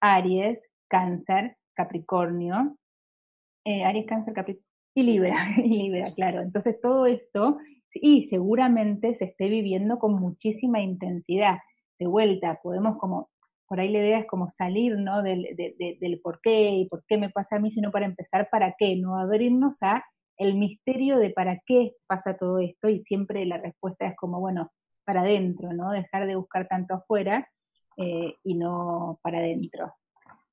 Aries, 0.00 0.70
Cáncer, 0.88 1.56
Capricornio, 1.74 2.76
eh, 3.64 3.82
Aries, 3.84 4.06
Cáncer, 4.06 4.34
Capricornio 4.34 4.74
y 4.94 5.02
Libra, 5.02 5.34
y 5.56 5.68
Libra, 5.68 6.10
claro. 6.14 6.40
Entonces 6.42 6.80
todo 6.80 7.06
esto 7.06 7.58
y 7.94 8.22
seguramente 8.22 9.14
se 9.14 9.26
esté 9.26 9.48
viviendo 9.48 9.98
con 9.98 10.14
muchísima 10.14 10.80
intensidad. 10.80 11.58
De 11.98 12.06
vuelta, 12.06 12.60
podemos 12.62 12.98
como, 12.98 13.30
por 13.66 13.80
ahí 13.80 13.90
la 13.90 13.98
idea 13.98 14.18
es 14.20 14.26
como 14.26 14.48
salir, 14.48 14.98
¿no? 14.98 15.22
Del, 15.22 15.46
del 15.56 16.20
por 16.20 16.40
qué 16.40 16.70
y 16.70 16.88
por 16.88 17.04
qué 17.06 17.18
me 17.18 17.30
pasa 17.30 17.56
a 17.56 17.60
mí, 17.60 17.70
sino 17.70 17.90
para 17.90 18.06
empezar, 18.06 18.48
¿para 18.50 18.74
qué? 18.78 18.96
No 18.96 19.18
abrirnos 19.18 19.82
a 19.82 20.04
el 20.36 20.56
misterio 20.56 21.18
de 21.18 21.30
para 21.30 21.60
qué 21.64 21.92
pasa 22.06 22.36
todo 22.36 22.58
esto 22.58 22.88
y 22.88 22.98
siempre 22.98 23.46
la 23.46 23.58
respuesta 23.58 24.06
es 24.06 24.16
como, 24.16 24.40
bueno, 24.40 24.70
para 25.04 25.20
adentro, 25.20 25.72
¿no? 25.72 25.92
Dejar 25.92 26.26
de 26.26 26.36
buscar 26.36 26.66
tanto 26.68 26.94
afuera 26.94 27.48
eh, 27.96 28.34
y 28.42 28.56
no 28.56 29.20
para 29.22 29.38
adentro. 29.38 29.94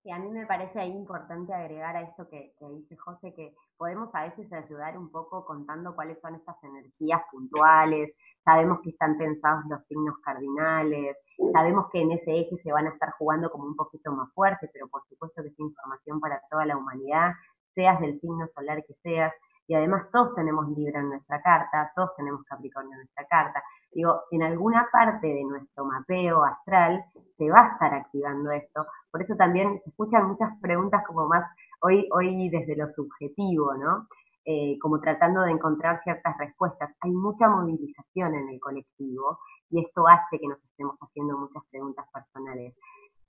Y 0.03 0.11
a 0.11 0.17
mí 0.17 0.29
me 0.31 0.47
parece 0.47 0.79
ahí 0.79 0.91
importante 0.91 1.53
agregar 1.53 1.95
a 1.95 2.01
esto 2.01 2.27
que, 2.27 2.53
dice 2.59 2.95
José, 2.97 3.33
que 3.35 3.53
podemos 3.77 4.09
a 4.13 4.23
veces 4.23 4.51
ayudar 4.51 4.97
un 4.97 5.11
poco 5.11 5.45
contando 5.45 5.93
cuáles 5.93 6.19
son 6.21 6.33
estas 6.33 6.55
energías 6.63 7.21
puntuales, 7.31 8.11
sabemos 8.43 8.79
que 8.81 8.89
están 8.89 9.17
pensados 9.19 9.63
los 9.69 9.85
signos 9.85 10.15
cardinales, 10.23 11.17
sabemos 11.53 11.85
que 11.91 12.01
en 12.01 12.13
ese 12.13 12.39
eje 12.39 12.57
se 12.63 12.71
van 12.71 12.87
a 12.87 12.89
estar 12.89 13.11
jugando 13.19 13.51
como 13.51 13.65
un 13.65 13.75
poquito 13.75 14.11
más 14.11 14.33
fuerte, 14.33 14.71
pero 14.73 14.87
por 14.87 15.03
supuesto 15.07 15.43
que 15.43 15.49
es 15.49 15.59
información 15.59 16.19
para 16.19 16.41
toda 16.49 16.65
la 16.65 16.77
humanidad, 16.77 17.33
seas 17.75 17.99
del 18.01 18.19
signo 18.19 18.47
solar 18.55 18.83
que 18.83 18.95
seas, 19.03 19.31
y 19.67 19.75
además 19.75 20.09
todos 20.11 20.33
tenemos 20.35 20.67
Libra 20.69 20.99
en 20.99 21.09
nuestra 21.09 21.41
carta, 21.43 21.91
todos 21.95 22.09
tenemos 22.17 22.43
Capricornio 22.43 22.93
en 22.93 23.01
nuestra 23.01 23.25
carta. 23.27 23.63
Digo, 23.91 24.21
en 24.31 24.43
alguna 24.43 24.87
parte 24.91 25.27
de 25.27 25.43
nuestro 25.43 25.85
mapeo 25.85 26.43
astral 26.43 27.03
se 27.37 27.49
va 27.49 27.59
a 27.59 27.73
estar 27.73 27.93
activando 27.93 28.51
esto. 28.51 28.85
Por 29.11 29.21
eso 29.21 29.35
también 29.35 29.81
se 29.83 29.89
escuchan 29.89 30.27
muchas 30.27 30.49
preguntas 30.61 31.03
como 31.05 31.27
más 31.27 31.43
hoy, 31.81 32.07
hoy 32.13 32.49
desde 32.49 32.75
lo 32.75 32.91
subjetivo, 32.93 33.75
¿no? 33.75 34.07
Eh, 34.45 34.77
como 34.79 34.99
tratando 34.99 35.41
de 35.41 35.51
encontrar 35.51 36.01
ciertas 36.03 36.37
respuestas. 36.37 36.95
Hay 37.01 37.11
mucha 37.11 37.47
movilización 37.47 38.33
en 38.33 38.49
el 38.49 38.59
colectivo 38.59 39.39
y 39.69 39.85
esto 39.85 40.07
hace 40.07 40.39
que 40.39 40.47
nos 40.47 40.63
estemos 40.63 40.97
haciendo 40.99 41.37
muchas 41.37 41.63
preguntas 41.69 42.05
personales 42.11 42.73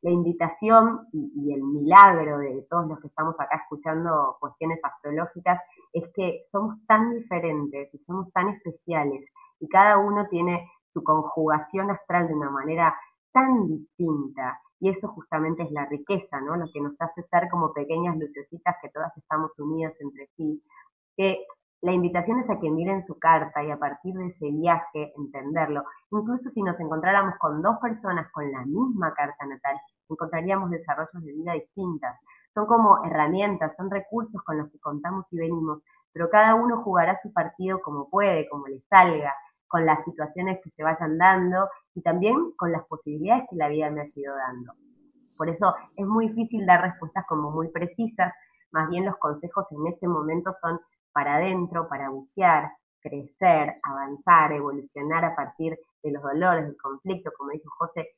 la 0.03 0.11
invitación 0.11 1.07
y, 1.13 1.53
el 1.53 1.63
milagro 1.63 2.39
de 2.39 2.67
todos 2.69 2.89
los 2.89 3.01
que 3.01 3.07
estamos 3.07 3.35
acá 3.39 3.63
escuchando 3.63 4.37
cuestiones 4.41 4.81
astrológicas 4.83 5.61
es 5.93 6.05
que 6.15 6.47
somos 6.51 6.77
tan 6.87 7.15
diferentes 7.15 7.95
y 7.95 7.99
somos 7.99 8.31
tan 8.33 8.49
especiales 8.49 9.25
y 9.63 9.69
cada 9.69 9.97
uno 9.97 10.27
tiene 10.29 10.69
su 10.93 11.03
conjugación 11.05 11.91
astral 11.91 12.27
de 12.27 12.35
una 12.35 12.51
manera 12.51 12.95
tan 13.33 13.69
distinta 13.69 14.61
y 14.81 14.91
eso 14.91 15.07
justamente 15.09 15.63
es 15.63 15.71
la 15.71 15.87
riqueza, 15.87 16.41
¿no? 16.41 16.57
Lo 16.57 16.67
que 16.73 16.81
nos 16.81 17.01
hace 17.01 17.23
ser 17.31 17.49
como 17.49 17.73
pequeñas 17.73 18.17
lucecitas 18.19 18.77
que 18.83 18.91
todas 18.91 19.17
estamos 19.17 19.57
unidas 19.59 19.95
entre 20.01 20.27
sí, 20.37 20.61
que 21.17 21.47
la 21.81 21.93
invitación 21.93 22.41
es 22.41 22.51
a 22.51 22.59
que 22.59 22.71
miren 22.71 23.07
su 23.07 23.17
carta 23.19 23.63
y 23.63 23.71
a 23.71 23.79
partir 23.79 24.15
de 24.15 24.27
ese 24.27 24.51
viaje 24.51 25.13
entenderlo. 25.17 25.85
Incluso 26.11 26.51
si 26.51 26.63
nos 26.63 26.79
encontráramos 26.81 27.37
con 27.39 27.63
dos 27.63 27.79
personas 27.81 28.31
con 28.33 28.51
la 28.51 28.65
misma 28.65 29.15
carta 29.15 29.47
natal, 29.47 29.77
encontraríamos 30.09 30.71
desarrollos 30.71 31.25
de 31.25 31.33
vida 31.33 31.53
distintas. 31.53 32.19
Son 32.53 32.67
como 32.67 33.05
herramientas, 33.05 33.73
son 33.77 33.89
recursos 33.89 34.43
con 34.43 34.59
los 34.59 34.71
que 34.71 34.81
contamos 34.81 35.27
y 35.31 35.39
venimos, 35.39 35.83
pero 36.13 36.29
cada 36.29 36.57
uno 36.57 36.83
jugará 36.83 37.21
su 37.23 37.33
partido 37.33 37.81
como 37.81 38.11
puede, 38.11 38.49
como 38.49 38.67
le 38.67 38.81
salga, 38.91 39.33
con 39.73 39.87
las 39.87 40.05
situaciones 40.05 40.61
que 40.63 40.69
se 40.77 40.83
vayan 40.83 41.17
dando 41.17 41.67
y 41.95 42.03
también 42.03 42.53
con 42.59 42.71
las 42.73 42.85
posibilidades 42.89 43.45
que 43.49 43.57
la 43.57 43.69
vida 43.69 43.89
me 43.89 44.03
ha 44.03 44.07
ido 44.15 44.37
dando. 44.37 44.75
Por 45.35 45.49
eso 45.49 45.75
es 45.97 46.07
muy 46.07 46.29
difícil 46.29 46.67
dar 46.67 46.83
respuestas 46.83 47.25
como 47.27 47.51
muy 47.51 47.69
precisas, 47.69 48.35
más 48.71 48.91
bien 48.91 49.07
los 49.07 49.17
consejos 49.17 49.65
en 49.71 49.87
este 49.87 50.07
momento 50.07 50.55
son 50.61 50.79
para 51.15 51.37
adentro, 51.37 51.89
para 51.89 52.11
bucear, 52.11 52.71
crecer, 53.01 53.77
avanzar, 53.83 54.53
evolucionar 54.53 55.25
a 55.25 55.35
partir 55.35 55.79
de 56.03 56.13
los 56.13 56.23
dolores, 56.23 56.67
del 56.67 56.77
conflicto, 56.77 57.31
como 57.39 57.53
dijo 57.53 57.71
José. 57.79 58.11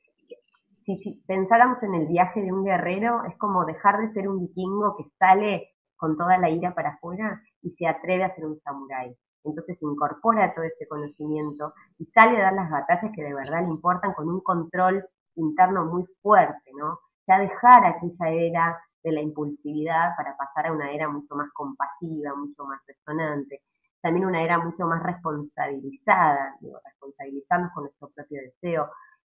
Si, 0.85 1.23
pensáramos 1.25 1.81
en 1.83 1.95
el 1.95 2.07
viaje 2.07 2.41
de 2.41 2.51
un 2.51 2.65
guerrero, 2.65 3.23
es 3.23 3.37
como 3.37 3.65
dejar 3.65 4.01
de 4.01 4.11
ser 4.11 4.27
un 4.27 4.41
vikingo 4.41 4.97
que 4.97 5.05
sale 5.17 5.69
con 5.95 6.17
toda 6.17 6.37
la 6.37 6.49
ira 6.49 6.75
para 6.75 6.89
afuera 6.89 7.41
y 7.61 7.71
se 7.71 7.87
atreve 7.87 8.25
a 8.25 8.35
ser 8.35 8.45
un 8.45 8.59
samurái. 8.59 9.15
Entonces 9.45 9.77
incorpora 9.81 10.53
todo 10.53 10.65
ese 10.65 10.87
conocimiento 10.87 11.73
y 11.99 12.05
sale 12.07 12.37
a 12.37 12.43
dar 12.43 12.53
las 12.53 12.69
batallas 12.69 13.11
que 13.15 13.23
de 13.23 13.33
verdad 13.33 13.61
le 13.61 13.69
importan 13.69 14.13
con 14.13 14.27
un 14.27 14.41
control 14.41 15.05
interno 15.35 15.85
muy 15.85 16.05
fuerte, 16.21 16.71
¿no? 16.77 16.99
Ya 17.27 17.39
dejar 17.39 17.85
aquella 17.85 18.29
era 18.29 18.81
de 19.03 19.11
la 19.11 19.21
impulsividad 19.21 20.15
para 20.17 20.35
pasar 20.35 20.67
a 20.67 20.73
una 20.73 20.91
era 20.91 21.07
mucho 21.07 21.35
más 21.35 21.49
compasiva, 21.53 22.35
mucho 22.35 22.65
más 22.65 22.81
resonante, 22.87 23.61
también 24.01 24.25
una 24.25 24.43
era 24.43 24.57
mucho 24.59 24.85
más 24.85 25.01
responsabilizada, 25.03 26.55
digo, 26.59 26.79
responsabilizarnos 26.83 27.71
con 27.73 27.83
nuestro 27.83 28.09
propio 28.09 28.41
deseo, 28.41 28.89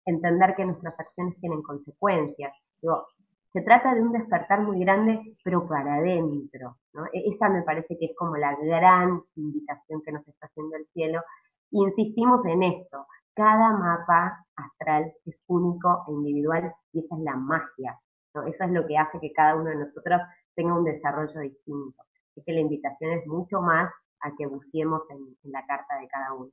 entender 0.07 0.55
que 0.57 0.65
nuestras 0.65 0.99
acciones 0.99 1.39
tienen 1.41 1.63
consecuencias. 1.63 2.53
Digo, 2.81 3.07
se 3.53 3.63
trata 3.63 3.95
de 3.95 4.03
un 4.03 4.13
despertar 4.13 4.61
muy 4.63 4.81
grande, 4.81 5.37
pero 5.45 5.67
para 5.67 5.97
adentro. 5.97 6.77
¿no? 6.95 7.07
E-, 7.13 7.35
esa 7.35 7.49
me 7.49 7.63
parece 7.63 7.99
que 7.99 8.07
es 8.07 8.17
como 8.17 8.37
la 8.37 8.57
gran 8.57 9.21
invitación 9.37 10.03
que 10.03 10.13
nos 10.13 10.27
está 10.27 10.47
haciendo 10.47 10.77
el 10.77 10.87
cielo. 10.93 11.23
insistimos 11.71 12.45
en 12.47 12.63
esto, 12.63 13.07
cada 13.35 13.73
mapa 13.73 14.45
astral 14.57 15.13
es 15.25 15.37
único 15.47 16.05
e 16.09 16.13
individual 16.13 16.75
y 16.93 17.01
esa 17.01 17.17
es 17.17 17.23
la 17.23 17.37
magia 17.37 17.99
eso 18.41 18.65
es 18.65 18.71
lo 18.71 18.87
que 18.87 18.97
hace 18.97 19.21
que 19.21 19.33
cada 19.33 19.57
uno 19.57 19.71
de 19.71 19.77
nosotros 19.77 20.21
tenga 20.55 20.75
un 20.75 20.85
desarrollo 20.85 21.41
distinto. 21.41 22.03
Así 22.31 22.43
que 22.45 22.53
la 22.53 22.61
invitación 22.61 23.13
es 23.13 23.27
mucho 23.27 23.61
más 23.61 23.93
a 24.21 24.31
que 24.37 24.47
busquemos 24.47 25.03
en, 25.11 25.53
la 25.53 25.65
carta 25.67 25.99
de 26.01 26.09
cada 26.09 26.33
uno. 26.33 26.51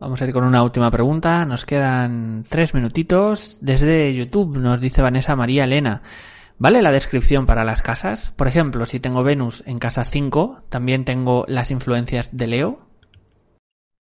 Vamos 0.00 0.22
a 0.22 0.24
ir 0.24 0.32
con 0.32 0.44
una 0.44 0.62
última 0.62 0.90
pregunta. 0.90 1.44
Nos 1.44 1.66
quedan 1.66 2.42
tres 2.48 2.74
minutitos. 2.74 3.58
Desde 3.60 4.14
YouTube 4.14 4.56
nos 4.56 4.80
dice 4.80 5.02
Vanessa 5.02 5.36
María 5.36 5.64
Elena. 5.64 6.00
¿Vale 6.58 6.80
la 6.80 6.90
descripción 6.90 7.44
para 7.44 7.64
las 7.64 7.82
casas? 7.82 8.30
Por 8.30 8.48
ejemplo, 8.48 8.86
si 8.86 8.98
tengo 8.98 9.22
Venus 9.22 9.62
en 9.66 9.78
casa 9.78 10.06
5, 10.06 10.62
¿también 10.70 11.04
tengo 11.04 11.44
las 11.48 11.70
influencias 11.70 12.34
de 12.34 12.46
Leo? 12.46 12.78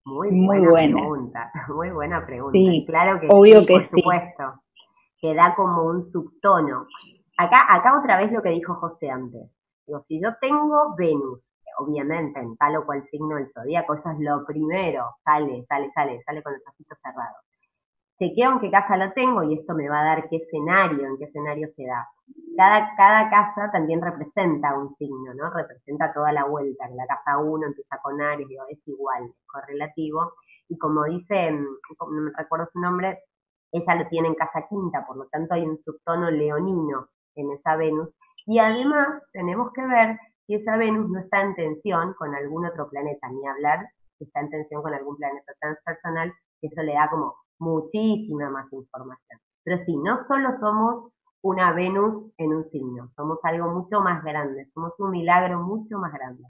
Muy, 0.05 0.29
buena, 0.29 0.95
pregunta. 0.95 1.51
Muy 1.75 1.89
buena 1.89 2.25
pregunta. 2.25 2.51
Sí, 2.53 2.85
claro 2.87 3.19
que 3.19 3.27
obvio 3.29 3.59
sí, 3.59 3.65
que 3.65 3.73
por 3.73 3.83
supuesto 3.83 4.43
que 5.19 5.33
da 5.35 5.53
como 5.53 5.83
un 5.83 6.09
subtono. 6.13 6.87
Acá, 7.37 7.57
acá 7.67 7.99
otra 7.99 8.17
vez 8.17 8.31
lo 8.31 8.41
que 8.41 8.51
dijo 8.51 8.73
José 8.75 9.09
antes. 9.09 9.51
Digo, 9.85 10.05
si 10.07 10.21
yo 10.21 10.29
tengo 10.39 10.95
Venus, 10.97 11.41
obviamente 11.79 12.39
en 12.39 12.55
tal 12.57 12.77
o 12.77 12.85
cual 12.85 13.07
signo 13.09 13.35
del 13.35 13.51
zodíaco, 13.53 13.95
eso 13.95 14.11
es 14.11 14.19
lo 14.19 14.45
primero, 14.45 15.15
sale, 15.23 15.65
sale, 15.67 15.91
sale, 15.93 16.21
sale 16.23 16.43
con 16.43 16.53
los 16.53 16.61
ojitos 16.67 16.97
cerrados. 17.01 17.41
Chequeo 18.19 18.51
en 18.51 18.59
qué 18.59 18.69
casa 18.69 18.97
lo 18.97 19.13
tengo 19.13 19.43
y 19.43 19.53
esto 19.53 19.73
me 19.73 19.87
va 19.87 20.01
a 20.01 20.05
dar 20.05 20.29
qué 20.29 20.37
escenario, 20.37 21.07
en 21.07 21.17
qué 21.17 21.25
escenario 21.25 21.69
se 21.75 21.85
da. 21.85 22.05
Cada, 22.57 22.93
cada 22.97 23.29
casa 23.29 23.71
también 23.71 24.01
representa 24.01 24.77
un 24.77 24.93
signo, 24.97 25.33
¿no? 25.33 25.49
Representa 25.49 26.13
toda 26.13 26.33
la 26.33 26.43
vuelta. 26.43 26.89
La 26.89 27.07
casa 27.07 27.37
1 27.37 27.67
empieza 27.67 27.97
con 28.03 28.21
Aries, 28.21 28.49
es 28.69 28.87
igual, 28.87 29.23
es 29.23 29.47
correlativo. 29.47 30.33
Y 30.67 30.77
como 30.77 31.05
dice, 31.05 31.51
no 31.51 32.21
me 32.21 32.31
recuerdo 32.35 32.67
su 32.73 32.79
nombre, 32.81 33.19
ella 33.71 33.95
lo 33.95 34.07
tiene 34.09 34.27
en 34.27 34.35
casa 34.35 34.67
quinta, 34.67 35.05
por 35.05 35.15
lo 35.15 35.27
tanto 35.27 35.53
hay 35.53 35.63
un 35.63 35.81
subtono 35.83 36.29
leonino 36.29 37.07
en 37.35 37.51
esa 37.51 37.77
Venus. 37.77 38.09
Y 38.45 38.59
además 38.59 39.23
tenemos 39.31 39.71
que 39.73 39.85
ver 39.85 40.19
si 40.49 40.55
esa 40.55 40.77
Venus 40.77 41.07
no 41.11 41.19
está 41.19 41.41
en 41.41 41.53
tensión 41.53 42.15
con 42.15 42.33
algún 42.33 42.65
otro 42.65 42.89
planeta, 42.89 43.29
ni 43.29 43.47
hablar 43.47 43.87
si 44.17 44.23
está 44.25 44.39
en 44.39 44.49
tensión 44.49 44.81
con 44.81 44.95
algún 44.95 45.15
planeta 45.15 45.53
transpersonal, 45.61 46.33
eso 46.59 46.81
le 46.81 46.93
da 46.93 47.07
como 47.07 47.35
muchísima 47.59 48.49
más 48.49 48.65
información. 48.73 49.39
Pero 49.63 49.85
sí, 49.85 49.95
no 49.95 50.25
solo 50.27 50.59
somos 50.59 51.13
una 51.43 51.71
Venus 51.73 52.33
en 52.37 52.51
un 52.51 52.65
signo, 52.67 53.11
somos 53.15 53.37
algo 53.43 53.69
mucho 53.69 54.01
más 54.01 54.23
grande, 54.23 54.67
somos 54.73 54.93
un 54.97 55.11
milagro 55.11 55.61
mucho 55.61 55.99
más 55.99 56.11
grande. 56.13 56.41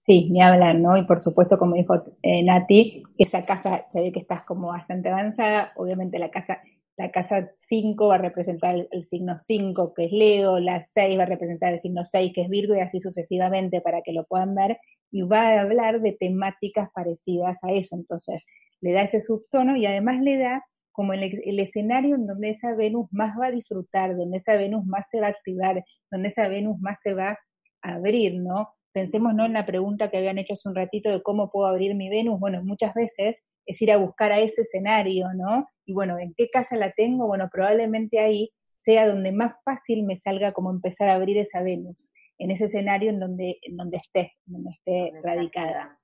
Sí, 0.00 0.30
ni 0.30 0.40
hablar, 0.40 0.76
¿no? 0.76 0.96
Y 0.96 1.04
por 1.04 1.20
supuesto, 1.20 1.58
como 1.58 1.76
dijo 1.76 1.94
eh, 2.22 2.42
Nati, 2.42 3.02
esa 3.18 3.44
casa 3.44 3.84
se 3.90 4.00
ve 4.00 4.12
que 4.12 4.20
estás 4.20 4.44
como 4.46 4.68
bastante 4.68 5.10
avanzada. 5.10 5.72
Obviamente 5.76 6.18
la 6.18 6.30
casa 6.30 6.62
la 6.96 7.10
casa 7.10 7.50
5 7.54 8.08
va 8.08 8.16
a 8.16 8.18
representar 8.18 8.86
el, 8.90 9.04
signo 9.04 9.36
5, 9.36 9.94
que 9.94 10.04
es 10.04 10.12
Leo, 10.12 10.60
la 10.60 10.82
6 10.82 11.18
va 11.18 11.22
a 11.22 11.26
representar 11.26 11.72
el 11.72 11.78
signo 11.78 12.04
6, 12.04 12.32
que 12.34 12.42
es 12.42 12.48
Virgo, 12.48 12.74
y 12.74 12.80
así 12.80 13.00
sucesivamente 13.00 13.80
para 13.80 14.02
que 14.02 14.12
lo 14.12 14.24
puedan 14.24 14.54
ver. 14.54 14.78
Y 15.10 15.22
va 15.22 15.48
a 15.48 15.60
hablar 15.60 16.00
de 16.00 16.12
temáticas 16.12 16.90
parecidas 16.94 17.64
a 17.64 17.72
eso. 17.72 17.96
Entonces, 17.96 18.42
le 18.80 18.92
da 18.92 19.02
ese 19.02 19.20
subtono 19.20 19.76
y 19.76 19.86
además 19.86 20.20
le 20.20 20.38
da 20.38 20.64
como 20.90 21.14
el, 21.14 21.22
el, 21.22 21.58
escenario 21.58 22.16
en 22.16 22.26
donde 22.26 22.50
esa 22.50 22.74
Venus 22.74 23.08
más 23.12 23.34
va 23.40 23.46
a 23.46 23.50
disfrutar, 23.50 24.14
donde 24.14 24.36
esa 24.36 24.56
Venus 24.56 24.84
más 24.84 25.08
se 25.08 25.20
va 25.20 25.28
a 25.28 25.30
activar, 25.30 25.82
donde 26.10 26.28
esa 26.28 26.48
Venus 26.48 26.78
más 26.80 27.00
se 27.02 27.14
va 27.14 27.38
a 27.82 27.94
abrir, 27.94 28.34
¿no? 28.34 28.68
Pensemos 28.92 29.34
¿no? 29.34 29.46
en 29.46 29.52
la 29.52 29.66
pregunta 29.66 30.10
que 30.10 30.18
habían 30.18 30.38
hecho 30.38 30.52
hace 30.52 30.68
un 30.68 30.74
ratito 30.74 31.10
de 31.10 31.22
cómo 31.22 31.50
puedo 31.50 31.66
abrir 31.66 31.94
mi 31.94 32.08
Venus. 32.08 32.38
Bueno, 32.38 32.62
muchas 32.62 32.94
veces 32.94 33.44
es 33.66 33.82
ir 33.82 33.92
a 33.92 33.96
buscar 33.96 34.32
a 34.32 34.40
ese 34.40 34.62
escenario, 34.62 35.28
¿no? 35.34 35.68
Y 35.84 35.94
bueno, 35.94 36.18
¿en 36.18 36.34
qué 36.36 36.48
casa 36.50 36.76
la 36.76 36.92
tengo? 36.92 37.26
Bueno, 37.26 37.48
probablemente 37.50 38.18
ahí 38.18 38.50
sea 38.80 39.08
donde 39.08 39.32
más 39.32 39.54
fácil 39.64 40.04
me 40.04 40.16
salga 40.16 40.52
como 40.52 40.70
empezar 40.70 41.08
a 41.08 41.14
abrir 41.14 41.38
esa 41.38 41.62
Venus. 41.62 42.10
en 42.38 42.50
ese 42.50 42.64
escenario 42.64 43.10
en 43.10 43.20
donde, 43.20 43.58
en 43.62 43.76
donde 43.76 43.98
esté, 43.98 44.32
donde 44.46 44.70
esté 44.70 45.12
radicada. 45.22 45.98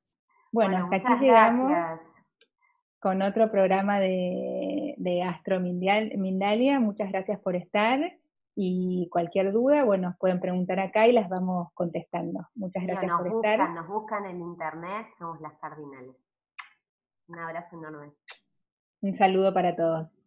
Bueno, 0.52 0.76
hasta 0.76 0.96
aquí 0.96 1.24
llegamos 1.24 1.72
con 3.00 3.22
otro 3.22 3.50
programa 3.50 3.98
de, 4.00 4.94
de 4.98 5.22
Astro 5.22 5.60
Mindalia. 5.60 6.80
Muchas 6.80 7.10
gracias 7.10 7.40
por 7.40 7.56
estar 7.56 8.00
y 8.60 9.08
cualquier 9.08 9.52
duda, 9.52 9.84
bueno, 9.84 10.16
pueden 10.18 10.40
preguntar 10.40 10.80
acá 10.80 11.06
y 11.06 11.12
las 11.12 11.28
vamos 11.28 11.68
contestando. 11.74 12.48
Muchas 12.56 12.82
gracias 12.82 13.12
por 13.16 13.28
estar. 13.28 13.70
Nos 13.70 13.86
buscan 13.86 14.26
en 14.26 14.40
internet, 14.40 15.06
somos 15.16 15.40
las 15.40 15.52
cardinales. 15.60 16.16
Un 17.28 17.38
abrazo 17.38 17.76
enorme. 17.76 18.12
Un 19.00 19.14
saludo 19.14 19.54
para 19.54 19.76
todos. 19.76 20.26